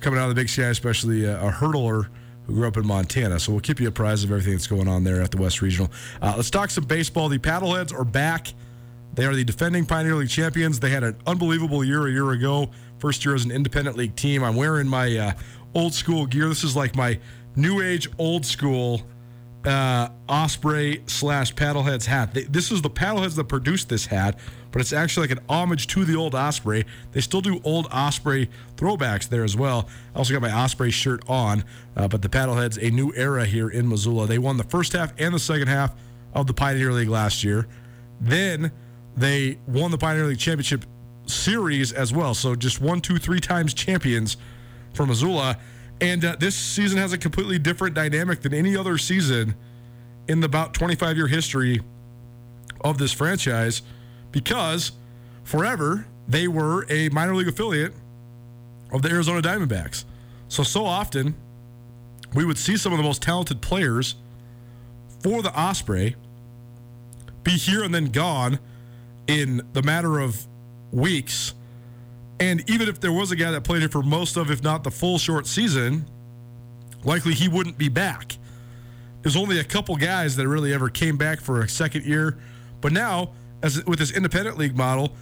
coming 0.00 0.18
out 0.18 0.28
of 0.28 0.34
the 0.34 0.40
Big 0.40 0.48
Sky, 0.48 0.64
especially 0.64 1.28
uh, 1.28 1.48
a 1.48 1.50
hurdler 1.50 2.08
who 2.46 2.54
grew 2.54 2.68
up 2.68 2.76
in 2.76 2.86
Montana. 2.86 3.38
So, 3.40 3.52
we'll 3.52 3.60
keep 3.60 3.80
you 3.80 3.88
apprised 3.88 4.24
of 4.24 4.30
everything 4.30 4.52
that's 4.52 4.66
going 4.66 4.88
on 4.88 5.04
there 5.04 5.20
at 5.20 5.30
the 5.30 5.38
West 5.38 5.62
Regional. 5.62 5.90
Uh, 6.22 6.34
let's 6.36 6.50
talk 6.50 6.70
some 6.70 6.84
baseball. 6.84 7.28
The 7.28 7.38
Paddleheads 7.38 7.92
are 7.92 8.04
back. 8.04 8.52
They 9.14 9.24
are 9.24 9.34
the 9.34 9.44
defending 9.44 9.86
Pioneer 9.86 10.14
League 10.14 10.28
champions. 10.28 10.78
They 10.78 10.90
had 10.90 11.02
an 11.02 11.16
unbelievable 11.26 11.82
year 11.82 12.06
a 12.06 12.10
year 12.10 12.30
ago. 12.32 12.70
First 12.98 13.24
year 13.24 13.34
as 13.34 13.44
an 13.44 13.50
independent 13.50 13.96
league 13.96 14.14
team. 14.14 14.44
I'm 14.44 14.56
wearing 14.56 14.86
my 14.86 15.16
uh, 15.16 15.32
old 15.74 15.94
school 15.94 16.26
gear. 16.26 16.48
This 16.48 16.64
is 16.64 16.76
like 16.76 16.94
my 16.94 17.18
new 17.56 17.80
age 17.80 18.08
old 18.18 18.44
school 18.44 19.02
uh, 19.64 20.08
Osprey 20.28 21.02
slash 21.06 21.54
Paddleheads 21.54 22.04
hat. 22.04 22.34
They, 22.34 22.44
this 22.44 22.70
is 22.70 22.82
the 22.82 22.90
Paddleheads 22.90 23.34
that 23.36 23.44
produced 23.44 23.88
this 23.88 24.06
hat, 24.06 24.38
but 24.76 24.82
it's 24.82 24.92
actually 24.92 25.26
like 25.26 25.38
an 25.38 25.42
homage 25.48 25.86
to 25.86 26.04
the 26.04 26.14
old 26.14 26.34
Osprey. 26.34 26.84
They 27.12 27.22
still 27.22 27.40
do 27.40 27.62
old 27.64 27.86
Osprey 27.90 28.50
throwbacks 28.76 29.26
there 29.26 29.42
as 29.42 29.56
well. 29.56 29.88
I 30.14 30.18
also 30.18 30.34
got 30.34 30.42
my 30.42 30.52
Osprey 30.52 30.90
shirt 30.90 31.22
on, 31.26 31.64
uh, 31.96 32.08
but 32.08 32.20
the 32.20 32.28
Paddleheads, 32.28 32.76
a 32.86 32.90
new 32.90 33.10
era 33.16 33.46
here 33.46 33.70
in 33.70 33.88
Missoula. 33.88 34.26
They 34.26 34.36
won 34.36 34.58
the 34.58 34.64
first 34.64 34.92
half 34.92 35.14
and 35.18 35.32
the 35.32 35.38
second 35.38 35.68
half 35.68 35.94
of 36.34 36.46
the 36.46 36.52
Pioneer 36.52 36.92
League 36.92 37.08
last 37.08 37.42
year. 37.42 37.66
Then 38.20 38.70
they 39.16 39.56
won 39.66 39.92
the 39.92 39.96
Pioneer 39.96 40.26
League 40.26 40.38
Championship 40.38 40.84
Series 41.24 41.92
as 41.92 42.12
well. 42.12 42.34
So 42.34 42.54
just 42.54 42.78
one, 42.78 43.00
two, 43.00 43.16
three 43.16 43.40
times 43.40 43.72
champions 43.72 44.36
for 44.92 45.06
Missoula. 45.06 45.56
And 46.02 46.22
uh, 46.22 46.36
this 46.38 46.54
season 46.54 46.98
has 46.98 47.14
a 47.14 47.18
completely 47.18 47.58
different 47.58 47.94
dynamic 47.94 48.42
than 48.42 48.52
any 48.52 48.76
other 48.76 48.98
season 48.98 49.54
in 50.28 50.40
the 50.40 50.44
about 50.44 50.74
25 50.74 51.16
year 51.16 51.28
history 51.28 51.80
of 52.82 52.98
this 52.98 53.14
franchise 53.14 53.80
because 54.36 54.92
forever 55.44 56.06
they 56.28 56.46
were 56.46 56.84
a 56.90 57.08
minor 57.08 57.34
league 57.34 57.48
affiliate 57.48 57.94
of 58.92 59.00
the 59.00 59.08
Arizona 59.08 59.40
Diamondbacks. 59.40 60.04
So, 60.48 60.62
so 60.62 60.84
often 60.84 61.34
we 62.34 62.44
would 62.44 62.58
see 62.58 62.76
some 62.76 62.92
of 62.92 62.98
the 62.98 63.02
most 63.02 63.22
talented 63.22 63.62
players 63.62 64.14
for 65.20 65.40
the 65.40 65.58
Osprey 65.58 66.16
be 67.44 67.52
here 67.52 67.82
and 67.82 67.94
then 67.94 68.10
gone 68.10 68.58
in 69.26 69.66
the 69.72 69.80
matter 69.80 70.18
of 70.18 70.46
weeks. 70.92 71.54
And 72.38 72.68
even 72.68 72.90
if 72.90 73.00
there 73.00 73.14
was 73.14 73.30
a 73.30 73.36
guy 73.36 73.50
that 73.52 73.64
played 73.64 73.82
it 73.84 73.90
for 73.90 74.02
most 74.02 74.36
of, 74.36 74.50
if 74.50 74.62
not 74.62 74.84
the 74.84 74.90
full 74.90 75.16
short 75.16 75.46
season, 75.46 76.04
likely 77.04 77.32
he 77.32 77.48
wouldn't 77.48 77.78
be 77.78 77.88
back. 77.88 78.36
There's 79.22 79.34
only 79.34 79.60
a 79.60 79.64
couple 79.64 79.96
guys 79.96 80.36
that 80.36 80.46
really 80.46 80.74
ever 80.74 80.90
came 80.90 81.16
back 81.16 81.40
for 81.40 81.62
a 81.62 81.68
second 81.70 82.04
year. 82.04 82.36
But 82.82 82.92
now, 82.92 83.30
as 83.62 83.84
with 83.86 83.98
this 83.98 84.12
independent 84.12 84.58
league 84.58 84.76
model, 84.76 85.12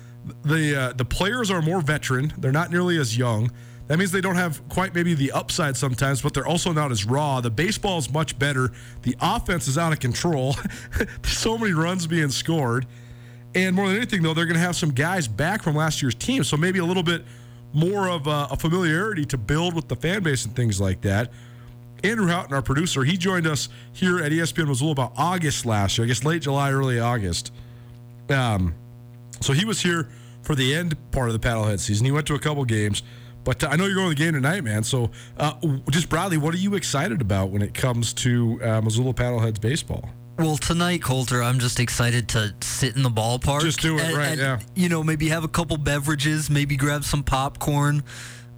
the 0.43 0.77
uh, 0.77 0.93
the 0.93 1.05
players 1.05 1.51
are 1.51 1.63
more 1.63 1.81
veteran. 1.81 2.33
They're 2.39 2.53
not 2.53 2.71
nearly 2.71 2.99
as 2.99 3.17
young. 3.17 3.51
That 3.87 3.99
means 3.99 4.13
they 4.13 4.23
don't 4.23 4.37
have 4.37 4.67
quite 4.71 4.95
maybe 4.95 5.13
the 5.13 5.33
upside 5.33 5.77
sometimes, 5.77 6.23
but 6.23 6.33
they're 6.33 6.47
also 6.47 6.73
not 6.73 6.91
as 6.91 7.05
raw. 7.05 7.43
The 7.43 7.51
baseball 7.51 7.99
is 7.99 8.11
much 8.11 8.39
better. 8.39 8.73
The 9.03 9.15
offense 9.21 9.69
is 9.69 9.77
out 9.77 9.93
of 9.93 10.01
control. 10.01 10.57
so 11.25 11.59
many 11.59 11.75
runs 11.75 12.07
being 12.07 12.31
scored. 12.31 12.87
And 13.55 13.77
more 13.77 13.87
than 13.87 13.97
anything, 13.97 14.23
though, 14.23 14.33
they're 14.33 14.47
going 14.47 14.57
to 14.57 14.61
have 14.61 14.75
some 14.75 14.91
guys 14.91 15.29
back 15.29 15.63
from 15.63 15.77
last 15.77 16.01
year's 16.01 16.15
team. 16.15 16.45
So 16.45 16.57
maybe 16.57 16.79
a 16.79 16.85
little 16.85 17.03
bit 17.03 17.25
more 17.75 18.09
of 18.09 18.27
a, 18.27 18.49
a 18.51 18.57
familiarity 18.57 19.27
to 19.27 19.37
build 19.37 19.75
with 19.75 19.89
the 19.89 19.97
fan 19.97 20.23
base 20.23 20.47
and 20.47 20.57
things 20.57 20.81
like 20.81 21.03
that. 21.03 21.31
Andrew 22.03 22.27
Houghton, 22.27 22.55
our 22.55 22.63
producer, 22.63 23.05
he 23.05 23.17
joined 23.17 23.47
us 23.47 23.69
here 23.93 24.21
at 24.21 24.33
ESPN 24.33 24.69
Missoula 24.69 24.93
about 24.93 25.13
August 25.17 25.67
last 25.67 25.99
year, 25.99 26.05
I 26.05 26.09
guess 26.09 26.25
late 26.25 26.43
July, 26.43 26.71
early 26.73 27.01
August. 27.01 27.53
Um, 28.31 28.75
so 29.41 29.53
he 29.53 29.65
was 29.65 29.81
here 29.81 30.09
for 30.43 30.55
the 30.55 30.75
end 30.75 30.97
part 31.11 31.29
of 31.29 31.41
the 31.41 31.49
paddlehead 31.49 31.81
season. 31.81 32.05
He 32.05 32.13
went 32.13 32.27
to 32.27 32.35
a 32.35 32.39
couple 32.39 32.65
games, 32.65 33.03
but 33.45 33.63
uh, 33.63 33.69
I 33.69 33.77
know 33.77 33.87
you're 33.87 33.95
going 33.95 34.11
to 34.11 34.15
the 34.15 34.25
game 34.25 34.35
tonight, 34.35 34.63
man. 34.63 34.83
So 34.83 35.11
uh, 35.39 35.55
just 35.91 36.09
broadly, 36.09 36.39
what 36.39 36.55
are 36.55 36.59
you 36.59 36.75
excited 36.75 37.21
about 37.21 37.51
when 37.51 37.63
it 37.63 37.75
comes 37.75 38.13
to 38.15 38.61
uh, 38.63 38.81
Missoula 38.81 39.15
paddleheads 39.15 39.61
baseball? 39.61 40.09
Well, 40.37 40.57
tonight, 40.57 41.01
Colter, 41.01 41.43
I'm 41.43 41.61
just 41.61 41.79
excited 41.79 42.29
to 42.31 42.55
sit 42.61 42.97
in 42.97 43.05
the 43.05 43.09
ballpark. 43.09 43.61
Just 43.61 43.81
do 43.81 43.97
it, 43.97 44.03
and, 44.03 44.17
right, 44.17 44.29
and, 44.31 44.41
yeah. 44.41 44.61
You 44.75 44.89
know, 44.89 45.05
maybe 45.05 45.29
have 45.29 45.45
a 45.45 45.49
couple 45.49 45.77
beverages, 45.77 46.51
maybe 46.51 46.77
grab 46.77 47.05
some 47.05 47.23
popcorn, 47.23 48.03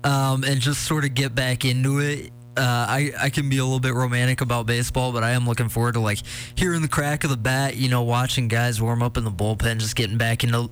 um, 0.02 0.42
and 0.42 0.58
just 0.58 0.84
sort 0.84 1.04
of 1.04 1.12
get 1.12 1.34
back 1.34 1.66
into 1.66 1.98
it. 1.98 2.32
Uh, 2.56 2.86
I, 2.88 3.12
I 3.20 3.30
can 3.30 3.48
be 3.48 3.58
a 3.58 3.64
little 3.64 3.80
bit 3.80 3.94
romantic 3.94 4.40
about 4.40 4.66
baseball, 4.66 5.12
but 5.12 5.22
I 5.22 5.32
am 5.32 5.46
looking 5.46 5.68
forward 5.68 5.94
to 5.94 6.00
like 6.00 6.18
hearing 6.54 6.82
the 6.82 6.88
crack 6.88 7.24
of 7.24 7.30
the 7.30 7.36
bat, 7.36 7.76
you 7.76 7.88
know, 7.88 8.02
watching 8.02 8.48
guys 8.48 8.80
warm 8.80 9.02
up 9.02 9.16
in 9.16 9.24
the 9.24 9.30
bullpen, 9.30 9.78
just 9.78 9.96
getting 9.96 10.16
back 10.16 10.42
into 10.42 10.70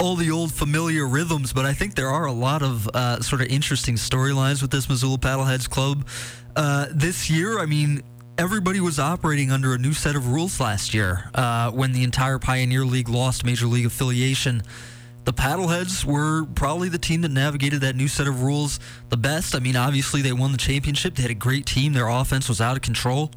all 0.00 0.16
the 0.16 0.30
old 0.30 0.52
familiar 0.52 1.06
rhythms. 1.06 1.52
But 1.52 1.64
I 1.64 1.74
think 1.74 1.94
there 1.94 2.08
are 2.08 2.26
a 2.26 2.32
lot 2.32 2.62
of 2.62 2.88
uh, 2.88 3.20
sort 3.20 3.42
of 3.42 3.48
interesting 3.48 3.96
storylines 3.96 4.62
with 4.62 4.70
this 4.70 4.88
Missoula 4.88 5.18
Paddleheads 5.18 5.68
club 5.68 6.06
uh, 6.56 6.86
this 6.90 7.28
year. 7.28 7.58
I 7.58 7.66
mean, 7.66 8.02
everybody 8.38 8.80
was 8.80 8.98
operating 8.98 9.50
under 9.50 9.74
a 9.74 9.78
new 9.78 9.92
set 9.92 10.14
of 10.14 10.28
rules 10.28 10.60
last 10.60 10.94
year 10.94 11.30
uh, 11.34 11.70
when 11.72 11.92
the 11.92 12.04
entire 12.04 12.38
Pioneer 12.38 12.84
League 12.84 13.08
lost 13.08 13.44
major 13.44 13.66
league 13.66 13.86
affiliation. 13.86 14.62
The 15.28 15.34
Paddleheads 15.34 16.06
were 16.06 16.46
probably 16.54 16.88
the 16.88 16.96
team 16.96 17.20
that 17.20 17.30
navigated 17.30 17.82
that 17.82 17.94
new 17.94 18.08
set 18.08 18.26
of 18.26 18.40
rules 18.40 18.80
the 19.10 19.18
best. 19.18 19.54
I 19.54 19.58
mean, 19.58 19.76
obviously, 19.76 20.22
they 20.22 20.32
won 20.32 20.52
the 20.52 20.56
championship. 20.56 21.16
They 21.16 21.20
had 21.20 21.30
a 21.30 21.34
great 21.34 21.66
team. 21.66 21.92
Their 21.92 22.08
offense 22.08 22.48
was 22.48 22.62
out 22.62 22.76
of 22.76 22.82
control. 22.82 23.30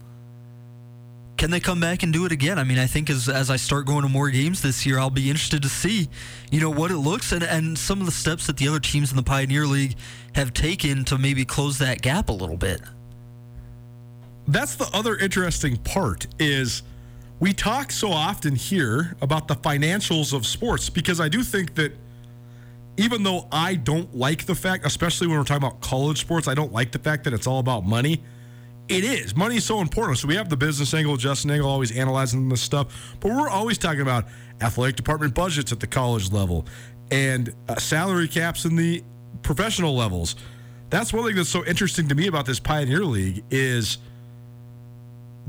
Can 1.35 1.51
they 1.51 1.59
come 1.59 1.81
back 1.81 2.01
and 2.01 2.13
do 2.13 2.23
it 2.25 2.31
again? 2.31 2.57
I 2.57 2.63
mean, 2.63 2.79
I 2.79 2.87
think 2.87 3.09
as, 3.09 3.27
as 3.27 3.49
I 3.49 3.57
start 3.57 3.87
going 3.87 4.03
to 4.03 4.07
more 4.07 4.29
games 4.29 4.61
this 4.61 4.85
year, 4.85 4.99
I'll 4.99 5.09
be 5.09 5.29
interested 5.29 5.63
to 5.63 5.67
see, 5.67 6.07
you 6.49 6.61
know, 6.61 6.69
what 6.69 6.91
it 6.91 6.97
looks 6.97 7.33
and, 7.33 7.43
and 7.43 7.77
some 7.77 7.99
of 7.99 8.05
the 8.05 8.13
steps 8.13 8.47
that 8.47 8.55
the 8.55 8.69
other 8.69 8.79
teams 8.79 9.11
in 9.11 9.17
the 9.17 9.23
Pioneer 9.23 9.65
League 9.65 9.97
have 10.33 10.53
taken 10.53 11.03
to 11.03 11.17
maybe 11.17 11.43
close 11.43 11.77
that 11.79 12.01
gap 12.01 12.29
a 12.29 12.31
little 12.31 12.55
bit. 12.55 12.79
that's 14.47 14.75
the 14.75 14.89
other 14.93 15.17
interesting 15.17 15.75
part 15.75 16.25
is 16.39 16.83
we 17.41 17.53
talk 17.53 17.91
so 17.91 18.11
often 18.11 18.55
here 18.55 19.17
about 19.19 19.47
the 19.47 19.55
financials 19.55 20.31
of 20.31 20.45
sports 20.45 20.91
because 20.91 21.19
I 21.19 21.27
do 21.27 21.41
think 21.41 21.73
that 21.73 21.91
even 22.97 23.23
though 23.23 23.47
I 23.51 23.73
don't 23.75 24.15
like 24.15 24.45
the 24.45 24.53
fact, 24.53 24.85
especially 24.85 25.25
when 25.25 25.39
we're 25.39 25.43
talking 25.43 25.67
about 25.67 25.81
college 25.81 26.19
sports, 26.19 26.47
I 26.47 26.53
don't 26.53 26.71
like 26.71 26.91
the 26.91 26.99
fact 26.99 27.23
that 27.23 27.33
it's 27.33 27.47
all 27.47 27.57
about 27.57 27.83
money. 27.83 28.23
It 28.87 29.03
is. 29.03 29.35
Money 29.35 29.57
is 29.57 29.65
so 29.65 29.81
important. 29.81 30.19
So 30.19 30.27
we 30.27 30.35
have 30.35 30.49
the 30.49 30.57
business 30.57 30.93
angle, 30.93 31.17
Justin 31.17 31.49
Angle 31.49 31.67
always 31.67 31.91
analyzing 31.97 32.47
this 32.47 32.61
stuff, 32.61 33.15
but 33.19 33.31
we're 33.31 33.49
always 33.49 33.79
talking 33.79 34.01
about 34.01 34.25
athletic 34.61 34.95
department 34.95 35.33
budgets 35.33 35.71
at 35.71 35.79
the 35.79 35.87
college 35.87 36.31
level 36.31 36.67
and 37.09 37.55
uh, 37.67 37.75
salary 37.77 38.27
caps 38.27 38.65
in 38.65 38.75
the 38.75 39.03
professional 39.41 39.95
levels. 39.95 40.35
That's 40.91 41.11
one 41.11 41.25
thing 41.25 41.37
that's 41.37 41.49
so 41.49 41.65
interesting 41.65 42.07
to 42.09 42.13
me 42.13 42.27
about 42.27 42.45
this 42.45 42.59
Pioneer 42.59 43.03
League 43.03 43.43
is– 43.49 43.97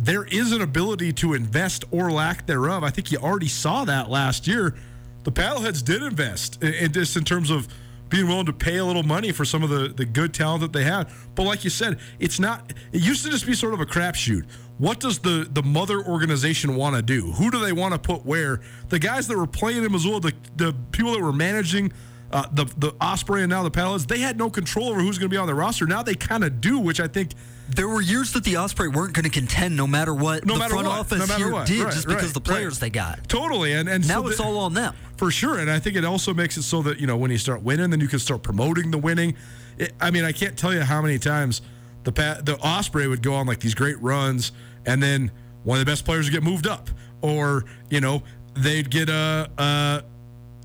there 0.03 0.25
is 0.25 0.51
an 0.51 0.61
ability 0.61 1.13
to 1.13 1.33
invest 1.33 1.85
or 1.93 2.11
lack 2.11 2.45
thereof. 2.47 2.83
I 2.83 2.91
think 2.91 3.13
you 3.13 3.19
already 3.19 3.47
saw 3.47 3.85
that 3.85 4.11
last 4.11 4.49
year. 4.49 4.75
The 5.23 5.31
paddleheads 5.31 5.85
did 5.85 6.03
invest 6.03 6.61
in, 6.61 6.75
in 6.75 6.93
just 6.93 7.17
in 7.17 7.23
terms 7.23 7.51
of 7.51 7.69
being 8.09 8.27
willing 8.27 8.47
to 8.47 8.53
pay 8.53 8.79
a 8.79 8.85
little 8.85 9.05
money 9.05 9.31
for 9.31 9.45
some 9.45 9.63
of 9.63 9.71
the, 9.71 9.89
the 9.89 10.05
good 10.05 10.35
talent 10.35 10.61
that 10.63 10.73
they 10.73 10.83
had. 10.83 11.09
But 11.37 11.45
like 11.45 11.63
you 11.63 11.71
said, 11.71 12.01
it's 12.19 12.41
not 12.41 12.73
it 12.91 13.01
used 13.01 13.25
to 13.25 13.31
just 13.31 13.47
be 13.47 13.55
sort 13.55 13.75
of 13.75 13.81
a 13.81 13.87
crapshoot. 13.87 14.45
What 14.79 14.99
does 14.99 15.21
the 15.21 15.47
the 15.49 15.63
mother 15.63 16.05
organization 16.05 16.75
want 16.75 16.97
to 16.97 17.03
do? 17.03 17.31
Who 17.33 17.53
do 17.53 17.61
they 17.61 17.73
want 17.73 17.95
to 17.95 18.01
put 18.01 18.27
where? 18.27 18.61
The 18.89 18.99
guys 18.99 19.29
that 19.29 19.39
were 19.39 19.47
playing 19.47 19.85
in 19.85 19.93
Missoula, 19.93 20.21
the, 20.21 20.35
the 20.57 20.75
people 20.91 21.13
that 21.13 21.21
were 21.21 21.33
managing 21.33 21.93
uh, 22.33 22.47
the 22.53 22.65
the 22.77 22.93
Osprey 23.01 23.43
and 23.43 23.51
now 23.51 23.63
the 23.63 23.71
Paddleheads, 23.71 24.09
they 24.09 24.19
had 24.19 24.37
no 24.37 24.51
control 24.51 24.89
over 24.89 25.01
who's 25.01 25.19
going 25.19 25.31
to 25.31 25.35
be 25.35 25.39
on 25.39 25.47
the 25.47 25.55
roster. 25.55 25.87
Now 25.87 26.03
they 26.03 26.17
kind 26.17 26.43
of 26.43 26.61
do, 26.61 26.81
which 26.81 26.99
I 26.99 27.07
think 27.07 27.35
There 27.75 27.89
were 27.89 28.01
years 28.03 28.33
that 28.33 28.45
the 28.45 28.57
Osprey 28.59 28.89
weren't 28.89 29.13
going 29.15 29.25
to 29.25 29.31
contend 29.31 29.77
no 29.77 29.87
matter 29.87 30.13
what 30.15 30.45
No 30.45 30.55
the 30.55 30.59
matter 30.59 30.73
front 30.75 30.87
what, 30.89 30.99
office 30.99 31.29
no 31.29 31.37
here 31.37 31.51
what. 31.53 31.67
did, 31.67 31.85
Right, 31.85 31.93
just 31.93 32.07
because 32.07 32.25
right, 32.25 32.35
the 32.35 32.41
players 32.41 32.75
right. 32.75 32.81
they 32.81 32.91
got. 32.91 33.29
totally 33.29 33.73
and 33.73 33.89
and 33.89 34.07
Now 34.07 34.23
so 34.23 34.29
it's 34.29 34.41
all 34.41 34.59
on 34.59 34.75
them. 34.75 34.95
for 35.17 35.31
sure. 35.31 35.59
And 35.59 35.71
I 35.71 35.79
think 35.79 35.97
it 35.97 36.05
also 36.05 36.35
makes 36.35 36.57
it 36.57 36.63
so 36.63 36.83
that 36.83 36.99
you 37.01 37.07
know 37.07 37.17
when 37.17 37.31
you 37.31 37.39
start 37.39 37.63
winning, 37.63 37.91
then 37.91 38.01
you 38.01 38.09
can 38.09 38.19
start 38.19 38.43
promoting 38.43 38.91
the 38.91 38.99
winning. 38.99 39.35
It, 39.79 39.93
I 40.01 40.11
mean, 40.11 40.25
I 40.25 40.33
can't 40.33 40.57
tell 40.57 40.75
you 40.75 40.81
how 40.83 41.01
many 41.01 41.19
times 41.19 41.63
the 42.05 42.11
the 42.11 42.59
Osprey 42.63 43.07
would 43.07 43.23
go 43.23 43.35
on 43.35 43.47
like 43.47 43.61
these 43.61 43.75
great 43.75 44.01
runs, 44.03 44.53
and 44.85 45.03
then 45.03 45.31
one 45.65 45.79
of 45.79 45.85
the 45.87 45.91
best 45.91 46.05
players 46.05 46.27
would 46.27 46.33
get 46.33 46.43
moved 46.43 46.67
up, 46.67 46.91
or 47.23 47.65
you 47.89 48.01
know 48.01 48.23
they'd 48.55 48.91
get 48.91 49.09
a, 49.09 49.49
a 49.57 50.03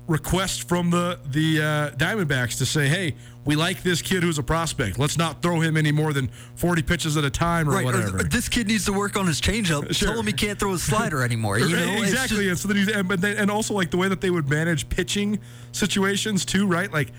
request 0.06 0.68
from 0.68 0.90
the 0.90 1.18
the 1.30 1.62
uh, 1.62 1.96
Diamondbacks 1.96 2.58
to 2.58 2.66
say, 2.66 2.88
hey. 2.88 3.14
We 3.48 3.56
like 3.56 3.82
this 3.82 4.02
kid 4.02 4.22
who's 4.22 4.36
a 4.36 4.42
prospect. 4.42 4.98
Let's 4.98 5.16
not 5.16 5.40
throw 5.40 5.58
him 5.60 5.78
any 5.78 5.90
more 5.90 6.12
than 6.12 6.28
40 6.56 6.82
pitches 6.82 7.16
at 7.16 7.24
a 7.24 7.30
time 7.30 7.66
or 7.66 7.72
Right, 7.72 7.84
whatever. 7.86 8.18
or 8.18 8.22
this 8.24 8.46
kid 8.46 8.68
needs 8.68 8.84
to 8.84 8.92
work 8.92 9.16
on 9.16 9.26
his 9.26 9.40
changeup. 9.40 9.90
Sure. 9.94 10.10
Tell 10.10 10.20
him 10.20 10.26
he 10.26 10.34
can't 10.34 10.58
throw 10.58 10.72
his 10.72 10.82
slider 10.82 11.22
anymore. 11.22 11.58
You 11.58 11.68
know, 11.70 11.76
It's 12.02 12.12
exactly. 12.12 12.44
just- 12.46 12.66
and 12.66 12.86
so 12.86 12.92
and, 12.98 13.08
but 13.08 13.22
then, 13.22 13.38
and 13.38 13.50
also 13.50 13.72
like 13.72 13.90
the 13.90 13.96
way 13.96 14.06
that 14.06 14.20
they 14.20 14.28
would 14.28 14.50
manage 14.50 14.90
pitching 14.90 15.38
situations 15.72 16.44
too, 16.44 16.66
right? 16.66 16.92
Like, 16.92 17.10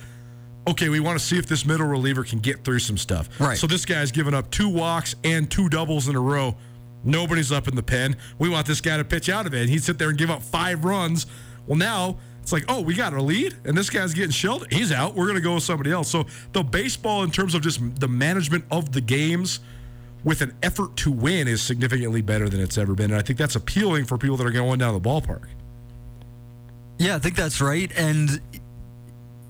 okay, 0.68 0.90
we 0.90 1.00
want 1.00 1.20
to 1.20 1.26
see 1.26 1.40
if 1.40 1.48
this 1.48 1.66
middle 1.66 1.88
reliever 1.88 2.24
can 2.24 2.38
get 2.38 2.64
through 2.64 2.78
some 2.80 2.98
stuff. 3.00 3.28
Right. 3.40 3.58
So 3.58 3.66
this 3.66 3.84
guy's 3.84 4.12
given 4.12 4.36
up 4.36 4.52
two 4.52 4.70
walks 4.70 5.16
and 5.24 5.50
two 5.50 5.68
doubles 5.68 6.08
in 6.10 6.16
a 6.16 6.22
row. 6.22 6.56
Nobody's 7.04 7.52
up 7.52 7.68
in 7.68 7.76
the 7.76 7.82
pen. 7.82 8.16
We 8.38 8.50
want 8.50 8.68
this 8.68 8.82
guy 8.82 8.98
to 8.98 9.04
pitch 9.04 9.30
out 9.30 9.48
of 9.48 9.56
it. 9.56 9.62
And 9.62 9.70
he'd 9.72 9.84
sit 9.84 9.98
there 9.98 10.10
and 10.10 10.18
give 10.18 10.30
up 10.30 10.44
five 10.44 10.86
runs. 10.86 11.26
Well, 11.66 11.78
now 11.80 12.20
it's 12.50 12.54
like, 12.54 12.66
oh, 12.68 12.82
we 12.82 12.96
got 12.96 13.14
our 13.14 13.22
lead, 13.22 13.56
and 13.64 13.78
this 13.78 13.92
guy's 13.92 14.16
getting 14.16 14.32
shelled. 14.32 14.66
He's 14.72 14.92
out. 14.92 15.14
We're 15.14 15.26
going 15.26 15.36
to 15.36 15.42
go 15.42 15.54
with 15.54 15.64
somebody 15.64 15.92
else. 15.92 16.10
So 16.10 16.26
the 16.52 16.64
baseball, 16.64 17.22
in 17.22 17.30
terms 17.30 17.54
of 17.54 17.62
just 17.62 17.80
the 18.00 18.08
management 18.08 18.66
of 18.72 18.92
the 18.92 19.02
games, 19.02 19.60
with 20.24 20.42
an 20.42 20.56
effort 20.64 20.96
to 20.98 21.12
win, 21.12 21.48
is 21.48 21.62
significantly 21.62 22.24
better 22.24 22.50
than 22.50 22.60
it's 22.60 22.80
ever 22.80 22.96
been. 22.96 23.12
And 23.12 23.20
I 23.20 23.22
think 23.22 23.38
that's 23.38 23.56
appealing 23.56 24.06
for 24.06 24.18
people 24.18 24.36
that 24.38 24.48
are 24.48 24.52
going 24.52 24.80
down 24.80 24.96
the 24.96 25.00
ballpark. 25.00 25.46
Yeah, 26.98 27.16
I 27.16 27.20
think 27.20 27.36
that's 27.36 27.62
right. 27.62 27.92
And, 27.96 28.42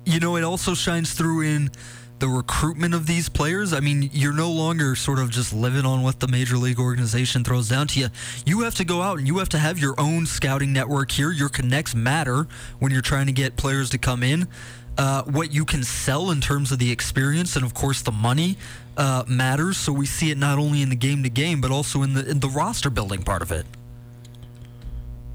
you 0.05 0.19
know, 0.19 0.35
it 0.35 0.43
also 0.43 0.73
shines 0.73 1.13
through 1.13 1.43
in 1.43 1.71
the 2.19 2.27
recruitment 2.27 2.93
of 2.93 3.07
these 3.07 3.29
players. 3.29 3.73
I 3.73 3.79
mean, 3.79 4.09
you're 4.13 4.33
no 4.33 4.51
longer 4.51 4.95
sort 4.95 5.19
of 5.19 5.29
just 5.29 5.53
living 5.53 5.85
on 5.85 6.01
what 6.01 6.19
the 6.19 6.27
major 6.27 6.57
league 6.57 6.79
organization 6.79 7.43
throws 7.43 7.69
down 7.69 7.87
to 7.87 7.99
you. 7.99 8.07
You 8.45 8.61
have 8.61 8.75
to 8.75 8.85
go 8.85 9.01
out 9.01 9.17
and 9.17 9.27
you 9.27 9.37
have 9.37 9.49
to 9.49 9.57
have 9.57 9.79
your 9.79 9.95
own 9.97 10.25
scouting 10.25 10.73
network 10.73 11.11
here. 11.11 11.31
Your 11.31 11.49
connects 11.49 11.95
matter 11.95 12.47
when 12.79 12.91
you're 12.91 13.01
trying 13.01 13.27
to 13.27 13.31
get 13.31 13.55
players 13.55 13.89
to 13.91 13.97
come 13.97 14.23
in. 14.23 14.47
Uh, 14.97 15.23
what 15.23 15.53
you 15.53 15.63
can 15.63 15.81
sell 15.81 16.29
in 16.29 16.41
terms 16.41 16.71
of 16.71 16.79
the 16.79 16.91
experience 16.91 17.55
and, 17.55 17.63
of 17.63 17.73
course, 17.73 18.01
the 18.01 18.11
money 18.11 18.57
uh, 18.97 19.23
matters. 19.27 19.77
So 19.77 19.93
we 19.93 20.05
see 20.05 20.29
it 20.29 20.37
not 20.37 20.59
only 20.59 20.81
in 20.81 20.89
the 20.89 20.95
game 20.95 21.23
to 21.23 21.29
game, 21.29 21.61
but 21.61 21.71
also 21.71 22.03
in 22.03 22.13
the 22.13 22.29
in 22.29 22.41
the 22.41 22.49
roster 22.49 22.89
building 22.89 23.23
part 23.23 23.41
of 23.41 23.51
it. 23.51 23.65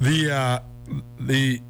The 0.01 0.31
uh, 0.31 0.59
the 1.19 1.61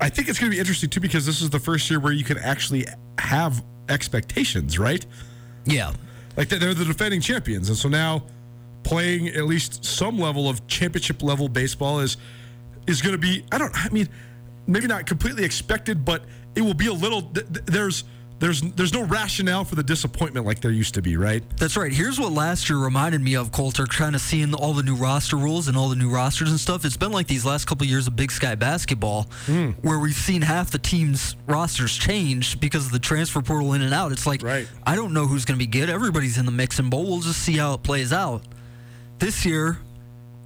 I 0.00 0.08
think 0.08 0.28
it's 0.28 0.38
going 0.38 0.50
to 0.50 0.54
be 0.54 0.60
interesting 0.60 0.90
too 0.90 1.00
because 1.00 1.26
this 1.26 1.40
is 1.42 1.50
the 1.50 1.58
first 1.58 1.90
year 1.90 2.00
where 2.00 2.12
you 2.12 2.24
can 2.24 2.38
actually 2.38 2.86
have 3.18 3.64
expectations, 3.88 4.78
right? 4.78 5.04
Yeah. 5.64 5.92
Like 6.36 6.48
they're 6.48 6.74
the 6.74 6.84
defending 6.84 7.20
champions, 7.20 7.68
and 7.68 7.76
so 7.76 7.88
now 7.88 8.22
playing 8.84 9.28
at 9.28 9.44
least 9.44 9.84
some 9.84 10.18
level 10.18 10.48
of 10.48 10.66
championship 10.68 11.22
level 11.22 11.48
baseball 11.48 11.98
is 12.00 12.16
is 12.86 13.02
going 13.02 13.12
to 13.12 13.18
be. 13.18 13.44
I 13.50 13.58
don't. 13.58 13.74
I 13.76 13.88
mean, 13.90 14.08
maybe 14.66 14.86
not 14.86 15.04
completely 15.06 15.44
expected, 15.44 16.04
but 16.04 16.24
it 16.54 16.62
will 16.62 16.74
be 16.74 16.86
a 16.86 16.92
little. 16.92 17.22
Th- 17.22 17.46
th- 17.52 17.66
there's 17.66 18.04
there's 18.40 18.60
there's 18.62 18.92
no 18.92 19.04
rationale 19.04 19.64
for 19.64 19.74
the 19.74 19.82
disappointment 19.82 20.46
like 20.46 20.60
there 20.60 20.70
used 20.70 20.94
to 20.94 21.02
be, 21.02 21.16
right? 21.16 21.42
That's 21.56 21.76
right. 21.76 21.92
Here's 21.92 22.20
what 22.20 22.32
last 22.32 22.68
year 22.70 22.78
reminded 22.78 23.20
me 23.20 23.34
of, 23.34 23.50
Colter, 23.50 23.84
kind 23.86 24.14
of 24.14 24.20
seeing 24.20 24.54
all 24.54 24.72
the 24.74 24.82
new 24.82 24.94
roster 24.94 25.36
rules 25.36 25.66
and 25.68 25.76
all 25.76 25.88
the 25.88 25.96
new 25.96 26.08
rosters 26.08 26.50
and 26.50 26.60
stuff. 26.60 26.84
It's 26.84 26.96
been 26.96 27.10
like 27.12 27.26
these 27.26 27.44
last 27.44 27.66
couple 27.66 27.84
of 27.84 27.90
years 27.90 28.06
of 28.06 28.14
Big 28.16 28.30
Sky 28.30 28.54
basketball, 28.54 29.24
Hmm. 29.46 29.70
where 29.82 29.98
we've 29.98 30.14
seen 30.14 30.42
half 30.42 30.70
the 30.70 30.78
team's 30.78 31.34
rosters 31.46 31.96
change 31.96 32.60
because 32.60 32.86
of 32.86 32.92
the 32.92 32.98
transfer 33.00 33.42
portal 33.42 33.72
in 33.74 33.82
and 33.82 33.92
out. 33.92 34.12
It's 34.12 34.26
like, 34.26 34.42
Right. 34.42 34.68
I 34.86 34.94
don't 34.94 35.12
know 35.12 35.26
who's 35.26 35.44
going 35.44 35.58
to 35.58 35.64
be 35.64 35.70
good. 35.70 35.90
Everybody's 35.90 36.38
in 36.38 36.46
the 36.46 36.52
mix 36.52 36.78
and 36.78 36.90
bowl. 36.90 37.06
We'll 37.06 37.20
just 37.20 37.42
see 37.42 37.56
how 37.56 37.74
it 37.74 37.82
plays 37.82 38.12
out. 38.12 38.42
This 39.18 39.44
year, 39.44 39.78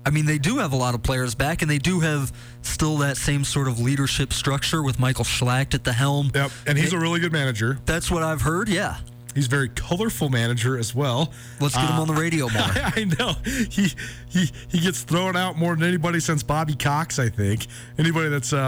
I 0.04 0.10
mean, 0.10 0.26
they 0.26 0.38
do 0.38 0.58
have 0.58 0.72
a 0.72 0.76
lot 0.76 0.94
of 0.94 1.02
players 1.02 1.34
back, 1.34 1.62
and 1.62 1.70
they 1.70 1.78
do 1.78 2.00
have 2.00 2.32
still 2.62 2.98
that 2.98 3.16
same 3.16 3.44
sort 3.44 3.68
of 3.68 3.78
leadership 3.80 4.32
structure 4.32 4.82
with 4.82 4.98
Michael 4.98 5.24
Schlact 5.24 5.74
at 5.74 5.84
the 5.84 5.92
helm. 5.92 6.30
Yep. 6.34 6.50
And 6.66 6.76
he's 6.76 6.92
a 6.92 6.98
really 6.98 7.20
good 7.20 7.32
manager. 7.32 7.78
That's 7.86 8.10
what 8.10 8.22
I've 8.22 8.42
heard. 8.42 8.68
Yeah. 8.68 8.96
He's 9.34 9.46
a 9.46 9.48
very 9.48 9.70
colorful 9.70 10.28
manager 10.28 10.76
as 10.76 10.94
well. 10.94 11.32
Let's 11.58 11.74
get 11.74 11.88
him 11.88 11.96
Uh, 11.96 12.00
on 12.02 12.06
the 12.08 12.12
radio 12.12 12.50
more. 12.50 12.62
I 12.74 13.06
know 13.18 13.32
he 13.70 13.88
he 14.28 14.50
he 14.68 14.78
gets 14.78 15.00
thrown 15.04 15.36
out 15.36 15.56
more 15.56 15.74
than 15.74 15.88
anybody 15.88 16.20
since 16.20 16.42
Bobby 16.42 16.74
Cox. 16.74 17.18
I 17.18 17.30
think 17.30 17.66
anybody 17.96 18.28
that's 18.28 18.52
uh, 18.52 18.58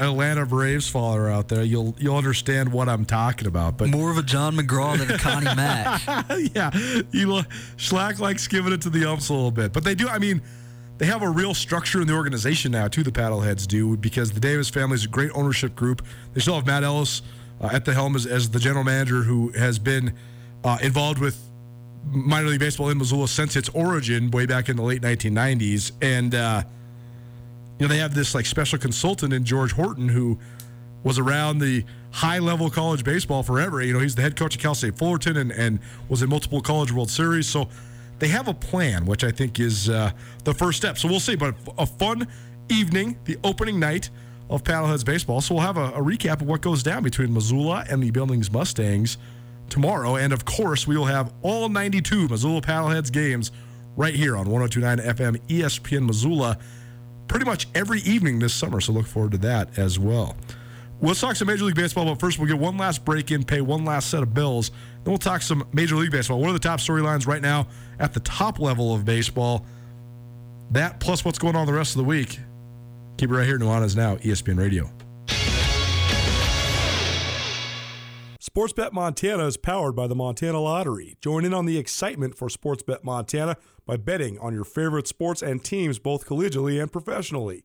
uh, 0.00 0.04
Atlanta 0.04 0.46
Braves 0.46 0.88
follower 0.88 1.28
out 1.28 1.48
there, 1.48 1.64
you'll 1.64 1.96
you'll 1.98 2.16
understand 2.16 2.72
what 2.72 2.88
I'm 2.88 3.04
talking 3.04 3.48
about. 3.48 3.76
But 3.78 3.88
More 3.88 4.12
of 4.12 4.16
a 4.18 4.22
John 4.22 4.54
McGraw 4.56 4.96
than 4.96 5.10
a 5.10 5.18
Connie 5.18 5.46
Mack. 5.56 6.02
yeah, 6.54 6.70
Schlact 7.76 8.20
likes 8.20 8.46
giving 8.46 8.72
it 8.72 8.82
to 8.82 8.90
the 8.90 9.04
umps 9.10 9.28
a 9.28 9.32
little 9.34 9.50
bit, 9.50 9.72
but 9.72 9.82
they 9.82 9.96
do. 9.96 10.06
I 10.08 10.18
mean, 10.20 10.40
they 11.02 11.08
have 11.08 11.22
a 11.22 11.28
real 11.28 11.52
structure 11.52 12.00
in 12.00 12.06
the 12.06 12.14
organization 12.14 12.70
now 12.70 12.86
too. 12.86 13.02
The 13.02 13.10
Paddleheads 13.10 13.66
do 13.66 13.96
because 13.96 14.30
the 14.30 14.38
Davis 14.38 14.70
family 14.70 14.94
is 14.94 15.04
a 15.04 15.08
great 15.08 15.32
ownership 15.34 15.74
group. 15.74 16.06
They 16.32 16.40
still 16.40 16.54
have 16.54 16.64
Matt 16.64 16.84
Ellis 16.84 17.22
uh, 17.60 17.70
at 17.72 17.84
the 17.84 17.92
helm 17.92 18.14
as, 18.14 18.24
as 18.24 18.50
the 18.50 18.60
general 18.60 18.84
manager, 18.84 19.22
who 19.22 19.48
has 19.48 19.80
been 19.80 20.14
uh, 20.62 20.78
involved 20.80 21.18
with 21.18 21.36
minor 22.04 22.46
league 22.46 22.60
baseball 22.60 22.88
in 22.88 22.98
Missoula 22.98 23.26
since 23.26 23.56
its 23.56 23.68
origin 23.70 24.30
way 24.30 24.46
back 24.46 24.68
in 24.68 24.76
the 24.76 24.82
late 24.84 25.02
1990s, 25.02 25.90
and 26.00 26.36
uh, 26.36 26.62
you 27.80 27.88
know 27.88 27.92
they 27.92 27.98
have 27.98 28.14
this 28.14 28.32
like 28.32 28.46
special 28.46 28.78
consultant 28.78 29.32
in 29.32 29.42
George 29.42 29.72
Horton 29.72 30.08
who 30.08 30.38
was 31.02 31.18
around 31.18 31.58
the 31.58 31.84
high 32.12 32.38
level 32.38 32.70
college 32.70 33.02
baseball 33.02 33.42
forever. 33.42 33.82
You 33.82 33.92
know, 33.92 33.98
he's 33.98 34.14
the 34.14 34.22
head 34.22 34.36
coach 34.36 34.54
of 34.54 34.62
Cal 34.62 34.76
State 34.76 34.96
Fullerton 34.96 35.36
and, 35.36 35.50
and 35.50 35.80
was 36.08 36.22
in 36.22 36.28
multiple 36.28 36.60
college 36.60 36.92
World 36.92 37.10
Series. 37.10 37.48
So 37.48 37.68
they 38.22 38.28
have 38.28 38.46
a 38.46 38.54
plan, 38.54 39.04
which 39.04 39.24
I 39.24 39.32
think 39.32 39.58
is 39.58 39.90
uh, 39.90 40.12
the 40.44 40.54
first 40.54 40.78
step. 40.78 40.96
So 40.96 41.08
we'll 41.08 41.18
see. 41.18 41.34
But 41.34 41.56
a 41.76 41.84
fun 41.84 42.28
evening, 42.68 43.18
the 43.24 43.36
opening 43.42 43.80
night 43.80 44.10
of 44.48 44.62
Paddleheads 44.62 45.04
baseball. 45.04 45.40
So 45.40 45.56
we'll 45.56 45.64
have 45.64 45.76
a, 45.76 45.86
a 45.86 46.00
recap 46.00 46.40
of 46.40 46.42
what 46.42 46.60
goes 46.60 46.84
down 46.84 47.02
between 47.02 47.34
Missoula 47.34 47.84
and 47.90 48.00
the 48.00 48.12
Billings 48.12 48.52
Mustangs 48.52 49.18
tomorrow. 49.68 50.14
And 50.14 50.32
of 50.32 50.44
course, 50.44 50.86
we 50.86 50.96
will 50.96 51.06
have 51.06 51.32
all 51.42 51.68
92 51.68 52.28
Missoula 52.28 52.60
Paddleheads 52.60 53.10
games 53.10 53.50
right 53.96 54.14
here 54.14 54.36
on 54.36 54.48
1029 54.48 55.16
FM 55.16 55.40
ESPN 55.48 56.06
Missoula 56.06 56.58
pretty 57.26 57.44
much 57.44 57.66
every 57.74 58.02
evening 58.02 58.38
this 58.38 58.54
summer. 58.54 58.80
So 58.80 58.92
look 58.92 59.06
forward 59.06 59.32
to 59.32 59.38
that 59.38 59.76
as 59.76 59.98
well. 59.98 60.36
We'll 61.02 61.16
talk 61.16 61.34
some 61.34 61.48
Major 61.48 61.64
League 61.64 61.74
Baseball, 61.74 62.04
but 62.04 62.20
first 62.20 62.38
we'll 62.38 62.46
get 62.46 62.60
one 62.60 62.76
last 62.76 63.04
break 63.04 63.32
in, 63.32 63.42
pay 63.42 63.60
one 63.60 63.84
last 63.84 64.08
set 64.08 64.22
of 64.22 64.32
bills. 64.32 64.70
Then 65.02 65.10
we'll 65.10 65.18
talk 65.18 65.42
some 65.42 65.66
Major 65.72 65.96
League 65.96 66.12
Baseball. 66.12 66.38
One 66.38 66.48
of 66.48 66.54
the 66.54 66.60
top 66.60 66.78
storylines 66.78 67.26
right 67.26 67.42
now 67.42 67.66
at 67.98 68.14
the 68.14 68.20
top 68.20 68.60
level 68.60 68.94
of 68.94 69.04
baseball? 69.04 69.66
That 70.70 71.00
plus 71.00 71.24
what's 71.24 71.40
going 71.40 71.56
on 71.56 71.66
the 71.66 71.72
rest 71.72 71.96
of 71.96 71.98
the 71.98 72.04
week. 72.04 72.38
Keep 73.18 73.30
it 73.30 73.34
right 73.34 73.44
here. 73.44 73.58
Nuanez 73.58 73.96
Now, 73.96 74.14
ESPN 74.18 74.58
Radio. 74.58 74.92
Sportsbet 78.40 78.92
Montana 78.92 79.46
is 79.46 79.56
powered 79.56 79.96
by 79.96 80.06
the 80.06 80.14
Montana 80.14 80.60
Lottery. 80.60 81.16
Join 81.20 81.44
in 81.44 81.52
on 81.52 81.66
the 81.66 81.78
excitement 81.78 82.36
for 82.36 82.46
Sportsbet 82.46 83.02
Montana 83.02 83.56
by 83.86 83.96
betting 83.96 84.38
on 84.38 84.54
your 84.54 84.64
favorite 84.64 85.08
sports 85.08 85.42
and 85.42 85.64
teams 85.64 85.98
both 85.98 86.26
collegially 86.26 86.80
and 86.80 86.92
professionally. 86.92 87.64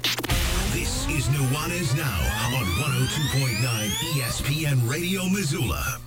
This 1.21 1.29
is 1.29 1.35
Nuanez 1.35 1.95
Now 1.95 2.19
on 2.57 2.65
102.9 2.65 3.61
ESPN 4.15 4.89
Radio 4.89 5.29
Missoula. 5.29 5.99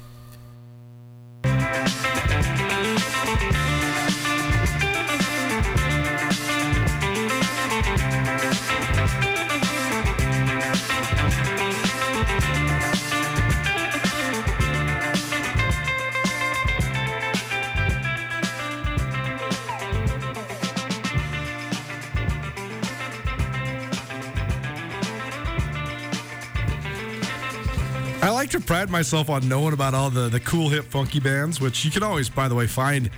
Pride 28.66 28.88
myself 28.88 29.28
on 29.28 29.46
knowing 29.46 29.74
about 29.74 29.92
all 29.92 30.08
the, 30.08 30.28
the 30.28 30.40
cool, 30.40 30.70
hip, 30.70 30.86
funky 30.86 31.20
bands, 31.20 31.60
which 31.60 31.84
you 31.84 31.90
can 31.90 32.02
always, 32.02 32.30
by 32.30 32.48
the 32.48 32.54
way, 32.54 32.66
find 32.66 33.10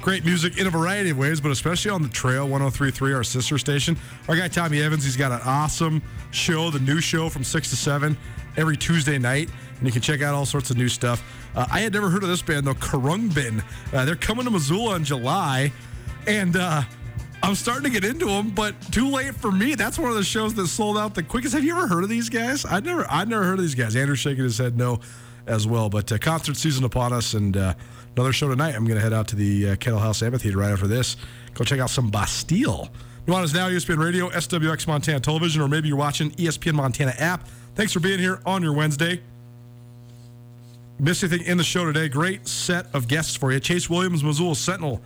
great 0.00 0.24
music 0.24 0.56
in 0.56 0.66
a 0.66 0.70
variety 0.70 1.10
of 1.10 1.18
ways, 1.18 1.38
but 1.38 1.50
especially 1.50 1.90
on 1.90 2.00
the 2.00 2.08
trail 2.08 2.48
1033, 2.48 3.12
our 3.12 3.22
sister 3.22 3.58
station. 3.58 3.96
Our 4.28 4.36
guy 4.36 4.48
Tommy 4.48 4.80
Evans, 4.80 5.04
he's 5.04 5.16
got 5.16 5.32
an 5.32 5.40
awesome 5.44 6.00
show, 6.30 6.70
the 6.70 6.78
new 6.78 7.00
show 7.00 7.28
from 7.28 7.44
6 7.44 7.70
to 7.70 7.76
7 7.76 8.16
every 8.56 8.76
Tuesday 8.76 9.18
night, 9.18 9.50
and 9.76 9.86
you 9.86 9.92
can 9.92 10.00
check 10.00 10.22
out 10.22 10.32
all 10.32 10.46
sorts 10.46 10.70
of 10.70 10.78
new 10.78 10.88
stuff. 10.88 11.22
Uh, 11.54 11.66
I 11.70 11.80
had 11.80 11.92
never 11.92 12.08
heard 12.08 12.22
of 12.22 12.30
this 12.30 12.40
band, 12.40 12.66
though, 12.66 12.74
Khruangbin. 12.74 13.62
Uh, 13.92 14.04
they're 14.06 14.16
coming 14.16 14.46
to 14.46 14.50
Missoula 14.50 14.96
in 14.96 15.04
July, 15.04 15.72
and 16.26 16.56
uh, 16.56 16.82
I'm 17.42 17.54
starting 17.54 17.84
to 17.84 17.90
get 17.90 18.04
into 18.04 18.26
them, 18.26 18.50
but 18.50 18.80
too 18.92 19.08
late 19.08 19.34
for 19.34 19.52
me. 19.52 19.74
That's 19.74 19.98
one 19.98 20.10
of 20.10 20.16
the 20.16 20.24
shows 20.24 20.54
that 20.54 20.66
sold 20.66 20.98
out 20.98 21.14
the 21.14 21.22
quickest. 21.22 21.54
Have 21.54 21.64
you 21.64 21.76
ever 21.76 21.86
heard 21.86 22.02
of 22.02 22.08
these 22.08 22.28
guys? 22.28 22.64
I 22.64 22.80
never, 22.80 23.06
I 23.08 23.24
never 23.24 23.44
heard 23.44 23.58
of 23.58 23.60
these 23.60 23.74
guys. 23.74 23.94
Andrew's 23.94 24.18
shaking 24.18 24.44
his 24.44 24.58
head 24.58 24.76
no, 24.76 25.00
as 25.46 25.66
well. 25.66 25.88
But 25.88 26.10
uh, 26.10 26.18
concert 26.18 26.56
season 26.56 26.84
upon 26.84 27.12
us, 27.12 27.34
and 27.34 27.56
uh, 27.56 27.74
another 28.16 28.32
show 28.32 28.48
tonight. 28.48 28.74
I'm 28.74 28.84
going 28.84 28.96
to 28.96 29.02
head 29.02 29.12
out 29.12 29.28
to 29.28 29.36
the 29.36 29.70
uh, 29.70 29.76
Kettle 29.76 29.98
House 29.98 30.22
Amphitheater 30.22 30.58
right 30.58 30.72
after 30.72 30.86
this. 30.86 31.16
Go 31.54 31.64
check 31.64 31.80
out 31.80 31.90
some 31.90 32.10
Bastille. 32.10 32.88
Us 33.28 33.52
now? 33.52 33.68
ESPN 33.68 33.98
Radio, 33.98 34.28
SWX 34.30 34.86
Montana 34.86 35.18
Television, 35.18 35.60
or 35.60 35.66
maybe 35.66 35.88
you're 35.88 35.96
watching 35.96 36.30
ESPN 36.32 36.74
Montana 36.74 37.12
app. 37.18 37.48
Thanks 37.74 37.92
for 37.92 37.98
being 38.00 38.20
here 38.20 38.40
on 38.46 38.62
your 38.62 38.72
Wednesday. 38.72 39.20
Missed 40.98 41.24
anything 41.24 41.46
in 41.46 41.58
the 41.58 41.64
show 41.64 41.84
today? 41.84 42.08
Great 42.08 42.46
set 42.46 42.86
of 42.94 43.08
guests 43.08 43.36
for 43.36 43.52
you. 43.52 43.60
Chase 43.60 43.90
Williams, 43.90 44.22
Missoula 44.22 44.54
Sentinel, 44.54 45.02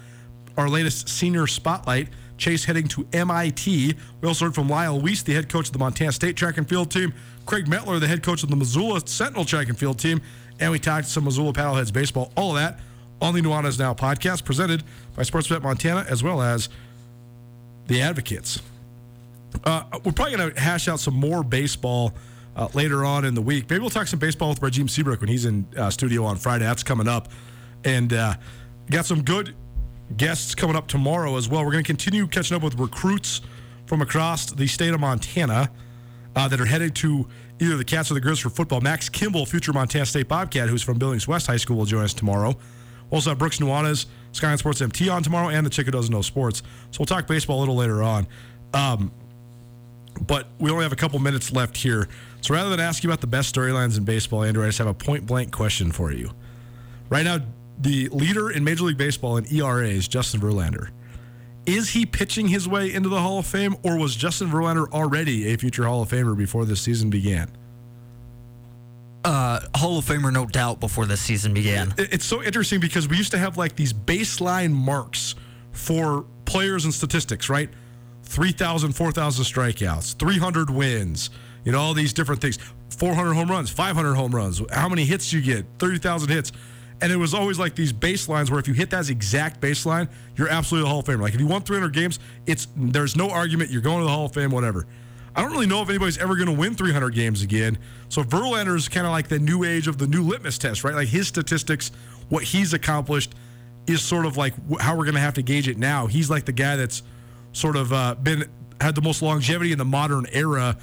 our 0.61 0.69
latest 0.69 1.09
senior 1.09 1.47
spotlight. 1.47 2.09
Chase 2.37 2.65
heading 2.65 2.89
to 2.89 3.07
MIT. 3.13 3.95
We 4.21 4.29
also 4.29 4.47
heard 4.47 4.55
from 4.55 4.69
Lyle 4.69 4.99
Weese, 5.01 5.25
the 5.25 5.35
head 5.35 5.49
coach 5.49 5.67
of 5.67 5.73
the 5.73 5.79
Montana 5.79 6.13
State 6.13 6.37
track 6.37 6.57
and 6.57 6.69
field 6.69 6.91
team. 6.91 7.13
Craig 7.45 7.67
Metler, 7.67 8.01
the 8.01 8.07
head 8.07 8.23
coach 8.23 8.43
of 8.43 8.49
the 8.49 8.57
Missoula 8.57 9.07
Sentinel 9.07 9.45
track 9.45 9.69
and 9.69 9.79
field 9.79 9.99
team. 9.99 10.23
And 10.59 10.71
we 10.73 10.79
talked 10.79 11.07
some 11.07 11.25
Missoula 11.25 11.53
Paddleheads 11.53 11.93
baseball. 11.93 12.33
All 12.37 12.57
of 12.57 12.63
that 12.63 12.81
on 13.21 13.35
the 13.35 13.41
Nuanez 13.41 13.79
Now 13.79 13.93
podcast 13.93 14.45
presented 14.45 14.83
by 15.17 15.23
Sportsbet 15.23 15.63
Montana 15.63 16.07
as 16.09 16.23
well 16.23 16.41
as 16.41 16.69
the 17.89 18.01
Advocates. 18.01 18.63
Uh, 19.65 19.83
we're 20.05 20.13
probably 20.13 20.37
going 20.37 20.55
to 20.55 20.61
hash 20.61 20.89
out 20.89 21.01
some 21.01 21.15
more 21.15 21.43
baseball 21.43 22.15
uh, 22.57 22.69
later 22.73 23.05
on 23.05 23.25
in 23.25 23.35
the 23.35 23.43
week. 23.43 23.69
Maybe 23.69 23.81
we'll 23.81 23.91
talk 23.91 24.07
some 24.07 24.19
baseball 24.19 24.51
with 24.51 24.63
Regime 24.63 24.89
Seabrook 24.89 25.21
when 25.21 25.29
he's 25.29 25.45
in 25.45 25.67
uh, 25.77 25.91
studio 25.91 26.25
on 26.25 26.37
Friday. 26.37 26.65
That's 26.65 26.83
coming 26.83 27.09
up. 27.09 27.29
And 27.85 28.13
uh, 28.13 28.35
got 28.91 29.07
some 29.07 29.23
good 29.23 29.55
guests 30.17 30.55
coming 30.55 30.77
up 30.77 30.87
tomorrow 30.87 31.37
as 31.37 31.49
well. 31.49 31.65
We're 31.65 31.73
going 31.73 31.85
to 31.85 31.89
continue 31.89 32.27
catching 32.27 32.57
up 32.57 32.63
with 32.63 32.79
recruits 32.79 33.41
from 33.87 34.03
across 34.03 34.47
the 34.47 34.67
state 34.67 34.93
of 34.95 35.01
Montana 35.01 35.71
uh, 36.37 36.49
that 36.49 36.61
are 36.61 36.67
headed 36.67 36.95
to 36.97 37.29
either 37.61 37.77
the 37.77 37.85
Cats 37.85 38.11
or 38.11 38.15
the 38.15 38.21
Grizz 38.21 38.41
for 38.41 38.51
football. 38.51 38.81
Max 38.81 39.09
Kimball, 39.09 39.47
future 39.47 39.73
Montana 39.73 40.07
State 40.07 40.29
Bobcat, 40.29 40.69
who's 40.69 40.83
from 40.83 40.99
Billings 40.99 41.29
West 41.29 41.47
High 41.47 41.57
School, 41.57 41.77
will 41.77 41.85
join 41.85 42.05
us 42.05 42.15
tomorrow. 42.15 42.57
We'll 43.11 43.17
also 43.19 43.31
have 43.31 43.39
Brooks 43.39 43.59
Nuanez, 43.59 44.07
Skyline 44.33 44.59
Sports 44.59 44.81
MT 44.81 45.09
on 45.09 45.23
tomorrow, 45.23 45.49
and 45.49 45.67
the 45.67 45.71
Chicken 45.71 45.93
Doesn't 45.93 46.13
Know 46.13 46.23
Sports. 46.23 46.63
So 46.91 47.01
we'll 47.01 47.07
talk 47.07 47.27
baseball 47.27 47.59
a 47.59 47.61
little 47.61 47.77
later 47.77 48.03
on. 48.03 48.27
Um, 48.73 49.11
but 50.27 50.49
we 50.59 50.71
only 50.71 50.85
have 50.85 50.93
a 50.93 50.97
couple 50.97 51.19
minutes 51.19 51.53
left 51.53 51.77
here. 51.77 52.09
So 52.41 52.55
rather 52.55 52.71
than 52.71 52.81
ask 52.81 53.03
you 53.03 53.11
about 53.11 53.21
the 53.21 53.27
best 53.27 53.55
storylines 53.55 53.99
in 53.99 54.05
baseball, 54.05 54.45
Andrew, 54.45 54.63
I 54.63 54.69
just 54.69 54.79
have 54.79 54.87
a 54.87 54.95
point 54.95 55.27
blank 55.27 55.53
question 55.53 55.93
for 55.93 56.13
you. 56.13 56.31
Right 57.09 57.25
now, 57.25 57.39
the 57.81 58.09
leader 58.09 58.51
in 58.51 58.63
Major 58.63 58.85
League 58.85 58.99
Baseball 58.99 59.37
in 59.37 59.47
ERA 59.53 59.89
is 59.89 60.07
Justin 60.07 60.41
Verlander. 60.41 60.91
Is 61.67 61.91
he 61.91 62.07
pitching 62.07 62.49
his 62.49 62.69
way 62.69 62.93
into 62.93 63.09
the 63.09 63.21
Hall 63.21 63.39
of 63.39 63.47
Fame, 63.47 63.77
or 63.83 63.99
was 63.99 64.17
Justin 64.17 64.49
Verlander 64.49 64.91
already 64.93 65.53
a 65.53 65.57
future 65.59 65.85
Hall 65.85 66.03
of 66.03 66.09
Famer 66.09 66.37
before 66.37 66.65
this 66.65 66.81
season 66.81 67.11
began? 67.11 67.51
Uh, 69.25 69.61
Hall 69.75 69.99
of 69.99 70.05
Famer, 70.07 70.33
no 70.33 70.47
doubt, 70.47 70.81
before 70.81 71.07
this 71.07 71.21
season 71.21 71.53
began. 71.53 71.95
It's 71.99 72.25
so 72.25 72.43
interesting 72.43 72.81
because 72.81 73.09
we 73.09 73.17
used 73.17 73.33
to 73.33 73.39
have 73.39 73.59
like 73.59 73.77
these 73.77 73.93
baseline 73.93 74.73
marks 74.73 75.35
for 75.73 76.25
players 76.47 76.85
and 76.85 76.95
statistics, 76.95 77.49
right? 77.51 77.69
3,000, 78.25 78.93
4,000 78.93 79.45
strikeouts, 79.45 80.19
300 80.19 80.71
wins, 80.71 81.31
you 81.65 81.73
know, 81.73 81.81
all 81.81 81.95
these 81.95 82.13
different 82.13 82.41
things. 82.41 82.59
400 82.97 83.35
home 83.35 83.51
runs, 83.51 83.71
500 83.71 84.15
home 84.15 84.35
runs, 84.35 84.63
how 84.73 84.89
many 84.89 85.05
hits 85.05 85.33
you 85.33 85.41
get, 85.41 85.67
30,000 85.79 86.29
hits. 86.29 86.53
And 87.03 87.11
it 87.11 87.17
was 87.17 87.33
always 87.33 87.59
like 87.59 87.75
these 87.75 87.93
baselines 87.93 88.51
where 88.51 88.61
if 88.61 88.69
you 88.69 88.75
hit 88.75 88.91
that 88.91 89.09
exact 89.09 89.61
baseline, 89.61 90.09
you're 90.37 90.49
absolutely 90.49 90.87
the 90.87 90.91
Hall 90.91 91.01
of 91.01 91.07
Famer. 91.07 91.21
Like 91.21 91.35
if 91.35 91.41
you 91.41 91.47
won 91.47 91.63
300 91.63 91.93
games, 91.95 92.19
it's 92.47 92.69
there's 92.77 93.17
no 93.17 93.31
argument. 93.31 93.71
You're 93.71 93.81
going 93.81 93.99
to 93.99 94.05
the 94.05 94.11
Hall 94.11 94.27
of 94.27 94.35
Fame, 94.35 94.51
whatever. 94.51 94.87
I 95.35 95.43
don't 95.43 95.53
really 95.53 95.67
know 95.67 95.81
if 95.81 95.89
anybody's 95.89 96.19
ever 96.19 96.35
going 96.35 96.49
to 96.49 96.55
win 96.55 96.75
300 96.75 97.15
games 97.15 97.43
again. 97.43 97.79
So 98.09 98.23
Verlander 98.23 98.77
is 98.77 98.89
kind 98.89 99.07
of 99.07 99.13
like 99.13 99.29
the 99.29 99.39
new 99.39 99.65
age 99.65 99.87
of 99.87 99.97
the 99.97 100.07
new 100.07 100.23
litmus 100.23 100.59
test, 100.59 100.83
right? 100.85 100.95
Like 100.95 101.09
his 101.09 101.29
statistics, 101.29 101.93
what 102.29 102.43
he's 102.43 102.75
accomplished, 102.75 103.35
is 103.87 104.03
sort 104.03 104.27
of 104.27 104.37
like 104.37 104.55
how 104.81 104.97
we're 104.97 105.05
going 105.05 105.15
to 105.15 105.21
have 105.21 105.35
to 105.35 105.43
gauge 105.43 105.69
it 105.69 105.79
now. 105.79 106.07
He's 106.07 106.29
like 106.29 106.45
the 106.45 106.53
guy 106.53 106.77
that's 106.77 107.03
sort 107.53 107.77
of 107.77 107.93
uh, 107.93 108.17
been 108.17 108.51
had 108.81 108.95
the 108.95 109.03
most 109.03 109.23
longevity 109.23 109.73
in 109.73 109.79
the 109.79 109.85
modern 109.85 110.27
era 110.33 110.77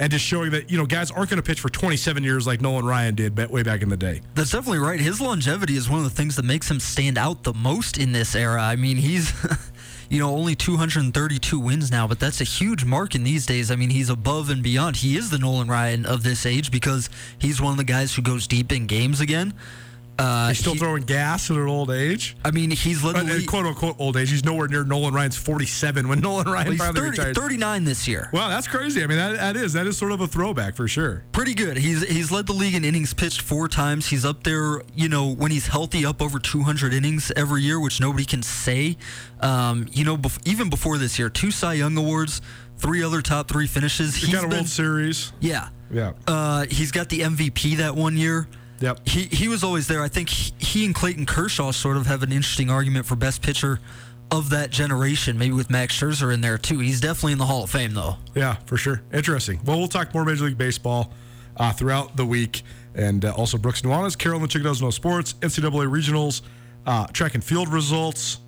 and 0.00 0.10
just 0.10 0.24
showing 0.24 0.50
that 0.50 0.70
you 0.70 0.78
know 0.78 0.86
guys 0.86 1.12
aren't 1.12 1.30
going 1.30 1.36
to 1.36 1.46
pitch 1.46 1.60
for 1.60 1.68
27 1.68 2.24
years 2.24 2.46
like 2.46 2.60
Nolan 2.60 2.86
Ryan 2.86 3.14
did 3.14 3.38
way 3.50 3.62
back 3.62 3.82
in 3.82 3.88
the 3.88 3.96
day. 3.96 4.22
That's 4.34 4.50
definitely 4.50 4.78
right. 4.78 4.98
His 4.98 5.20
longevity 5.20 5.76
is 5.76 5.88
one 5.88 5.98
of 5.98 6.04
the 6.04 6.10
things 6.10 6.34
that 6.36 6.44
makes 6.44 6.68
him 6.68 6.80
stand 6.80 7.18
out 7.18 7.44
the 7.44 7.52
most 7.52 7.98
in 7.98 8.10
this 8.10 8.34
era. 8.34 8.62
I 8.62 8.74
mean, 8.76 8.96
he's 8.96 9.32
you 10.10 10.18
know 10.18 10.34
only 10.34 10.56
232 10.56 11.60
wins 11.60 11.92
now, 11.92 12.08
but 12.08 12.18
that's 12.18 12.40
a 12.40 12.44
huge 12.44 12.84
mark 12.84 13.14
in 13.14 13.22
these 13.22 13.46
days. 13.46 13.70
I 13.70 13.76
mean, 13.76 13.90
he's 13.90 14.08
above 14.08 14.50
and 14.50 14.62
beyond. 14.62 14.96
He 14.96 15.16
is 15.16 15.30
the 15.30 15.38
Nolan 15.38 15.68
Ryan 15.68 16.06
of 16.06 16.22
this 16.22 16.46
age 16.46 16.70
because 16.70 17.10
he's 17.38 17.60
one 17.60 17.72
of 17.72 17.76
the 17.76 17.84
guys 17.84 18.14
who 18.14 18.22
goes 18.22 18.48
deep 18.48 18.72
in 18.72 18.86
games 18.86 19.20
again. 19.20 19.52
Uh, 20.20 20.48
he's 20.48 20.58
still 20.58 20.74
he, 20.74 20.78
throwing 20.78 21.02
gas 21.02 21.50
at 21.50 21.56
an 21.56 21.66
old 21.66 21.90
age. 21.90 22.36
I 22.44 22.50
mean, 22.50 22.70
he's 22.70 23.02
led 23.02 23.16
the 23.16 23.44
quote 23.46 23.66
unquote 23.66 23.96
old 23.98 24.16
age. 24.16 24.30
He's 24.30 24.44
nowhere 24.44 24.68
near 24.68 24.84
Nolan 24.84 25.14
Ryan's 25.14 25.36
47 25.36 26.08
when 26.08 26.20
Nolan 26.20 26.46
Ryan 26.46 26.68
well, 26.68 26.76
finally 26.76 27.00
30, 27.00 27.10
retired. 27.10 27.36
39 27.36 27.84
this 27.84 28.06
year. 28.06 28.28
Wow, 28.32 28.48
that's 28.48 28.68
crazy. 28.68 29.02
I 29.02 29.06
mean, 29.06 29.18
that, 29.18 29.36
that 29.36 29.56
is 29.56 29.72
that 29.72 29.86
is 29.86 29.96
sort 29.96 30.12
of 30.12 30.20
a 30.20 30.26
throwback 30.26 30.76
for 30.76 30.86
sure. 30.86 31.24
Pretty 31.32 31.54
good. 31.54 31.78
He's 31.78 32.06
he's 32.06 32.30
led 32.30 32.46
the 32.46 32.52
league 32.52 32.74
in 32.74 32.84
innings 32.84 33.14
pitched 33.14 33.40
four 33.40 33.68
times. 33.68 34.08
He's 34.08 34.24
up 34.24 34.44
there, 34.44 34.82
you 34.94 35.08
know, 35.08 35.32
when 35.32 35.50
he's 35.50 35.68
healthy, 35.68 36.04
up 36.04 36.20
over 36.20 36.38
200 36.38 36.92
innings 36.92 37.32
every 37.36 37.62
year, 37.62 37.80
which 37.80 38.00
nobody 38.00 38.24
can 38.24 38.42
say. 38.42 38.96
Um, 39.40 39.86
you 39.92 40.04
know, 40.04 40.16
bef- 40.16 40.46
even 40.46 40.68
before 40.68 40.98
this 40.98 41.18
year, 41.18 41.30
two 41.30 41.50
Cy 41.50 41.74
Young 41.74 41.96
awards, 41.96 42.42
three 42.76 43.02
other 43.02 43.22
top 43.22 43.48
three 43.48 43.66
finishes. 43.66 44.16
He's 44.16 44.32
got 44.32 44.44
a 44.44 44.48
been, 44.48 44.58
World 44.58 44.68
Series. 44.68 45.32
Yeah. 45.40 45.68
Yeah. 45.90 46.12
Uh, 46.26 46.66
he's 46.70 46.92
got 46.92 47.08
the 47.08 47.20
MVP 47.20 47.78
that 47.78 47.96
one 47.96 48.16
year. 48.16 48.48
Yep. 48.80 49.08
He 49.08 49.24
he 49.24 49.48
was 49.48 49.62
always 49.62 49.86
there. 49.88 50.02
I 50.02 50.08
think 50.08 50.30
he, 50.30 50.52
he 50.58 50.86
and 50.86 50.94
Clayton 50.94 51.26
Kershaw 51.26 51.70
sort 51.70 51.96
of 51.96 52.06
have 52.06 52.22
an 52.22 52.32
interesting 52.32 52.70
argument 52.70 53.06
for 53.06 53.14
best 53.14 53.42
pitcher 53.42 53.78
of 54.30 54.50
that 54.50 54.70
generation, 54.70 55.38
maybe 55.38 55.52
with 55.52 55.70
Max 55.70 55.98
Scherzer 55.98 56.32
in 56.32 56.40
there 56.40 56.56
too. 56.56 56.78
He's 56.78 57.00
definitely 57.00 57.32
in 57.32 57.38
the 57.38 57.46
Hall 57.46 57.64
of 57.64 57.70
Fame, 57.70 57.94
though. 57.94 58.16
Yeah, 58.34 58.56
for 58.66 58.76
sure. 58.76 59.02
Interesting. 59.12 59.60
Well, 59.64 59.78
we'll 59.78 59.88
talk 59.88 60.14
more 60.14 60.24
Major 60.24 60.44
League 60.44 60.58
Baseball 60.58 61.12
uh, 61.56 61.72
throughout 61.72 62.16
the 62.16 62.24
week, 62.24 62.62
and 62.94 63.24
uh, 63.24 63.32
also 63.34 63.58
Brooks 63.58 63.82
Nuanez, 63.82 64.16
Carolyn 64.16 64.48
Does 64.48 64.80
No 64.80 64.90
Sports, 64.90 65.34
NCAA 65.34 65.88
regionals, 65.90 66.42
uh, 66.86 67.06
track 67.08 67.34
and 67.34 67.42
field 67.42 67.68
results, 67.68 68.38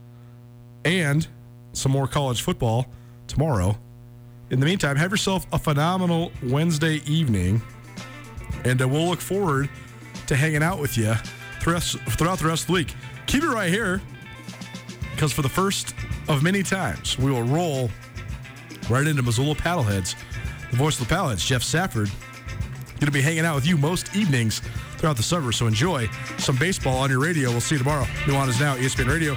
and 0.85 1.26
some 1.72 1.93
more 1.93 2.07
college 2.07 2.43
football 2.43 2.87
tomorrow. 3.26 3.76
In 4.51 4.61
the 4.61 4.66
meantime, 4.66 4.97
have 4.97 5.11
yourself 5.11 5.47
a 5.53 5.59
phenomenal 5.59 6.30
Wednesday 6.45 7.03
evening, 7.07 7.61
and 8.64 8.80
uh, 8.80 8.87
we'll 8.87 9.09
look 9.09 9.20
forward 9.20 9.68
to 10.33 10.39
hanging 10.39 10.62
out 10.62 10.78
with 10.78 10.97
you 10.97 11.14
throughout 11.61 12.39
the 12.39 12.47
rest 12.47 12.62
of 12.62 12.66
the 12.68 12.72
week. 12.72 12.95
Keep 13.26 13.45
it 13.45 13.51
right 13.51 13.70
here 13.70 14.01
because 15.14 15.33
for 15.33 15.43
the 15.43 15.49
first 15.49 15.95
of 16.28 16.43
many 16.43 16.62
times, 16.62 17.18
we 17.18 17.30
will 17.30 17.43
roll 17.43 17.91
right 18.89 19.07
into 19.07 19.22
Missoula 19.22 19.55
Paddleheads. 19.55 20.16
The 20.70 20.76
voice 20.76 20.99
of 21.01 21.07
the 21.07 21.14
Paddleheads, 21.14 21.47
Jeff 21.47 21.62
Safford, 21.62 22.11
going 22.95 23.07
to 23.07 23.11
be 23.11 23.20
hanging 23.20 23.45
out 23.45 23.55
with 23.55 23.66
you 23.66 23.76
most 23.76 24.16
evenings 24.16 24.61
throughout 24.97 25.16
the 25.16 25.22
summer. 25.22 25.53
So 25.53 25.66
enjoy 25.66 26.09
some 26.39 26.57
baseball 26.57 26.99
on 26.99 27.11
your 27.11 27.20
radio. 27.20 27.51
We'll 27.51 27.61
see 27.61 27.74
you 27.74 27.80
tomorrow. 27.80 28.05
Nuanez 28.24 28.59
Now, 28.59 28.76
ESPN 28.76 29.09
Radio. 29.09 29.37